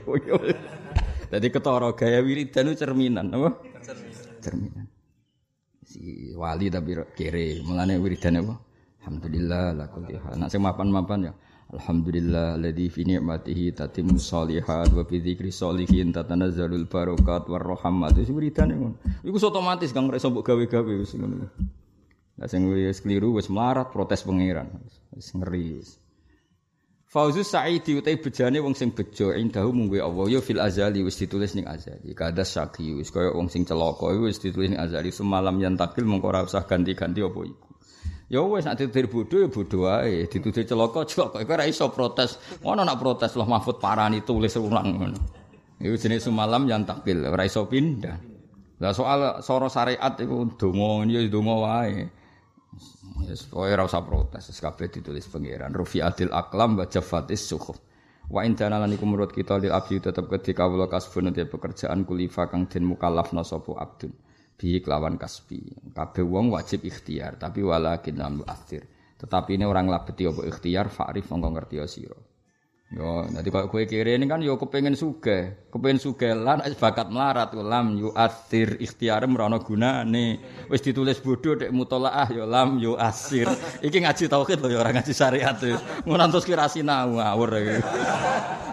Dadi 1.31 1.47
ketara 1.51 1.91
gaya 1.93 2.23
wiridan 2.23 2.71
cerminan 2.79 3.27
apa? 3.35 3.49
Cerminan. 3.83 4.35
Cerminan. 4.39 4.85
Si 5.85 6.31
wali 6.33 6.71
tapi 6.71 6.95
kere, 7.13 7.59
mulane 7.61 7.99
wiridan 7.99 8.39
apa? 8.39 8.64
Alhamdulillah 9.05 9.77
la 9.77 9.85
kulli 9.85 10.17
hal. 10.17 10.33
Nak 10.41 10.49
sing 10.49 10.65
mapan-mapan 10.65 11.29
ya. 11.29 11.33
Alhamdulillah 11.77 12.57
alladzi 12.57 12.89
fi 12.89 13.05
ni'matihi 13.05 13.77
tatimmu 13.77 14.17
sholihat 14.17 14.89
wa 14.97 15.05
bi 15.05 15.21
dzikri 15.21 15.53
sholihin 15.53 16.09
tatanazzalul 16.09 16.89
barakat 16.89 17.45
war 17.45 17.61
rahmat. 17.61 18.17
Wis 18.17 18.33
wiridan 18.33 18.73
ngono. 18.73 18.97
Iku 19.21 19.37
otomatis 19.37 19.93
kang 19.93 20.09
rek 20.09 20.25
mbok 20.25 20.41
gawe-gawe 20.41 20.93
wis 20.97 21.13
ngono. 21.13 21.45
Lah 22.41 22.49
sing 22.49 22.65
wis 22.65 23.05
keliru 23.05 23.37
wis 23.37 23.45
melarat 23.45 23.93
protes 23.93 24.25
pangeran. 24.25 24.73
Wis 25.13 25.29
ngeri. 25.37 25.85
Fauzu 27.05 27.45
Sa'idi 27.45 28.01
utai 28.01 28.17
bejane 28.17 28.57
wong 28.57 28.73
sing 28.73 28.89
bejo 28.89 29.29
indahu 29.31 29.69
mungwe 29.69 30.01
Allah 30.01 30.25
ya 30.33 30.41
fil 30.41 30.57
azali 30.57 31.05
wis 31.05 31.21
ditulis 31.21 31.53
ning 31.53 31.69
azali. 31.69 32.17
Kada 32.17 32.41
syaki 32.41 32.97
wis 32.97 33.13
kaya 33.13 33.29
wong 33.37 33.53
sing 33.53 33.69
celaka 33.69 34.09
wis 34.17 34.41
ditulis 34.41 34.73
ning 34.73 34.81
azali 34.81 35.13
semalam 35.13 35.53
yang 35.61 35.77
takil 35.77 36.09
mengko 36.09 36.33
ora 36.33 36.41
usah 36.41 36.65
ganti-ganti 36.65 37.21
apa 37.21 37.41
iku. 37.45 37.64
Ya 38.25 38.41
wis 38.41 38.65
nek 38.65 38.81
ditutur 38.81 39.05
bodho 39.05 39.35
ya 39.37 39.47
bodho 39.53 39.77
wae, 39.85 40.25
ditutur 40.25 40.65
celaka 40.65 41.05
celaka 41.05 41.45
iku 41.45 41.51
ora 41.53 41.69
iso 41.69 41.85
protes. 41.93 42.41
Ngono 42.65 42.81
nak 42.81 42.97
protes 42.97 43.37
loh 43.37 43.45
Mahfud 43.45 43.77
parani 43.77 44.25
tulis 44.25 44.57
ulang 44.57 44.97
ngono. 44.97 45.19
Iku 45.77 45.93
jenenge 45.93 46.25
semalam 46.25 46.65
yang 46.65 46.89
takil 46.89 47.21
ora 47.21 47.45
iso 47.45 47.69
pindah. 47.69 48.17
Lah 48.81 48.91
soal 48.97 49.45
soro 49.45 49.69
syariat 49.69 50.17
iku 50.17 50.57
donga 50.57 51.05
ya 51.05 51.21
donga 51.29 51.55
wae. 51.61 52.01
Yes, 53.29 53.47
pokoke 53.47 53.71
ora 53.71 53.87
usah 53.87 54.03
protes, 54.03 54.51
kabeh 54.51 54.91
ditulis 54.91 55.29
pangeran. 55.29 55.71
Rufiatil 55.71 56.33
aklam 56.33 56.75
wa 56.75 56.89
jafatis 56.89 57.45
suhuf. 57.45 57.77
Wa 58.25 58.41
indana 58.41 58.81
lan 58.81 58.89
iku 58.89 59.05
menurut 59.05 59.31
kita 59.31 59.61
lil 59.61 59.69
abdi 59.69 60.01
tetep 60.01 60.25
ketika 60.33 60.65
kawula 60.65 60.89
kasbun 60.89 61.29
te 61.29 61.45
pekerjaan 61.45 62.03
kulifa 62.09 62.49
kang 62.49 62.65
den 62.65 62.89
mukallafna 62.89 63.45
sapa 63.45 63.77
abdun. 63.77 64.11
Bi 64.55 64.79
kelawan 64.79 65.19
kasbi. 65.19 65.59
Kabeh 65.91 66.23
wong 66.23 66.55
wajib 66.55 66.87
ikhtiar, 66.87 67.35
tapi 67.35 67.59
walakin 67.59 68.15
lam 68.15 68.39
yu'athir. 68.39 68.87
Tetapi 69.15 69.59
ini 69.59 69.67
orang 69.67 69.87
labeti 69.87 70.27
apa 70.27 70.43
ikhtiar 70.47 70.91
fa'rif 70.91 71.27
mongko 71.31 71.49
ngerti 71.55 71.75
sira. 71.87 72.19
Yo, 72.93 73.25
nanti 73.27 73.49
kalau 73.49 73.65
kue 73.65 73.89
kiri 73.89 74.13
ini 74.13 74.29
kan 74.29 74.45
yo 74.45 74.61
kepengen 74.61 74.93
suge, 74.93 75.67
kepengen 75.73 75.97
suge 75.97 76.37
lan 76.37 76.61
bakat 76.77 77.09
melarat 77.09 77.49
lam 77.57 77.97
yu 77.97 78.13
asir 78.13 78.77
ikhtiar 78.77 79.25
merono 79.25 79.57
guna 79.57 80.05
nih, 80.05 80.37
wis 80.69 80.85
ditulis 80.85 81.17
bodoh 81.17 81.57
dek 81.57 81.73
mutolaah 81.73 82.29
yo 82.29 82.45
lam 82.45 82.77
yu 82.77 82.93
asir, 82.93 83.49
iki 83.81 84.05
ngaji 84.05 84.29
tauhid 84.29 84.61
loh 84.61 84.69
orang 84.77 85.01
ngaji 85.01 85.17
syariat 85.17 85.57
tuh, 85.57 85.73
ngantos 86.05 86.45
kira 86.45 86.69
sinau 86.69 87.17
ngawur 87.17 87.57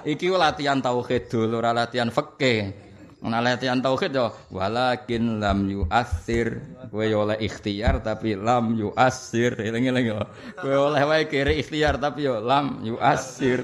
iki 0.05 0.29
latihan 0.29 0.85
tauhid 0.85 1.33
dulu, 1.33 1.65
latihan 1.65 2.13
fikih. 2.13 2.92
Latihan 3.23 3.79
tauhid 3.79 4.19
yo 4.19 4.35
walakin 4.51 5.39
lam 5.39 5.71
yu 5.71 5.87
asir, 5.95 6.59
kue 6.91 7.07
oleh 7.15 7.39
ikhtiar 7.39 8.03
tapi 8.03 8.35
lam 8.35 8.75
yu 8.75 8.91
asir, 8.99 9.55
eling-eling 9.55 10.11
yo, 10.11 10.19
kue 10.59 10.75
oleh 10.75 11.07
wae 11.07 11.31
kiri 11.31 11.63
ikhtiar 11.63 12.03
tapi 12.03 12.27
yo 12.27 12.43
lam 12.43 12.83
yu 12.83 12.99
asir. 12.99 13.63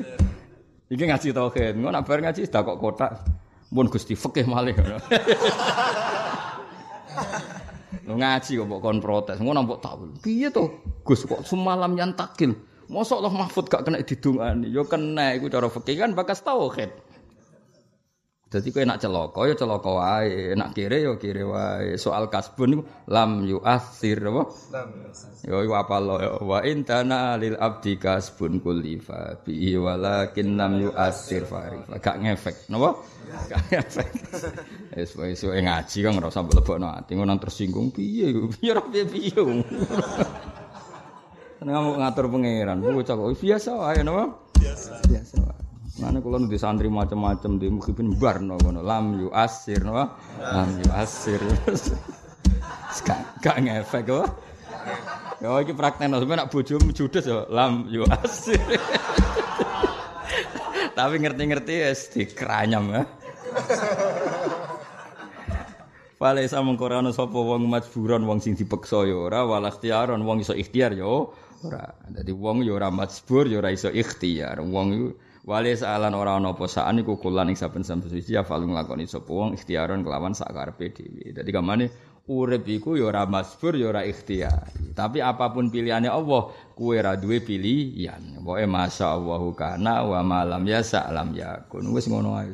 Iki 0.88 1.04
ngaji 1.04 1.28
tauhid. 1.36 1.74
Engko 1.76 1.90
nak 1.92 2.06
bar 2.09 2.22
ngaji 2.22 2.48
dak 2.48 2.64
kok 2.64 2.78
kotak. 2.80 3.12
Mun 3.68 3.92
Gusti 3.92 4.16
fikih 4.16 4.48
malih. 4.48 4.72
Lu 8.09 8.16
ngaji 8.16 8.56
kok 8.56 8.64
mbok 8.64 8.80
kon 8.80 8.98
protes. 9.04 9.36
Ngono 9.36 9.68
mbok 9.68 9.84
tak. 9.84 10.00
Piye 10.24 10.48
to? 10.48 10.72
Gus 11.04 11.28
kok 11.28 11.44
semalam 11.44 11.92
yang 11.92 12.16
takil. 12.16 12.56
Mosok 12.88 13.20
Allah 13.20 13.34
Mahfud 13.36 13.68
gak 13.68 13.84
kena 13.84 14.00
didungani. 14.00 14.72
Yo 14.72 14.88
kena 14.88 15.36
iku 15.36 15.52
cara 15.52 15.68
fikih 15.68 16.00
kan 16.00 16.16
bakas 16.16 16.40
tauhid. 16.40 16.88
Jadi 18.49 18.72
kowe 18.72 18.80
nak 18.80 18.96
celaka 18.96 19.44
ya 19.44 19.53
celaka 19.53 19.90
wae, 19.92 20.57
nak 20.57 20.72
kire 20.72 21.05
ya 21.05 21.12
kire 21.20 21.44
wae. 21.44 22.01
Soal 22.01 22.32
kasbun 22.32 22.80
lam 23.05 23.44
yu 23.44 23.61
asir 23.61 24.24
apa? 24.24 24.49
Lam 24.72 24.88
yo 25.44 25.61
iku 25.61 25.76
apa 25.76 26.01
lo 26.01 26.16
wa 26.49 26.64
intana 26.64 27.36
lil 27.36 27.61
abdi 27.61 28.01
kasbun 28.01 28.64
kulifa 28.64 29.44
bi 29.44 29.76
walakin 29.76 30.57
lam 30.57 30.80
yu 30.80 30.88
asir 30.96 31.44
fari. 31.44 31.76
Gak 32.01 32.24
ngefek, 32.24 32.72
napa? 32.72 32.96
Gak 33.53 33.62
ngefek. 33.68 34.09
Wis 34.96 35.12
wis 35.12 35.44
ngaji 35.44 35.99
kan 36.09 36.16
ora 36.16 36.32
usah 36.32 36.49
lebokno 36.49 36.88
ati 36.88 37.20
ngono 37.20 37.36
tersinggung 37.36 37.92
piye 37.92 38.32
piye 38.32 38.72
piye 38.80 39.03
piye. 39.05 39.42
Nang 41.68 42.01
ngatur 42.01 42.32
pangeran, 42.32 42.80
bocah 42.80 43.12
kok 43.12 43.28
biasa 43.36 43.70
wae 43.76 44.01
napa? 44.01 44.24
Biasa. 44.57 45.05
Biasa 45.05 45.57
Mana 45.99 46.22
kalau 46.22 46.38
nanti 46.38 46.55
santri 46.55 46.86
macam-macam 46.86 47.59
di 47.59 47.66
mungkin 47.66 48.14
bar 48.14 48.38
no 48.38 48.55
lam 48.62 49.18
yu 49.18 49.28
asir 49.34 49.82
no 49.82 49.99
lam 50.38 50.70
yu 50.78 50.86
asir. 50.94 51.42
Gak 53.42 53.57
ngefek 53.59 54.07
kok. 54.07 54.26
Ya 55.38 55.55
iki 55.62 55.74
praktekno 55.74 56.18
sampe 56.18 56.34
nak 56.34 56.51
bojomu 56.51 56.90
judes 56.94 57.26
ya 57.26 57.46
lam 57.51 57.90
yu 57.90 58.07
asir. 58.07 58.62
Tapi 60.99 61.14
ngerti-ngerti 61.22 61.74
wis 61.82 62.01
dikranyam 62.14 62.90
ya. 62.90 63.03
Wale 66.18 66.42
sa 66.51 66.62
mengkorano 66.62 67.14
sapa 67.14 67.38
wong 67.38 67.70
majburan 67.70 68.26
wong 68.26 68.42
sing 68.42 68.59
dipeksa 68.59 69.07
ya 69.07 69.14
ora 69.14 69.46
wal 69.46 69.62
ikhtiaron 69.62 70.26
wong 70.26 70.42
iso 70.42 70.55
ikhtiar 70.55 70.94
ya 70.94 71.07
ora. 71.07 71.94
Dadi 72.11 72.34
wong 72.34 72.66
ya 72.66 72.74
ora 72.74 72.90
majbur 72.90 73.46
ya 73.46 73.62
ora 73.62 73.70
iso 73.70 73.90
ikhtiar. 73.90 74.59
Wong 74.59 75.14
Wali 75.49 75.72
saalan 75.72 76.12
ora 76.12 76.36
ana 76.36 76.53
apa 76.53 76.68
saan 76.68 77.01
iku 77.01 77.16
kulan 77.16 77.49
ing 77.49 77.57
saben-saben 77.57 78.05
suci 78.05 78.36
ya 78.36 78.44
falung 78.44 78.76
lakoni 78.76 79.09
sapa 79.09 79.32
wong 79.32 79.57
ikhtiaron 79.57 80.05
kelawan 80.05 80.36
sak 80.36 80.53
karepe 80.53 80.92
dhewe. 80.92 81.32
Dadi 81.32 81.49
kamane 81.49 81.88
urip 82.28 82.68
iku 82.68 83.01
ya 83.01 83.09
ora 83.09 83.24
masbur 83.24 83.72
ya 83.72 83.88
ora 83.88 84.05
ikhtiar. 84.05 84.68
Tapi 84.92 85.24
apa 85.24 85.49
pun 85.49 85.72
pilihannya 85.72 86.12
Allah, 86.12 86.53
kuwe 86.76 87.01
ora 87.01 87.16
duwe 87.16 87.40
pilihan. 87.40 88.44
Pokoke 88.44 88.68
masyaallah 88.68 89.40
kana 89.57 90.05
wa 90.05 90.20
malam 90.20 90.68
ya 90.68 90.84
salam 90.84 91.32
yakun. 91.32 91.96
Wis 91.96 92.12
ngono 92.12 92.36
ae. 92.36 92.53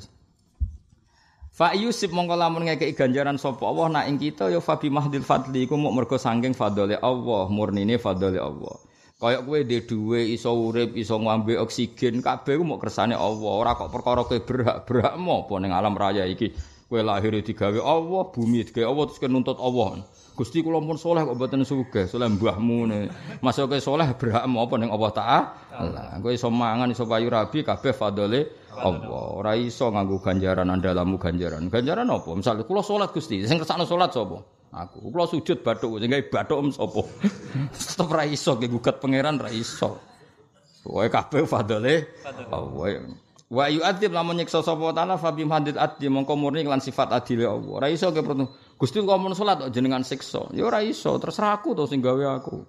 Fa 1.50 1.74
yusib 1.74 2.14
mongko 2.14 2.38
lamun 2.38 2.70
ngekeki 2.70 2.94
ganjaran 2.94 3.42
sapa 3.42 3.66
Allah 3.66 3.90
nak 3.90 4.04
ing 4.06 4.22
kita 4.22 4.54
ya 4.54 4.62
fa 4.62 4.78
bi 4.78 4.86
mahdil 4.86 5.26
fadli 5.26 5.66
iku 5.66 5.74
muk 5.74 5.98
mergo 5.98 6.14
saking 6.14 6.54
fadhole 6.54 6.94
Allah, 6.94 7.42
murnine 7.50 7.98
fadhole 7.98 8.38
Allah. 8.38 8.78
Kayak 9.14 9.46
kowe 9.46 9.60
dhe 9.62 9.78
dhuwe 9.86 10.20
iso 10.34 10.50
urip, 10.50 10.98
iso 10.98 11.14
ngombe 11.22 11.54
oksigen, 11.54 12.18
kabeh 12.18 12.58
ku 12.58 12.66
mok 12.66 12.82
kersane 12.82 13.14
Allah. 13.14 13.52
Ora 13.54 13.78
kok 13.78 13.94
perkara 13.94 14.26
kowe 14.26 14.34
berhak-berhak 14.42 15.14
apa 15.14 15.54
ning 15.62 15.70
alam 15.70 15.94
raya 15.94 16.26
iki. 16.26 16.50
Kowe 16.90 16.98
lahir 16.98 17.30
digawe 17.30 17.78
Allah, 17.78 18.22
bumi 18.34 18.66
digawe 18.66 18.90
Allah 18.90 19.04
terus 19.06 19.22
nuntut 19.30 19.62
Allah. 19.62 20.02
Gusti 20.34 20.66
kula 20.66 20.82
pun 20.82 20.98
saleh 20.98 21.22
kok 21.22 21.38
mboten 21.38 21.62
sugih, 21.62 22.10
saleh 22.10 22.26
mbahmu 22.26 22.90
ne. 22.90 23.06
Masuk 23.38 23.70
ke 23.70 23.78
saleh 23.78 24.10
berhak 24.18 24.50
apa 24.50 24.74
ning 24.82 24.90
Allah 24.90 25.10
Ta'ala. 25.14 26.18
Kowe 26.18 26.34
iso 26.34 26.50
mangan, 26.50 26.90
iso 26.90 27.06
payu 27.06 27.30
rabi 27.30 27.62
kabeh 27.62 27.94
fadhole 27.94 28.50
Allah. 28.74 29.30
Ora 29.30 29.54
iso 29.54 29.94
nganggo 29.94 30.18
ganjaran 30.18 30.66
andalamu 30.74 31.22
ganjaran. 31.22 31.70
Ganjaran 31.70 32.10
apa? 32.10 32.34
Misal 32.34 32.66
kula 32.66 32.82
salat 32.82 33.14
Gusti, 33.14 33.46
sing 33.46 33.62
kersane 33.62 33.86
salat 33.86 34.10
sapa? 34.10 34.42
Aku. 34.74 35.14
Kula 35.14 35.24
sujud 35.30 35.62
bathuk 35.62 36.02
sing 36.02 36.10
gawe 36.10 36.24
bathuk 36.26 36.58
em 36.58 36.68
sapa? 36.74 37.02
Tetep 37.70 38.08
ra 38.10 38.24
iso 38.26 38.58
ge 38.58 38.66
gugat 38.66 38.98
pangeran 38.98 39.38
ra 39.38 39.48
iso. 39.54 40.02
Wae 40.84 41.08
kabeh 41.08 41.46
fadole. 41.46 42.10
Wae 42.50 42.98
Wa 43.54 43.70
yu'adzib 43.70 44.10
lamun 44.10 44.40
nyiksa 44.40 44.64
sapa 44.64 44.90
taala 44.96 45.20
fa 45.20 45.30
bim 45.30 45.46
hadid 45.52 45.76
adli 45.78 46.10
mongko 46.10 46.34
murni 46.34 46.64
lan 46.64 46.82
sifat 46.82 47.12
adile 47.12 47.46
Allah. 47.46 47.70
Ora 47.70 47.86
iso 47.92 48.10
ge. 48.10 48.24
Gusti 48.74 48.98
kok 48.98 49.20
mun 49.20 49.36
salat 49.38 49.62
kok 49.62 49.70
jenengan 49.70 50.02
siksa. 50.02 50.50
Ya 50.50 50.66
ora 50.66 50.82
iso, 50.82 51.14
terserah 51.22 51.62
aku 51.62 51.78
to 51.78 51.86
sing 51.86 52.02
gawe 52.02 52.40
aku. 52.40 52.66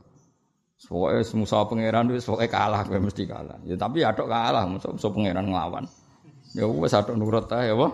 Pokoke 0.86 1.26
musa 1.34 1.66
pangeran 1.66 2.12
wis 2.14 2.28
kalah 2.28 2.86
kowe 2.86 3.00
mesti 3.02 3.24
kalah. 3.26 3.58
Ya 3.66 3.74
tapi 3.80 4.06
ya 4.06 4.14
tok 4.14 4.30
kalah 4.30 4.70
musa 4.70 4.92
pangeran 4.94 5.50
nglawan. 5.50 5.90
Ya 6.54 6.70
wis 6.70 6.94
atok 6.94 7.18
nurut 7.18 7.50
ae 7.56 7.74
apa? 7.74 7.88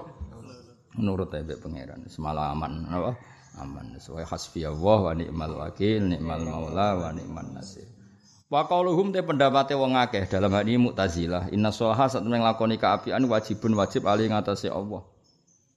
Nurut 0.99 1.31
ae 1.31 1.45
pangeran 1.47 2.03
semalaman 2.11 2.91
apa? 2.91 3.11
Aman. 3.59 3.97
Sesuai 3.99 4.23
hasbi 4.27 4.63
Allah 4.63 4.99
wa 5.07 5.13
ni'mal 5.15 5.53
wakil 5.57 6.15
ni'mal 6.15 6.43
maula 6.45 6.95
wa 6.95 7.09
ni'man 7.11 7.57
nasir. 7.57 7.89
Wa 8.51 8.67
qauluhum 8.67 9.15
te 9.15 9.23
pendapate 9.23 9.75
wong 9.79 9.95
akeh 9.95 10.27
dalam 10.27 10.51
hal 10.51 10.67
ini 10.67 10.91
Mu'tazilah. 10.91 11.55
Inna 11.55 11.71
sholaha 11.71 12.11
saat 12.11 12.27
nglakoni 12.27 12.75
kaapian 12.75 13.23
wajibun 13.27 13.79
wajib 13.79 14.07
ali 14.11 14.27
ngatasé 14.27 14.67
Allah. 14.67 15.07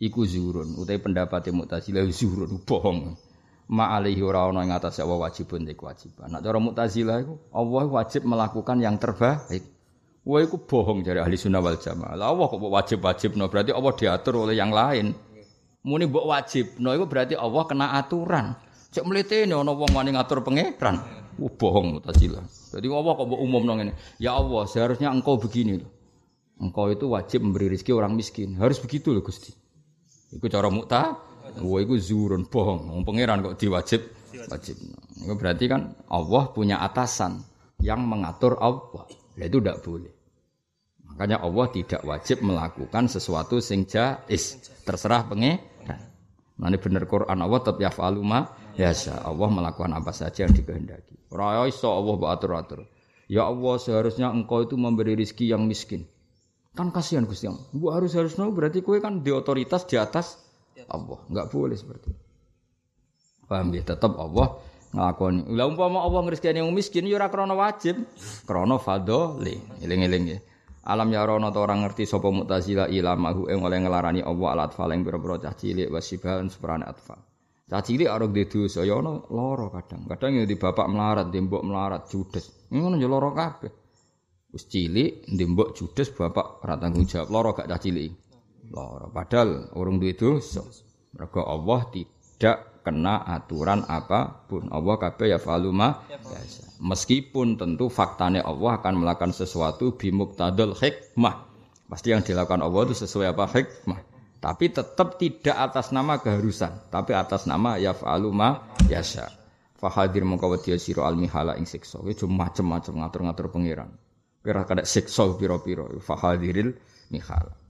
Iku 0.03 0.27
zurun 0.27 0.75
utai 0.75 0.99
pendapate 0.99 1.55
Mu'tazilah 1.55 2.03
zurun 2.11 2.59
bohong. 2.67 3.15
Ma 3.71 3.95
alaihi 3.95 4.21
ora 4.21 4.45
ana 4.51 4.67
ing 4.67 4.75
ngatasé 4.75 5.07
Allah 5.07 5.31
wajibun 5.31 5.63
te 5.65 5.79
kewajiban. 5.79 6.35
Nek 6.35 6.43
cara 6.43 6.59
Mu'tazilah 6.59 7.17
iku 7.23 7.35
Allah 7.55 7.85
wajib 7.87 8.27
melakukan 8.27 8.83
yang 8.83 8.99
terbaik. 8.99 9.75
Wah, 10.25 10.41
itu 10.41 10.57
bohong 10.57 11.05
dari 11.05 11.21
ahli 11.21 11.37
sunnah 11.37 11.61
wal 11.61 11.77
jamaah. 11.77 12.17
Allah 12.17 12.49
kok 12.49 12.57
wajib-wajib, 12.57 13.37
no 13.37 13.53
berarti 13.53 13.77
Allah 13.77 13.93
diatur 13.93 14.49
oleh 14.49 14.57
yang 14.57 14.73
lain. 14.73 15.13
Muni 15.85 16.09
mbok 16.09 16.27
wajib 16.27 16.81
no 16.81 16.97
iku 16.97 17.05
berarti 17.07 17.37
Allah 17.37 17.63
kena 17.69 17.87
aturan 18.01 18.57
cek 18.91 19.05
mlete 19.05 19.45
ana 19.45 19.61
wong 19.61 19.93
wani 19.93 20.17
ngatur 20.17 20.41
pangeran 20.41 20.97
uh, 21.39 21.53
bohong 21.61 22.01
mutazila 22.01 22.43
jadi 22.73 22.87
Allah 22.89 23.13
kok 23.15 23.27
mbok 23.29 23.41
umumno 23.41 23.73
ngene 23.79 23.93
ya 24.19 24.35
Allah 24.35 24.65
seharusnya 24.65 25.13
engkau 25.13 25.37
begini 25.37 25.85
loh 25.85 25.91
engkau 26.59 26.89
itu 26.89 27.07
wajib 27.07 27.45
memberi 27.45 27.69
rezeki 27.69 27.93
orang 27.93 28.17
miskin 28.17 28.57
harus 28.57 28.81
begitu 28.81 29.13
loh 29.13 29.21
Gusti 29.21 29.53
Iku 30.35 30.51
cara 30.51 30.67
mukta, 30.67 31.15
wah 31.63 31.79
iku 31.79 31.95
zurun 31.95 32.51
bohong. 32.51 32.91
Wong 32.91 33.03
pangeran 33.07 33.39
kok 33.47 33.55
diwajib 33.55 34.03
wajib. 34.51 34.77
Itu 35.15 35.35
berarti 35.39 35.65
kan 35.71 35.95
Allah 36.11 36.51
punya 36.51 36.83
atasan 36.83 37.39
yang 37.79 38.03
mengatur 38.03 38.59
Allah. 38.59 39.07
Ya 39.39 39.47
itu 39.47 39.63
tidak 39.63 39.87
boleh. 39.87 40.11
Makanya 41.07 41.39
Allah 41.39 41.67
tidak 41.71 42.03
wajib 42.03 42.43
melakukan 42.43 43.07
sesuatu 43.07 43.63
sing 43.63 43.87
jais. 43.87 44.59
Terserah 44.83 45.23
pengeran. 45.31 45.63
Ini 46.55 46.79
bener 46.79 47.03
Quran 47.11 47.35
Allah 47.35 47.59
tetap 47.59 47.83
yaf'alu 47.83 48.23
ma 48.23 48.47
yasa. 48.79 49.27
Allah 49.27 49.49
melakukan 49.51 49.91
apa 49.91 50.15
saja 50.15 50.47
yang 50.47 50.55
dikehendaki. 50.55 51.35
Ora 51.35 51.67
iso 51.67 51.91
Allah 51.91 52.15
atur-atur. 52.31 52.87
Ya 53.27 53.51
Allah 53.51 53.75
seharusnya 53.83 54.31
engkau 54.31 54.63
itu 54.63 54.79
memberi 54.79 55.19
rizki 55.19 55.51
yang 55.51 55.67
miskin. 55.67 56.07
Kan 56.79 56.95
kasihan 56.95 57.27
Gusti 57.27 57.51
Allah. 57.51 57.65
Bu 57.75 57.91
harus 57.91 58.15
harusnya 58.15 58.47
berarti 58.51 58.87
kue 58.87 59.03
kan 59.03 59.23
di 59.23 59.35
otoritas 59.35 59.83
di 59.87 59.99
atas 59.99 60.39
Allah. 60.87 61.19
Enggak 61.27 61.51
boleh 61.51 61.75
seperti 61.75 62.15
itu. 62.15 62.23
Paham 63.51 63.75
ya? 63.75 63.83
Tetap 63.83 64.15
Allah 64.15 64.59
nglakoni. 64.95 65.51
Lah 65.59 65.67
umpama 65.67 66.07
Allah 66.07 66.23
ngrizkeni 66.23 66.63
yang 66.63 66.71
miskin 66.71 67.07
ya 67.11 67.19
ora 67.19 67.31
wajib, 67.51 68.07
krana 68.47 68.79
fadhole. 68.79 69.59
Eling-eling 69.83 70.25
ya. 70.31 70.39
Alam 70.85 71.09
ya 71.17 71.25
rono 71.25 71.49
ta 71.49 71.65
orang 71.65 71.89
ngerti 71.89 72.05
sapa 72.05 72.29
Mu'tazilah 72.29 72.93
ilamahu 72.93 73.49
ing 73.49 73.65
oleh 73.65 73.81
ngelarani 73.81 74.21
Allah 74.21 74.49
alat 74.53 74.77
faleng 74.77 75.01
pira-pira 75.01 75.41
cah 75.41 75.57
cilik 75.57 75.89
wasibahan 75.89 76.53
seperane 76.53 76.85
atfal. 76.85 77.17
Cah 77.65 77.81
cilik 77.81 78.05
arep 78.05 78.29
di 78.37 78.45
dosa 78.45 78.85
ya 78.85 79.01
ono 79.01 79.25
lara 79.33 79.73
kadang. 79.73 80.05
Kadang 80.05 80.37
ya 80.37 80.45
di 80.45 80.61
bapak 80.61 80.85
melarat, 80.85 81.33
di 81.33 81.41
mbok 81.41 81.65
melarat 81.65 82.05
judes. 82.13 82.69
Ngono 82.69 83.01
ya 83.01 83.09
lara 83.09 83.33
kabeh. 83.33 83.73
Wis 84.53 84.69
cilik 84.69 85.25
di 85.25 85.45
mbok 85.49 85.73
judes 85.73 86.13
bapak 86.13 86.61
ora 86.61 86.77
tanggung 86.77 87.09
jawab 87.09 87.33
lara 87.33 87.51
gak 87.57 87.69
cah 87.73 87.81
cilik. 87.81 88.13
Lara 88.69 89.09
padahal 89.09 89.73
urung 89.81 89.97
duwe 89.97 90.13
dosa. 90.13 90.61
Mergo 91.17 91.49
Allah 91.49 91.81
tidak 91.89 92.74
kena 92.85 93.25
aturan 93.25 93.83
apa 93.89 94.45
pun. 94.45 94.69
Allah 94.69 94.95
kabeh 95.01 95.33
ya 95.33 95.39
faluma 95.41 96.05
biasa. 96.07 96.77
Meskipun 96.85 97.57
tentu 97.57 97.89
faktanya 97.89 98.45
Allah 98.45 98.77
akan 98.77 99.01
melakukan 99.01 99.33
sesuatu 99.33 99.97
bimuktadul 99.97 100.77
hikmah. 100.77 101.49
Pasti 101.89 102.13
yang 102.13 102.21
dilakukan 102.21 102.61
Allah 102.61 102.81
itu 102.93 102.95
sesuai 103.09 103.33
apa 103.33 103.49
hikmah. 103.49 104.01
Tapi 104.45 104.69
tetap 104.69 105.17
tidak 105.17 105.57
atas 105.57 105.89
nama 105.89 106.21
keharusan, 106.21 106.93
tapi 106.93 107.17
atas 107.17 107.49
nama 107.49 107.81
ya 107.81 107.97
faluma 107.97 108.69
yasa. 108.93 109.33
Fahadir 109.81 110.29
mengkawati 110.29 110.77
siro 110.77 111.09
al 111.09 111.17
mihala 111.17 111.57
ing 111.57 111.65
siksa. 111.65 112.05
Itu 112.05 112.29
macam-macam 112.29 113.05
ngatur-ngatur 113.05 113.49
pangeran. 113.49 113.91
Kira 114.45 114.69
kada 114.69 114.85
siksa 114.85 115.25
piro-piro. 115.41 115.89
Fahadiril 116.01 116.77
mihala. 117.09 117.64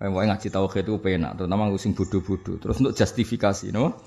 Wae 0.00 0.24
ngaji 0.24 0.48
tauhid 0.48 0.88
itu 0.88 0.96
penak, 0.96 1.36
terutama 1.36 1.68
sing 1.76 1.92
bodoh-bodoh. 1.92 2.56
Terus 2.56 2.80
untuk 2.80 2.96
justifikasi, 2.96 3.68
no? 3.68 4.00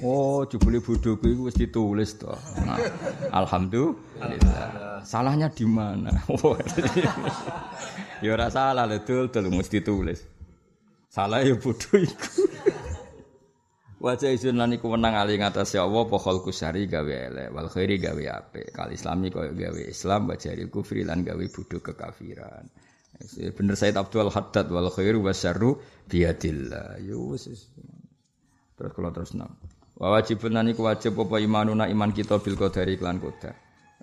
Oh, 0.00 0.48
jebule 0.48 0.80
bodoh 0.80 1.20
kuwi 1.20 1.36
wis 1.36 1.52
ditulis 1.52 2.16
to. 2.16 2.32
Nah, 2.64 2.80
alhamdulillah. 3.28 5.04
Salahnya 5.04 5.52
di 5.52 5.68
mana? 5.68 6.16
ya 8.24 8.32
ora 8.32 8.48
salah 8.48 8.88
lho, 8.88 9.04
dul, 9.04 9.28
dul 9.28 9.52
mesti 9.52 9.84
ditulis. 9.84 10.24
Salah 11.12 11.44
ya 11.44 11.60
bodoh 11.60 12.00
iku. 12.00 12.48
Wajah 14.00 14.32
izin 14.32 14.56
lan 14.56 14.72
iku 14.72 14.96
menang 14.96 15.16
ali 15.16 15.36
ngatas 15.36 15.76
ya 15.76 15.84
Allah 15.84 16.08
pokol 16.08 16.40
kusari 16.40 16.88
gawe 16.88 17.08
elek 17.08 17.48
wal 17.52 17.68
khairi 17.68 18.00
gawe 18.00 18.24
apik. 18.32 18.72
Kal 18.72 18.96
islami 18.96 19.28
koyo 19.28 19.52
gawe 19.52 19.80
Islam 19.84 20.24
bajari 20.24 20.72
kufri 20.72 21.04
lan 21.04 21.20
gawe 21.20 21.44
bodoh 21.52 21.84
kekafiran. 21.84 22.64
Bener 23.54 23.76
Said 23.78 23.94
Abdul 23.94 24.28
Haddad 24.30 24.66
wal 24.68 24.90
khairu 24.90 25.22
wasyarru 25.22 25.78
biadillah. 26.10 26.98
Yo. 27.00 27.34
Terus 28.74 28.90
kalau 28.90 29.10
terus 29.14 29.32
nang. 29.38 29.54
Wa 29.94 30.18
wajibun 30.18 30.58
nani 30.58 30.74
wajib 30.74 31.14
apa 31.22 31.38
imanuna 31.38 31.86
iman 31.86 32.10
kita 32.10 32.42
bil 32.42 32.58
qadari 32.58 32.98
klan 32.98 33.22
qadar. 33.22 33.54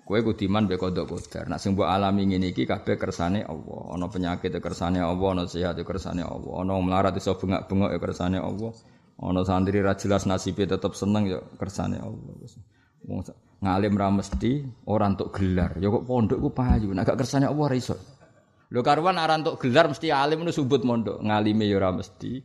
Kowe 0.02 0.18
kudu 0.18 0.48
iman 0.48 0.64
be 0.64 0.80
kodok 0.80 1.12
qadar. 1.12 1.52
Nek 1.52 1.60
sing 1.60 1.76
mbok 1.76 1.86
alami 1.86 2.24
ngene 2.32 2.56
iki 2.56 2.64
kabeh 2.64 2.96
kersane 2.96 3.44
Allah. 3.44 3.80
Ana 3.92 4.08
penyakit 4.08 4.50
kersane 4.56 4.98
Allah, 5.04 5.28
ana 5.36 5.44
sehat 5.44 5.76
kersane 5.84 6.24
Allah. 6.24 6.52
Ana 6.64 6.80
melarat 6.80 7.14
iso 7.20 7.36
bengak-bengok 7.36 7.92
ya 7.92 7.98
kersane 8.00 8.38
Allah. 8.40 8.72
Ana 9.20 9.44
santri 9.44 9.78
ra 9.84 9.94
jelas 9.94 10.24
nasibe 10.24 10.64
tetep 10.64 10.96
seneng 10.96 11.28
ya 11.28 11.38
kersane 11.60 12.00
Allah. 12.00 12.34
Ngalim 13.62 13.94
ra 13.94 14.08
mesti 14.10 14.64
ora 14.88 15.06
entuk 15.06 15.36
gelar. 15.36 15.76
Ya 15.78 15.92
kok 15.92 16.08
pondok 16.08 16.40
ku 16.40 16.48
payu. 16.50 16.90
Nek 16.96 17.06
gak 17.12 17.20
kersane 17.22 17.46
Allah 17.46 17.66
ra 17.68 17.76
iso. 17.76 17.94
Lho 18.72 18.80
karuan 18.80 19.20
ora 19.20 19.36
entuk 19.36 19.60
gelar 19.60 19.92
mesti 19.92 20.08
alim 20.08 20.48
nu 20.48 20.50
subut 20.50 20.80
mondok, 20.80 21.20
ngalime 21.20 21.68
ya 21.68 21.76
ora 21.76 21.92
mesti. 21.92 22.40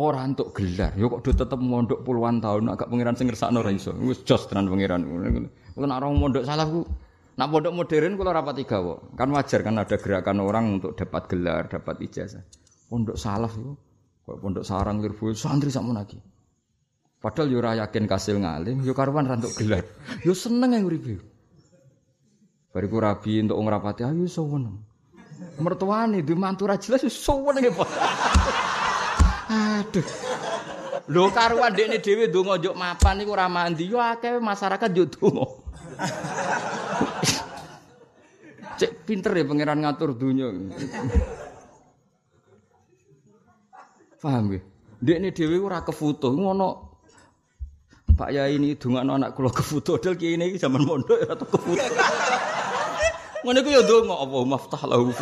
Ora 0.00 0.24
entuk 0.24 0.56
gelar, 0.56 0.96
ya 0.96 1.04
kok 1.04 1.20
do 1.20 1.30
tetep 1.36 1.60
mondok 1.60 2.00
puluhan 2.00 2.40
tahun 2.40 2.72
agak 2.72 2.88
pangeran 2.88 3.12
sing 3.12 3.28
ngersakno 3.28 3.60
ora 3.60 3.68
iso. 3.68 3.92
Wis 3.92 4.24
jos 4.24 4.48
tenan 4.48 4.72
pangeran. 4.72 5.04
Nek 5.04 5.84
orang 5.84 6.16
mondok 6.16 6.48
salah 6.48 6.64
ku 6.64 6.88
nak 7.36 7.48
pondok 7.52 7.76
modern 7.76 8.16
kula 8.16 8.32
rapat 8.32 8.64
tiga 8.64 8.80
kok. 8.80 9.12
Kan 9.20 9.28
wajar 9.36 9.60
kan 9.60 9.76
ada 9.76 9.96
gerakan 10.00 10.40
orang 10.40 10.80
untuk 10.80 10.96
dapat 10.96 11.28
gelar, 11.28 11.68
dapat 11.68 12.00
ijazah. 12.08 12.48
Pondok 12.88 13.20
salaf 13.20 13.52
itu 13.52 13.76
kok 14.24 14.38
pondok 14.40 14.64
sarang 14.64 15.04
lirbu 15.04 15.36
santri 15.36 15.68
sakmono 15.68 16.00
lagi. 16.00 16.16
Padahal 17.20 17.52
yo 17.52 17.58
ora 17.60 17.76
yakin 17.84 18.08
kasil 18.08 18.40
ngalim, 18.40 18.80
yo 18.80 18.96
karuan 18.96 19.28
ra 19.28 19.36
entuk 19.36 19.52
gelar. 19.60 19.84
Yo 20.24 20.32
seneng 20.32 20.72
yang 20.72 20.88
uripe. 20.88 21.20
Bariku 22.72 22.96
rabi 22.96 23.44
untuk 23.44 23.60
ngrapati 23.60 24.08
ayo 24.08 24.24
iso 24.24 24.46
meneng 24.48 24.87
mertuane 25.58 26.22
di 26.22 26.34
mantu 26.34 26.66
ra 26.66 26.78
jelas 26.78 27.06
suwen 27.06 27.58
nggih, 27.58 27.74
Pak. 27.74 27.88
Aduh. 29.48 30.06
Lho 31.08 31.32
karuan 31.32 31.72
dekne 31.72 32.04
dhewe 32.04 32.28
ndonga 32.28 32.60
njuk 32.60 32.76
mapan 32.76 33.16
niku 33.16 33.32
ora 33.32 33.48
mandi 33.48 33.88
yo 33.88 33.96
akeh 33.96 34.36
masyarakat 34.36 34.90
yo 34.92 35.08
donga. 35.08 35.46
Cek 38.76 39.08
pinter 39.08 39.32
ya 39.32 39.48
pangeran 39.48 39.80
ngatur 39.80 40.12
dunia. 40.12 40.52
Paham 44.20 44.52
ya? 44.52 44.60
Dekne 45.00 45.32
dhewe 45.32 45.56
ora 45.64 45.80
kefoto 45.80 46.28
ngono 46.36 46.68
Pak 48.12 48.34
Yai 48.34 48.58
ini 48.58 48.76
dongakno 48.76 49.16
anak 49.16 49.32
kula 49.32 49.48
kefoto 49.48 49.96
dal 49.96 50.18
kiye 50.18 50.36
iki 50.36 50.60
zaman 50.60 50.84
mondok 50.84 51.24
ora 51.24 51.34
kefoto. 51.40 51.72
Ngono 53.44 53.58
iku 53.62 53.70
ya 53.70 53.82
ndonga 53.86 54.14
Allah 54.18 54.42
maftah 54.44 54.82
lahu 54.88 55.14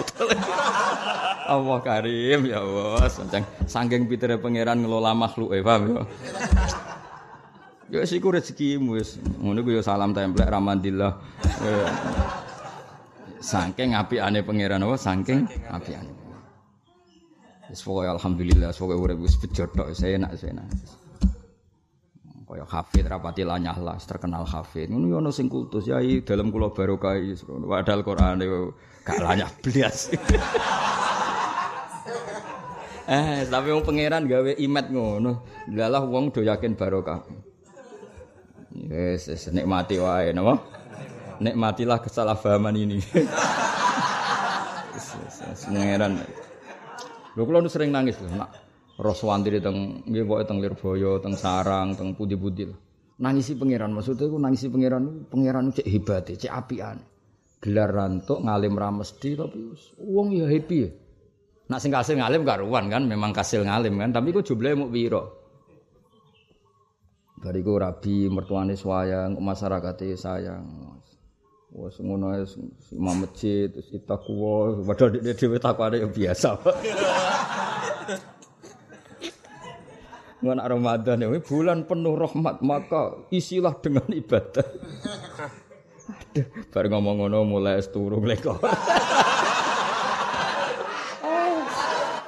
Allah 1.55 1.79
karim 1.79 2.41
ya 2.49 2.59
Allah, 2.59 3.07
sancang 3.07 3.47
saking 3.71 4.11
pitere 4.11 4.35
pangeran 4.41 4.83
ngelola 4.83 5.15
makhluk 5.15 5.55
e 5.55 5.63
paham 5.63 5.83
ya. 5.95 6.03
Ya 7.87 8.03
siku 8.03 8.35
rezekimu 8.35 8.99
wis. 8.99 9.15
Ngono 9.39 9.63
iku 9.63 9.79
ya 9.79 9.83
salam 9.87 10.11
templek 10.11 10.51
ramandillah. 10.51 11.23
Saking 13.39 13.95
apikane 13.95 14.43
pangeran 14.43 14.83
apa 14.83 14.99
saking 14.99 15.47
apikane. 15.71 16.11
Wis 17.71 17.87
pokoke 17.87 18.11
alhamdulillah, 18.11 18.75
pokoke 18.75 18.99
urip 18.99 19.23
wis 19.23 19.39
bejo 19.39 19.71
saya 19.95 20.19
enak 20.19 20.35
saya 20.35 20.59
enak. 20.59 20.67
Kaya 22.47 22.63
hafid 22.63 23.11
rapati 23.11 23.43
lanyah 23.43 23.75
lah 23.83 23.99
terkenal 23.99 24.47
hafid 24.47 24.87
ngono 24.87 25.19
ono 25.19 25.31
sing 25.35 25.51
kultus 25.51 25.91
ya 25.91 25.99
dalam 26.23 26.55
kula 26.55 26.71
barokah 26.71 27.19
padahal 27.43 28.07
Quran 28.07 28.35
gak 29.03 29.19
lanyah 29.23 29.51
blas. 29.63 29.99
Eh 33.07 33.47
tapi 33.47 33.71
wong 33.71 33.87
pangeran 33.87 34.27
gawe 34.27 34.59
imet 34.59 34.91
ngono. 34.91 35.47
Lalah 35.71 36.03
wong 36.03 36.35
do 36.35 36.43
yakin 36.43 36.75
barokah 36.75 37.23
yes, 38.85 39.31
yes 39.31 39.49
nikmati 39.55 40.03
wae 40.03 40.35
napa? 40.35 40.59
Nikmatilah 41.39 42.01
kesalahpahaman 42.01 42.75
ini. 42.75 42.99
Pangeran. 45.67 46.19
Lho 47.37 47.43
kula 47.45 47.61
nu 47.61 47.69
sering 47.69 47.93
nangis 47.93 48.17
lho 48.19 48.33
nak 48.33 48.66
Roswantri 48.97 49.61
teng 49.61 50.09
nggih 50.09 50.25
pokoke 50.25 50.45
teng 50.49 50.59
Lirboyo, 50.65 51.21
teng 51.21 51.37
Sarang, 51.37 51.93
teng 51.93 52.17
pundi-pundi. 52.17 52.65
Nangisi 53.21 53.57
pangeran 53.57 53.93
maksudnya 53.93 54.29
iku 54.29 54.37
nangisi 54.41 54.69
pangeran 54.73 55.29
pangeran 55.29 55.73
cek 55.73 55.85
hebat, 55.89 56.29
cek 56.33 56.53
apian. 56.53 56.97
Gelar 57.61 57.93
rantuk 57.93 58.45
ngalim 58.45 58.77
ra 58.77 58.93
mesti 58.93 59.37
tapi 59.37 59.73
wong 60.01 60.37
ya 60.37 60.49
happy 60.49 60.77
ya. 60.85 60.91
Nak 61.67 61.81
sing 61.83 61.91
kasil 61.91 62.17
ngalim 62.21 62.47
karuan 62.47 62.87
kan, 62.87 63.03
memang 63.05 63.35
kasil 63.35 63.67
ngalim 63.67 63.99
kan, 63.99 64.15
tapi 64.15 64.31
kok 64.31 64.47
jumlahe 64.47 64.79
muk 64.79 64.93
pira? 64.95 65.19
Bariku 67.43 67.75
rabi 67.77 68.31
mertuane 68.31 68.79
sayang, 68.79 69.35
masyarakate 69.43 70.15
sayang. 70.15 70.63
Wes 71.75 71.99
ngono 72.01 72.33
imam 72.95 73.27
masjid, 73.27 73.69
terus 73.69 73.93
itakuwa, 73.93 74.81
padahal 74.87 75.21
dhewe 75.21 75.59
takwane 75.59 76.01
ya 76.01 76.09
biasa. 76.09 76.51
Ngan 80.47 80.63
Ramadan 80.63 81.27
ini 81.27 81.43
bulan 81.43 81.91
penuh 81.91 82.15
rahmat 82.15 82.63
maka 82.63 83.19
isilah 83.35 83.75
dengan 83.83 84.07
ibadah. 84.07 84.63
Aduh, 86.07 86.47
baru 86.71 86.87
ngomong 86.95 87.27
ngono 87.27 87.39
mulai 87.43 87.83
turu 87.83 88.23
lekor. 88.23 88.63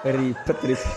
ribet 0.02 0.58
ribet. 0.66 0.96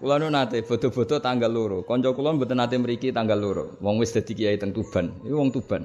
Kula 0.00 0.16
nu 0.16 0.32
nate 0.32 0.64
foto-foto 0.64 1.20
tanggal 1.20 1.52
loro. 1.52 1.84
Kanca 1.84 2.12
kula 2.16 2.32
mboten 2.36 2.56
nate 2.56 2.76
mriki 2.80 3.12
tanggal 3.12 3.36
loro. 3.36 3.64
Wong 3.84 4.00
wis 4.00 4.12
dadi 4.16 4.32
kiai 4.32 4.56
teng 4.56 4.72
Tuban. 4.72 5.12
Iku 5.24 5.36
wong 5.36 5.52
Tuban. 5.52 5.84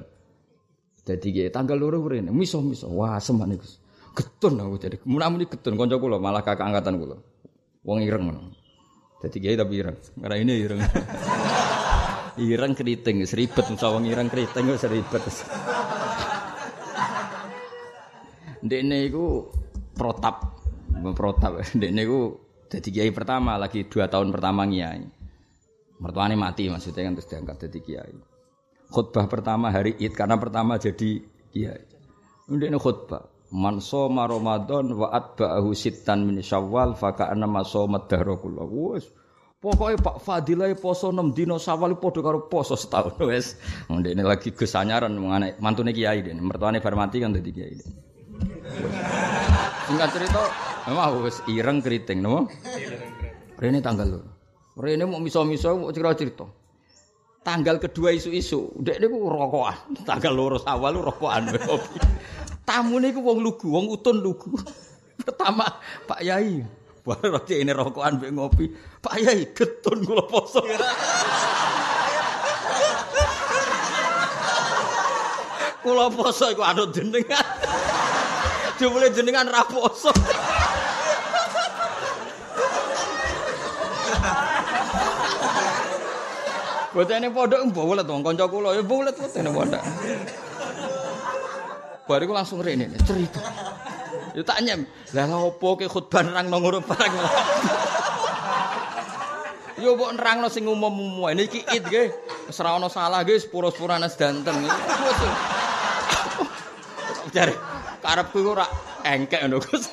Dadi 1.04 1.28
kiai 1.30 1.52
tanggal 1.52 1.76
loro 1.76 2.00
mrene. 2.00 2.32
Miso-miso. 2.32 2.88
Wah, 2.92 3.20
seman 3.20 3.54
iku. 3.56 3.68
Getun 4.16 4.56
aku 4.56 4.76
jadi. 4.80 4.96
Mun-mun 5.04 5.44
getun 5.44 5.76
kanca 5.76 5.96
kula 6.00 6.16
malah 6.16 6.40
kakak 6.40 6.64
angkatan 6.64 6.96
kula. 6.96 7.16
Wong 7.84 8.00
ireng 8.02 8.24
ngono. 8.26 8.65
Dadi 9.16 9.38
kiai 9.40 9.56
tapi 9.56 9.80
ireng. 9.80 9.96
Karena 10.20 10.36
ini 10.36 10.52
ireng. 10.60 10.80
ireng 12.52 12.72
keriting, 12.76 13.24
seribet 13.24 13.64
musa 13.72 13.88
wong 13.88 14.04
ireng 14.04 14.28
keriting 14.28 14.68
seribet. 14.76 15.24
Ndekne 18.60 18.96
iku 19.08 19.48
protap. 19.96 20.60
Protap. 21.16 21.52
Ndekne 21.76 22.00
iku 22.04 22.20
jadi 22.66 22.88
kiai 22.92 23.10
pertama 23.14 23.56
lagi 23.56 23.88
dua 23.88 24.10
tahun 24.10 24.28
pertama 24.34 24.68
kiai. 24.68 25.06
Mertuanya 25.96 26.36
mati 26.36 26.68
maksudnya 26.68 27.08
kan 27.08 27.12
terus 27.16 27.28
diangkat 27.32 27.56
jadi 27.68 27.78
kiai. 27.80 28.14
Khutbah 28.92 29.26
pertama 29.26 29.72
hari 29.72 29.96
Id 29.96 30.12
karena 30.12 30.36
pertama 30.36 30.76
jadi 30.76 31.24
kiai. 31.54 31.82
Ini 32.52 32.76
khutbah. 32.76 33.35
Man 33.54 33.78
soma 33.78 34.26
Ramadan 34.26 34.90
wa 34.90 35.14
atba'ahu 35.14 35.70
sittan 35.70 36.26
min 36.26 36.42
Syawal 36.42 36.98
fa 36.98 37.14
ka'anna 37.14 37.46
ma 37.46 37.62
somat 37.62 38.10
dahrakullah. 38.10 38.66
Wes. 38.66 39.06
Pokoknya 39.56 39.98
Pak 40.02 40.20
Fadilah 40.20 40.70
poso 40.76 41.14
6 41.14 41.32
dino 41.32 41.56
Syawal 41.56 41.96
padha 41.96 42.20
karo 42.20 42.50
poso 42.50 42.74
setahun 42.74 43.16
wes. 43.30 43.54
Ini 43.86 44.22
lagi 44.22 44.50
gesanyaran 44.50 45.14
mengenai 45.14 45.58
mantune 45.62 45.94
kiai 45.94 46.26
den. 46.26 46.42
Mertuane 46.42 46.82
bar 46.82 46.98
mati 46.98 47.22
kan 47.22 47.30
dadi 47.32 47.50
kiai. 47.54 47.78
Singkat 49.86 50.10
cerita, 50.10 50.42
memang 50.90 51.22
wis 51.22 51.38
ireng 51.46 51.78
keriting, 51.78 52.18
nopo? 52.18 52.50
Rene 53.56 53.78
tanggal 53.80 54.18
lho. 54.18 54.20
Rene 54.76 55.08
mau 55.08 55.22
miso-miso 55.22 55.72
mau 55.78 55.94
cerita-cerita. 55.94 56.44
Tanggal 57.46 57.78
kedua 57.78 58.10
isu-isu, 58.10 58.74
dek 58.82 58.98
niku 58.98 59.30
rokokan. 59.30 59.94
Tanggal 60.10 60.34
loro 60.34 60.58
awal 60.66 60.98
lu 60.98 61.06
rokokan. 61.06 61.46
Tamu 62.66 62.98
niku 62.98 63.22
wong 63.22 63.38
lugu, 63.46 63.70
wong 63.70 63.86
utun 63.94 64.18
lugu. 64.18 64.58
Pertama 65.22 65.70
Pak 66.02 66.18
Yai, 66.18 66.66
baru 67.06 67.38
roti 67.38 67.62
ini 67.62 67.70
rokokan 67.70 68.18
mbek 68.18 68.34
ngopi. 68.34 68.66
Pak 68.98 69.14
Yai 69.22 69.54
getun 69.54 70.02
kula 70.02 70.26
poso. 70.26 70.66
Kula 75.86 76.10
poso 76.10 76.50
iku 76.50 76.66
anut 76.66 76.90
jenengan. 76.90 77.46
Jumlah 78.82 79.14
jenengan 79.14 79.46
raposo. 79.46 80.10
Bocah 86.90 87.28
pondok 87.30 87.60
mbolet 87.70 88.08
wong 88.08 88.24
kanca 88.26 88.50
kula 88.50 88.74
ya 88.74 88.82
mbolet 88.82 89.14
bocah 89.14 89.52
pondok. 89.54 89.84
Bariku 92.06 92.30
langsung 92.30 92.62
rene 92.62 92.86
cerita. 93.02 93.42
Ya 94.30 94.42
tak 94.46 94.62
nyem. 94.62 94.86
Lah 95.10 95.26
opo 95.42 95.74
ke 95.74 95.90
khutbah 95.90 96.22
nang 96.22 96.46
nang 96.46 96.62
ngono 96.62 96.78
barang. 96.78 97.12
Yo 99.82 99.98
mbok 99.98 100.14
nerangno 100.14 100.46
sing 100.46 100.70
umum-umum. 100.70 101.26
Niki 101.34 101.66
id 101.66 101.82
nggih. 101.82 102.08
Wis 102.46 102.62
ora 102.62 102.78
ana 102.78 102.86
salah 102.86 103.26
nggih 103.26 103.42
sepuro-sepurane 103.42 104.06
sedanten. 104.06 104.54
Jare 107.34 107.58
karepku 107.98 108.38
ora 108.46 108.70
engkek 109.02 109.42
ngono 109.42 109.58
Gus. 109.66 109.90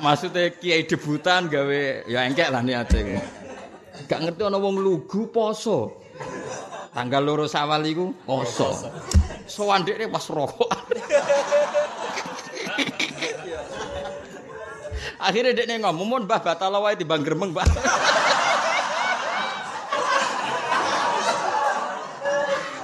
Maksudnya 0.00 0.56
kiai 0.56 0.88
debutan 0.88 1.52
gawe 1.52 2.08
ya 2.08 2.24
engkek 2.24 2.48
lah 2.48 2.64
niate. 2.64 3.20
Gak 4.08 4.24
ngerti 4.24 4.40
ana 4.40 4.56
wong 4.56 4.80
lugu 4.80 5.28
poso. 5.28 6.00
Tanggal 6.96 7.20
loro 7.20 7.44
sawal 7.44 7.84
iku 7.84 8.08
poso. 8.24 8.72
Dekne 9.46 10.10
pas 10.10 10.26
rokok. 10.26 10.70
Akhirnya 15.16 15.52
dekne 15.56 15.80
ngomong, 15.80 16.06
"Mun 16.06 16.22
Mbah 16.28 16.40
batal 16.44 16.76
wae 16.82 16.98
timbang 16.98 17.22
gremeng, 17.24 17.54
Mbah." 17.54 17.66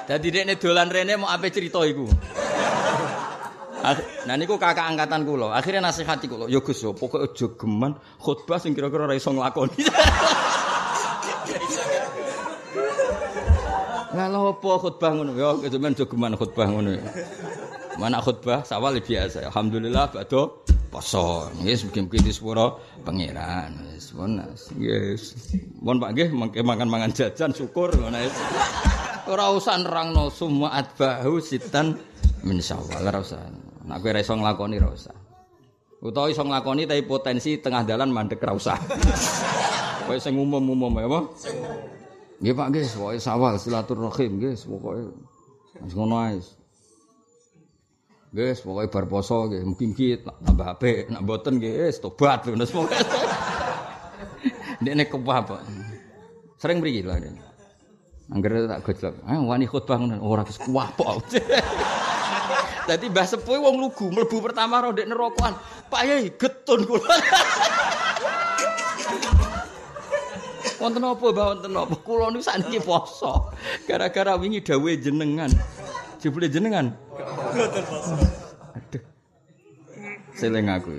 Jadi 0.08 0.26
dekne 0.28 0.54
dolan 0.58 0.88
rene 0.90 1.14
mau 1.18 1.30
apa 1.30 1.46
cerita 1.50 1.82
iku. 1.86 2.06
Nah 4.22 4.34
niku 4.38 4.54
kakak 4.54 4.86
angkatan 4.86 5.26
kula. 5.26 5.50
Akhirnya 5.58 5.82
nasihati 5.90 6.30
kula, 6.30 6.46
"Ya 6.46 6.62
Gus, 6.62 6.86
pokoke 6.94 7.26
aja 7.26 7.46
geman 7.58 7.98
khutbah 8.22 8.62
sing 8.62 8.78
kira-kira 8.78 9.10
ora 9.10 9.18
iso 9.18 9.34
nglakoni." 9.34 9.82
Lah 14.12 14.28
lho 14.28 14.52
apa 14.52 14.70
khutbah 14.76 15.10
ngono 15.16 15.32
ya, 15.32 15.56
sampean 15.72 15.96
aja 15.96 16.04
geman 16.04 16.36
khutbah 16.36 16.68
ngono 16.68 16.90
ya. 17.00 17.04
Mana 17.96 18.20
khutbah 18.20 18.60
sawal 18.60 19.00
biasa. 19.00 19.48
Alhamdulillah 19.48 20.12
badhe 20.12 20.42
poso. 20.92 21.48
Nggih 21.56 21.88
mungkin-mungkin 21.88 22.20
disepuro 22.20 22.76
pangeran. 23.08 23.72
Wis 23.96 24.12
monas. 24.12 24.68
Yes. 24.76 25.32
Mohon 25.80 25.98
Pak 26.04 26.10
nggih 26.12 26.28
makan-mangan 26.60 27.10
jajan 27.16 27.56
syukur 27.56 27.88
ngono 27.96 28.20
Ora 29.32 29.48
usah 29.54 29.80
nerangno 29.80 30.28
semua 30.28 30.76
atbahu 30.76 31.40
sitan 31.40 31.96
min 32.44 32.60
syawal 32.60 33.06
ora 33.06 33.22
usah. 33.22 33.40
Nek 33.88 33.96
kowe 34.02 34.10
ora 34.12 34.20
iso 34.20 34.34
nglakoni 34.36 34.76
ora 34.76 34.90
usah. 34.92 35.16
Utawa 36.02 36.26
iso 36.28 36.42
nglakoni 36.42 36.84
tapi 36.84 37.06
potensi 37.06 37.56
tengah 37.62 37.86
dalan 37.86 38.12
mandek 38.12 38.42
ora 38.44 38.52
usah. 38.58 38.76
Kowe 40.10 40.18
sing 40.18 40.34
umum-umum 40.34 40.98
ya 40.98 41.06
apa? 41.06 41.20
Nggih 42.42 42.58
Pak 42.58 42.66
nggih, 42.74 42.84
pokoke 42.98 43.18
sawal 43.22 43.54
silaturahim 43.54 44.42
nggih, 44.42 44.58
pokoke 44.66 45.14
wis 45.78 45.94
ngono 45.94 46.14
ae. 46.26 46.42
Nggih, 48.34 48.58
pokoke 48.66 48.90
bar 48.90 49.06
poso 49.06 49.46
nggih, 49.46 49.62
mungkin-mungkin 49.62 50.26
tambah 50.26 50.66
apik, 50.74 51.06
nek 51.14 51.22
mboten 51.22 51.62
nggih 51.62 51.94
tobat 52.02 52.42
ngono 52.42 52.66
pokoke. 52.66 52.98
Nek 54.82 55.06
kepah 55.14 55.38
Pak. 55.46 55.62
Sering 56.58 56.82
mriki 56.82 57.06
lho. 57.06 57.14
Angger 58.34 58.66
tak 58.66 58.82
gojlok. 58.90 59.14
Ah 59.22 59.38
wani 59.38 59.70
khutbah 59.70 60.02
ngono 60.02 60.18
ora 60.26 60.42
wis 60.42 60.58
kuah 60.58 60.90
pok. 60.98 61.22
Dadi 62.90 63.06
Mbah 63.06 63.26
Sepuh 63.30 63.62
wong 63.62 63.78
lugu 63.78 64.10
mlebu 64.10 64.42
pertama 64.42 64.82
ro 64.82 64.90
ndek 64.90 65.06
nerokokan. 65.06 65.54
Pak 65.86 66.02
Yai 66.02 66.34
getun 66.34 66.82
kula. 66.82 67.14
Wonten 70.82 71.06
apa 71.06 71.22
Mbah 71.30 71.46
wonten 71.54 71.78
apa? 71.78 71.94
Kula 72.02 72.34
niku 72.34 72.42
sakniki 72.42 72.82
poso. 72.82 73.54
Gara-gara 73.86 74.34
wingi 74.34 74.66
dawuhe 74.66 74.98
jenengan. 74.98 75.46
Jebule 76.18 76.50
jenengan. 76.50 76.90
Aduh. 78.74 79.02
Seling 80.34 80.66
aku. 80.66 80.90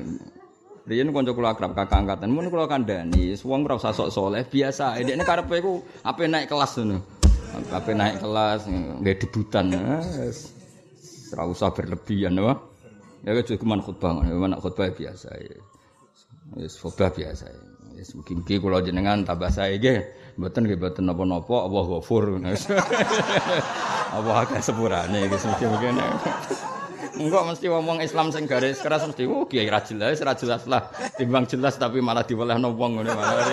Riyen 0.88 1.12
kanca 1.16 1.32
kula 1.32 1.56
akrab 1.56 1.76
kakak 1.76 1.96
angkatan, 1.96 2.28
mun 2.28 2.52
kula 2.52 2.68
kandhani, 2.68 3.40
wong 3.40 3.64
ora 3.64 3.80
usah 3.80 3.96
sok 3.96 4.12
saleh, 4.12 4.44
biasa. 4.44 5.00
Dekne 5.00 5.24
karepe 5.24 5.64
iku 5.64 5.80
ape 6.04 6.28
naik 6.28 6.52
kelas 6.52 6.76
ngono. 6.76 7.00
Ape 7.72 7.96
naik 7.96 8.20
kelas, 8.20 8.68
nggih 8.68 9.16
debutan. 9.16 9.72
Ora 11.32 11.44
usah 11.48 11.72
berlebihan, 11.72 12.36
apa? 12.36 12.60
Ya 13.24 13.32
cuma 13.56 13.80
khutbah, 13.80 14.28
mana 14.28 14.60
khutbah 14.60 14.92
biasa 14.92 15.32
ya. 15.40 15.56
Khutbah 16.68 17.16
biasa. 17.16 17.48
Wis 18.04 18.20
mugi-mugi 18.20 18.60
kula 18.60 18.84
jenengan 18.84 19.24
tambah 19.24 19.48
sae 19.48 19.80
nggih. 19.80 20.36
Mboten 20.36 20.68
nggih 20.68 20.76
mboten 20.76 21.08
napa-napa, 21.08 21.56
Allah 21.64 21.84
ghafur. 21.88 22.36
Allah 24.20 24.36
akeh 24.44 24.60
sepurane 24.60 25.24
iki 25.24 25.40
mugi-mugi. 25.40 25.88
Enggak 27.16 27.44
mesti 27.48 27.72
ngomong 27.72 28.04
Islam 28.04 28.28
sing 28.36 28.44
garis 28.44 28.84
keras 28.84 29.08
mesti 29.08 29.24
oh 29.24 29.48
kiai 29.48 29.72
ra 29.72 29.80
jelas, 29.80 30.20
ra 30.20 30.36
jelas 30.36 30.68
lah. 30.68 30.92
Timbang 31.16 31.48
jelas 31.48 31.80
tapi 31.80 32.04
malah 32.04 32.28
diwelehno 32.28 32.76
wong 32.76 33.00
ngene 33.00 33.12
malah 33.16 33.48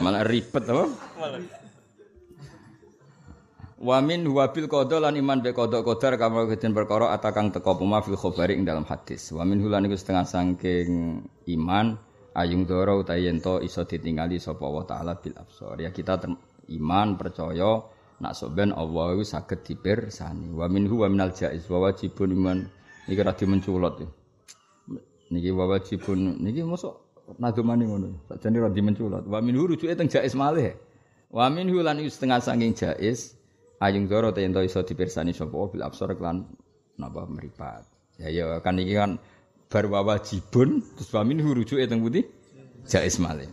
malah 0.00 0.24
ribet 0.24 0.64
apa? 0.64 0.84
Wa 3.84 4.00
min 4.00 4.24
huwa 4.24 4.48
bil 4.48 4.64
qada 4.64 4.96
lan 4.96 5.12
iman 5.20 5.44
be 5.44 5.52
qada 5.52 5.84
qadar 5.84 6.16
kama 6.16 6.48
keten 6.48 6.72
perkara 6.72 7.12
atakang 7.12 7.52
teka 7.52 7.76
puma 7.76 8.00
fil 8.00 8.16
khabari 8.16 8.56
ing 8.56 8.64
dalam 8.64 8.88
hadis. 8.88 9.28
Wa 9.28 9.44
min 9.44 9.60
hulan 9.60 9.84
iku 9.84 9.92
setengah 9.92 10.24
saking 10.24 11.20
iman 11.52 12.00
ayung 12.34 12.66
doro 12.66 13.00
utawa 13.00 13.18
yen 13.18 13.38
to 13.38 13.62
iso 13.62 13.86
ditingali 13.86 14.42
sapa 14.42 14.66
Allah 14.66 14.84
taala 14.84 15.12
bil 15.22 15.38
absar. 15.38 15.78
Ya 15.78 15.94
kita 15.94 16.18
iman 16.74 17.14
percaya 17.14 17.86
nak 18.18 18.34
soben 18.34 18.74
Allah 18.74 19.14
iku 19.14 19.24
saged 19.24 19.62
dipirsani. 19.62 20.50
Wa 20.50 20.66
min 20.66 20.90
huwa 20.90 21.06
minal 21.06 21.30
jaiz 21.30 21.64
wa 21.70 21.88
wajibun 21.88 22.34
iman 22.34 22.58
iki 23.06 23.22
ra 23.22 23.32
dimenculot. 23.32 24.02
Niki 25.30 25.50
wa 25.54 25.64
wajibun 25.70 26.42
niki 26.42 26.66
mosok 26.66 27.22
nadumane 27.38 27.86
ngono. 27.86 28.08
Sakjane 28.26 28.58
ra 28.58 28.70
dimenculot. 28.70 29.24
Wa 29.30 29.38
min 29.38 29.54
hu 29.54 29.70
rujuke 29.70 29.94
teng 29.94 30.10
jaiz 30.10 30.34
malih. 30.34 30.74
Wa 31.30 31.50
min 31.50 31.70
hulan 31.70 32.02
iku 32.02 32.10
setengah 32.10 32.42
saking 32.42 32.74
jaiz 32.74 33.38
ayung 33.78 34.10
doro 34.10 34.34
te 34.34 34.42
ento 34.42 34.62
iso 34.62 34.82
dipirsani 34.82 35.34
sapa 35.34 35.54
bil 35.70 35.82
absar 35.86 36.14
klan 36.18 36.46
napa 36.98 37.26
meripat. 37.30 37.86
Ya 38.14 38.30
ya 38.30 38.62
kan 38.62 38.78
iki 38.78 38.94
kan 38.94 39.18
bar 39.74 39.90
wajibun 39.90 40.78
terus 40.94 41.10
wa 41.10 41.26
min 41.26 41.42
rujuke 41.42 41.82
teng 41.90 41.98
putih 41.98 42.22
jaiz 42.86 43.18
malih. 43.18 43.50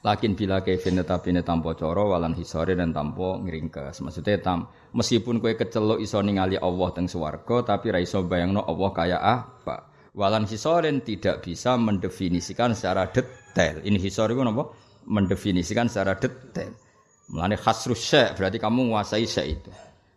Lakin 0.00 0.38
bila 0.38 0.64
kaifin 0.64 0.96
tetapi 0.96 1.34
ini 1.34 1.42
tanpa 1.44 1.74
coro 1.74 2.14
walan 2.14 2.32
hisore 2.32 2.72
dan 2.72 2.94
tanpa 2.94 3.36
ngeringkes. 3.42 4.00
Maksudnya 4.00 4.40
tam, 4.40 4.70
meskipun 4.94 5.42
kue 5.42 5.58
kecelok 5.58 6.00
iso 6.00 6.22
ningali 6.22 6.56
Allah 6.56 6.88
teng 6.94 7.10
swarga 7.10 7.76
tapi 7.76 7.92
ra 7.92 8.00
iso 8.00 8.24
bayangno 8.24 8.64
Allah 8.64 8.90
kaya 8.94 9.18
apa. 9.20 9.90
Walan 10.16 10.48
hisoren 10.48 11.04
tidak 11.04 11.44
bisa 11.44 11.76
mendefinisikan 11.76 12.72
secara 12.72 13.10
detail. 13.12 13.84
Ini 13.84 13.98
hisore 14.00 14.32
itu 14.32 14.40
apa? 14.40 14.64
Mendefinisikan 15.04 15.90
secara 15.90 16.16
detail. 16.16 16.72
Melani 17.28 17.60
khasrus 17.60 18.08
berarti 18.38 18.56
kamu 18.56 18.88
menguasai 18.88 19.26
syek 19.28 19.46
itu. 19.50 19.70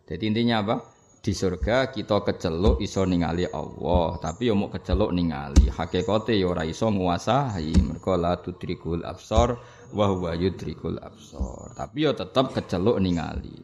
Jadi 0.08 0.22
intinya 0.30 0.64
apa? 0.64 0.76
Di 1.22 1.30
surga 1.30 1.94
kita 1.94 2.26
keceluk 2.26 2.82
iso 2.82 3.06
ningali 3.06 3.46
Allah, 3.46 4.18
tapi 4.18 4.50
yo 4.50 4.58
mau 4.58 4.66
keceluk 4.66 5.14
ningali. 5.14 5.70
Hakikate 5.70 6.34
yo 6.34 6.50
ora 6.50 6.66
iso 6.66 6.90
nguasai, 6.90 7.78
mergo 7.78 8.18
la 8.18 8.34
tudrikul 8.42 9.06
absar 9.06 9.54
wa 9.94 10.10
huwa 10.10 10.34
yudrikul 10.34 10.98
absar. 10.98 11.78
Tapi 11.78 11.98
yo 12.02 12.10
tetep 12.18 12.50
keceluk 12.50 12.98
ningali. 12.98 13.54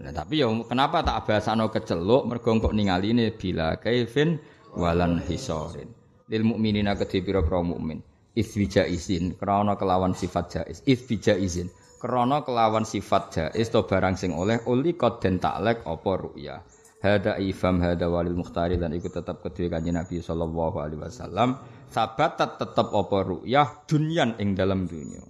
Nah, 0.00 0.08
tapi 0.08 0.40
yo 0.40 0.64
kenapa 0.64 1.04
tak 1.04 1.28
bahasano 1.28 1.68
keceluk 1.68 2.24
mergo 2.24 2.48
kok 2.64 2.72
ningali 2.72 3.12
ini 3.12 3.28
bila 3.28 3.76
kaifin 3.76 4.40
walan 4.72 5.20
hisorin. 5.20 5.92
Lil 6.32 6.48
mukminina 6.48 6.96
kedhe 6.96 7.20
pira-pira 7.20 7.60
mukmin. 7.60 8.00
Isbija 8.32 8.88
izin 8.88 9.36
krana 9.36 9.76
kelawan 9.76 10.16
sifat 10.16 10.46
jaiz. 10.48 10.80
Isbija 10.88 11.36
izin 11.36 11.68
krana 12.00 12.40
kelawan 12.40 12.88
sifat 12.88 13.36
jaiz 13.36 13.68
to 13.68 13.84
barang 13.84 14.16
sing 14.16 14.32
oleh 14.32 14.64
uli 14.64 14.96
kod 14.96 15.20
den 15.20 15.36
taklek 15.36 15.84
apa 15.84 16.12
ru'yah 16.16 16.60
hada 17.00 17.36
ifam 17.40 17.80
hada 17.80 18.08
walil 18.08 18.36
mukhtari 18.36 18.80
dan 18.80 18.92
ikut 18.96 19.12
tetap 19.12 19.44
kedua 19.44 19.78
kanjeng 19.78 19.96
Nabi 19.96 20.20
sallallahu 20.20 20.76
alaihi 20.80 21.00
wasallam. 21.00 21.60
Sabatat 21.86 22.58
tetap 22.58 22.90
apa 22.92 23.16
ru'yah 23.22 23.86
dunyan 23.86 24.34
ing 24.42 24.58
dalam 24.58 24.90
dunia. 24.90 25.22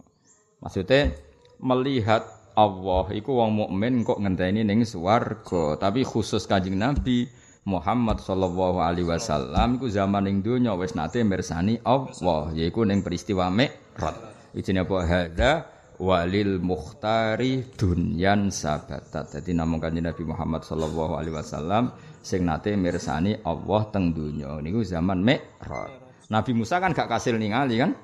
Maksudnya 0.64 1.12
melihat 1.60 2.24
Allah 2.56 3.12
iku 3.12 3.36
wong 3.36 3.52
mukmin 3.52 4.00
kok 4.02 4.16
ngenteni 4.16 4.64
ning 4.64 4.82
swarga. 4.88 5.76
Tapi 5.76 6.02
khusus 6.02 6.48
kanjeng 6.48 6.80
Nabi 6.80 7.28
Muhammad 7.66 8.22
sallallahu 8.22 8.78
alaihi 8.80 9.04
wasallam 9.04 9.76
iku 9.76 9.90
zaman 9.90 10.24
ing 10.30 10.40
dunya 10.40 10.72
wis 10.78 10.94
nate 10.96 11.20
mirsani 11.26 11.82
Allah 11.84 12.54
yaiku 12.56 12.86
ning 12.86 13.04
peristiwa 13.04 13.52
Mi'raj. 13.52 14.16
Ijine 14.56 14.88
apa? 14.88 14.96
Hada 15.04 15.52
walil 15.96 16.60
mukhtari 16.60 17.64
dunyan 17.76 18.52
sabatat. 18.52 19.32
Jadi 19.40 19.56
namung 19.56 19.80
kanjeng 19.80 20.04
Nabi 20.04 20.24
Muhammad 20.28 20.62
sallallahu 20.64 21.16
alaihi 21.16 21.34
wasallam 21.36 21.92
sing 22.20 22.44
nate 22.44 22.76
mirsani 22.76 23.36
Allah 23.44 23.82
teng 23.92 24.12
donya 24.12 24.60
niku 24.60 24.84
zaman 24.84 25.24
Mi'raj. 25.24 25.92
Nabi 26.28 26.52
Musa 26.52 26.82
kan 26.82 26.92
gak 26.92 27.08
kasil 27.08 27.38
ningali 27.38 27.80
kan? 27.80 27.94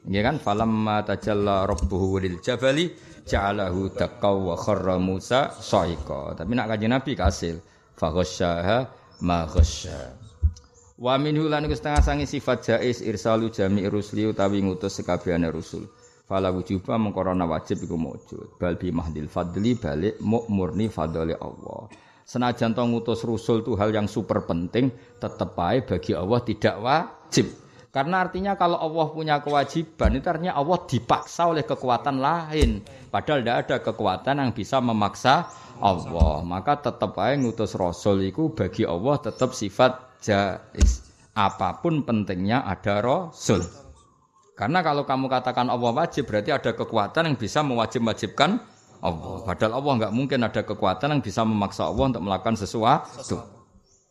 Nggih 0.00 0.22
kan 0.24 0.36
falamma 0.40 1.04
tajalla 1.04 1.68
rabbuhu 1.68 2.24
lil 2.24 2.40
jabali 2.40 2.88
ja'alahu 3.28 3.92
taqaw 3.92 4.36
wa 4.52 4.56
kharra 4.56 4.96
Musa 4.96 5.52
sa'iqa. 5.52 6.40
Tapi 6.40 6.52
nak 6.56 6.72
kanjeng 6.72 6.90
Nabi 6.90 7.12
kasil 7.12 7.60
fa 7.94 8.08
ghasyaha 8.10 8.78
ma 9.22 9.44
ghasya. 9.44 10.16
Wa 11.00 11.16
minhu 11.16 11.48
lan 11.48 11.68
setengah 11.68 12.04
sangi 12.04 12.28
sifat 12.28 12.58
jais 12.64 13.00
irsalu 13.04 13.52
jami 13.52 13.88
rusli 13.88 14.24
utawi 14.28 14.64
ngutus 14.64 15.00
sekabehane 15.00 15.48
rusul. 15.52 15.88
Fala 16.30 16.54
wujuba 16.54 16.94
mengkorona 16.94 17.42
wajib 17.42 17.82
iku 17.82 17.98
mujud. 17.98 18.54
Bal 18.54 18.78
bi 18.78 18.94
mahdil 18.94 19.26
fadli 19.26 19.74
balik 19.74 20.22
murni 20.22 20.86
fadli 20.86 21.34
Allah. 21.34 21.90
Senajan 22.22 22.70
to 22.70 22.86
ngutus 22.86 23.26
rusul 23.26 23.66
itu 23.66 23.74
hal 23.74 23.90
yang 23.90 24.06
super 24.06 24.46
penting, 24.46 24.94
tetap 25.18 25.58
baik 25.58 25.90
bagi 25.90 26.14
Allah 26.14 26.38
tidak 26.46 26.76
wajib. 26.78 27.50
Karena 27.90 28.22
artinya 28.22 28.54
kalau 28.54 28.78
Allah 28.78 29.10
punya 29.10 29.42
kewajiban, 29.42 30.14
itu 30.14 30.30
artinya 30.30 30.54
Allah 30.54 30.78
dipaksa 30.86 31.50
oleh 31.50 31.66
kekuatan 31.66 32.22
lain. 32.22 32.86
Padahal 33.10 33.42
tidak 33.42 33.56
ada 33.66 33.76
kekuatan 33.82 34.34
yang 34.38 34.50
bisa 34.54 34.78
memaksa 34.78 35.50
Allah. 35.82 36.46
Maka 36.46 36.78
tetap 36.78 37.18
baik 37.18 37.42
ngutus 37.42 37.74
Rasul 37.74 38.30
itu 38.30 38.54
bagi 38.54 38.86
Allah 38.86 39.18
tetap 39.18 39.50
sifat 39.50 40.22
jais. 40.22 41.10
Apa 41.34 41.82
pun 41.82 42.06
pentingnya 42.06 42.62
ada 42.62 43.02
Rasul. 43.02 43.89
Karena 44.60 44.84
kalau 44.84 45.08
kamu 45.08 45.32
katakan 45.32 45.72
Allah 45.72 45.88
wajib 45.88 46.28
berarti 46.28 46.52
ada 46.52 46.76
kekuatan 46.76 47.32
yang 47.32 47.36
bisa 47.40 47.64
mewajib-wajibkan 47.64 48.60
Allah. 49.00 49.40
Padahal 49.48 49.80
Allah 49.80 49.92
nggak 50.04 50.12
mungkin 50.12 50.44
ada 50.44 50.60
kekuatan 50.60 51.16
yang 51.16 51.22
bisa 51.24 51.48
memaksa 51.48 51.88
Allah 51.88 52.12
untuk 52.12 52.20
melakukan 52.20 52.60
sesuatu. 52.60 53.40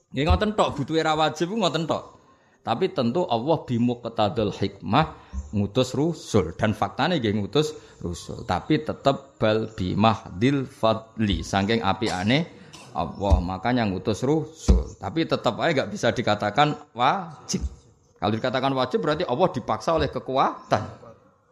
Ini 0.10 0.26
ngoten 0.26 0.58
tok 0.58 0.74
butuh 0.74 0.98
era 0.98 1.14
wajib 1.14 1.54
ngoten 1.54 1.86
tok. 1.86 2.18
Tapi 2.66 2.90
tentu 2.90 3.30
Allah 3.30 3.62
ketadul 3.62 4.50
hikmah 4.50 5.06
ngutus 5.54 5.94
rusul 5.94 6.58
dan 6.58 6.74
faktanya 6.74 7.22
nggih 7.22 7.46
ngutus 7.46 7.78
rusul. 8.02 8.42
Tapi 8.42 8.82
tetap 8.82 9.38
bal 9.38 9.70
bimahdil 9.70 10.66
fadli 10.66 11.46
saking 11.46 11.86
api 11.86 12.10
aneh 12.10 12.50
Allah 12.98 13.38
makanya 13.38 13.86
ngutus 13.86 14.26
rusul. 14.26 14.98
Tapi 14.98 15.30
tetap 15.30 15.62
aja 15.62 15.86
nggak 15.86 15.94
bisa 15.94 16.10
dikatakan 16.10 16.74
wajib. 16.98 17.79
Kalau 18.20 18.36
dikatakan 18.36 18.76
wajib 18.76 19.00
berarti 19.00 19.24
Allah 19.24 19.48
dipaksa 19.48 19.96
oleh 19.96 20.12
kekuatan. 20.12 20.84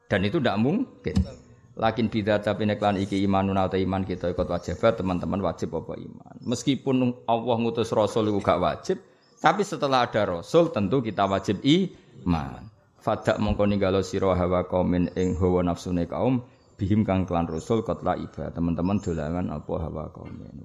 Dan 0.07 0.19
itu 0.27 0.43
tidak 0.43 0.59
mungkin. 0.59 1.15
Lakin 1.77 2.09
bida 2.09 2.41
tapi 2.41 2.65
neklan 2.67 2.97
iki 2.97 3.21
iman 3.23 3.53
atau 3.53 3.77
iman 3.77 4.01
kita 4.01 4.33
ikut 4.33 4.49
wajib 4.49 4.81
teman-teman 4.81 5.39
wajib 5.39 5.77
apa 5.77 5.93
iman. 5.93 6.35
Meskipun 6.43 7.23
Allah 7.29 7.55
ngutus 7.61 7.93
Rasul 7.93 8.33
itu 8.33 8.41
gak 8.41 8.57
wajib, 8.57 8.97
tapi 9.37 9.61
setelah 9.61 10.09
ada 10.09 10.25
Rasul 10.25 10.73
tentu 10.73 11.05
kita 11.05 11.29
wajib 11.29 11.61
iman. 11.61 12.65
Fadak 12.97 13.37
mongko 13.37 13.69
ninggalo 13.69 14.01
sira 14.01 14.33
hawa 14.33 14.65
kaumin 14.65 15.13
ing 15.13 15.37
hawa 15.37 15.61
nafsune 15.61 16.09
kaum 16.09 16.41
bihim 16.81 17.05
kang 17.05 17.29
klan 17.29 17.45
Rasul 17.45 17.85
kotla 17.85 18.17
iba. 18.17 18.49
Teman-teman 18.49 18.97
dolangan 18.97 19.45
apa 19.53 19.73
hawa 19.77 20.09
kaumin. 20.09 20.57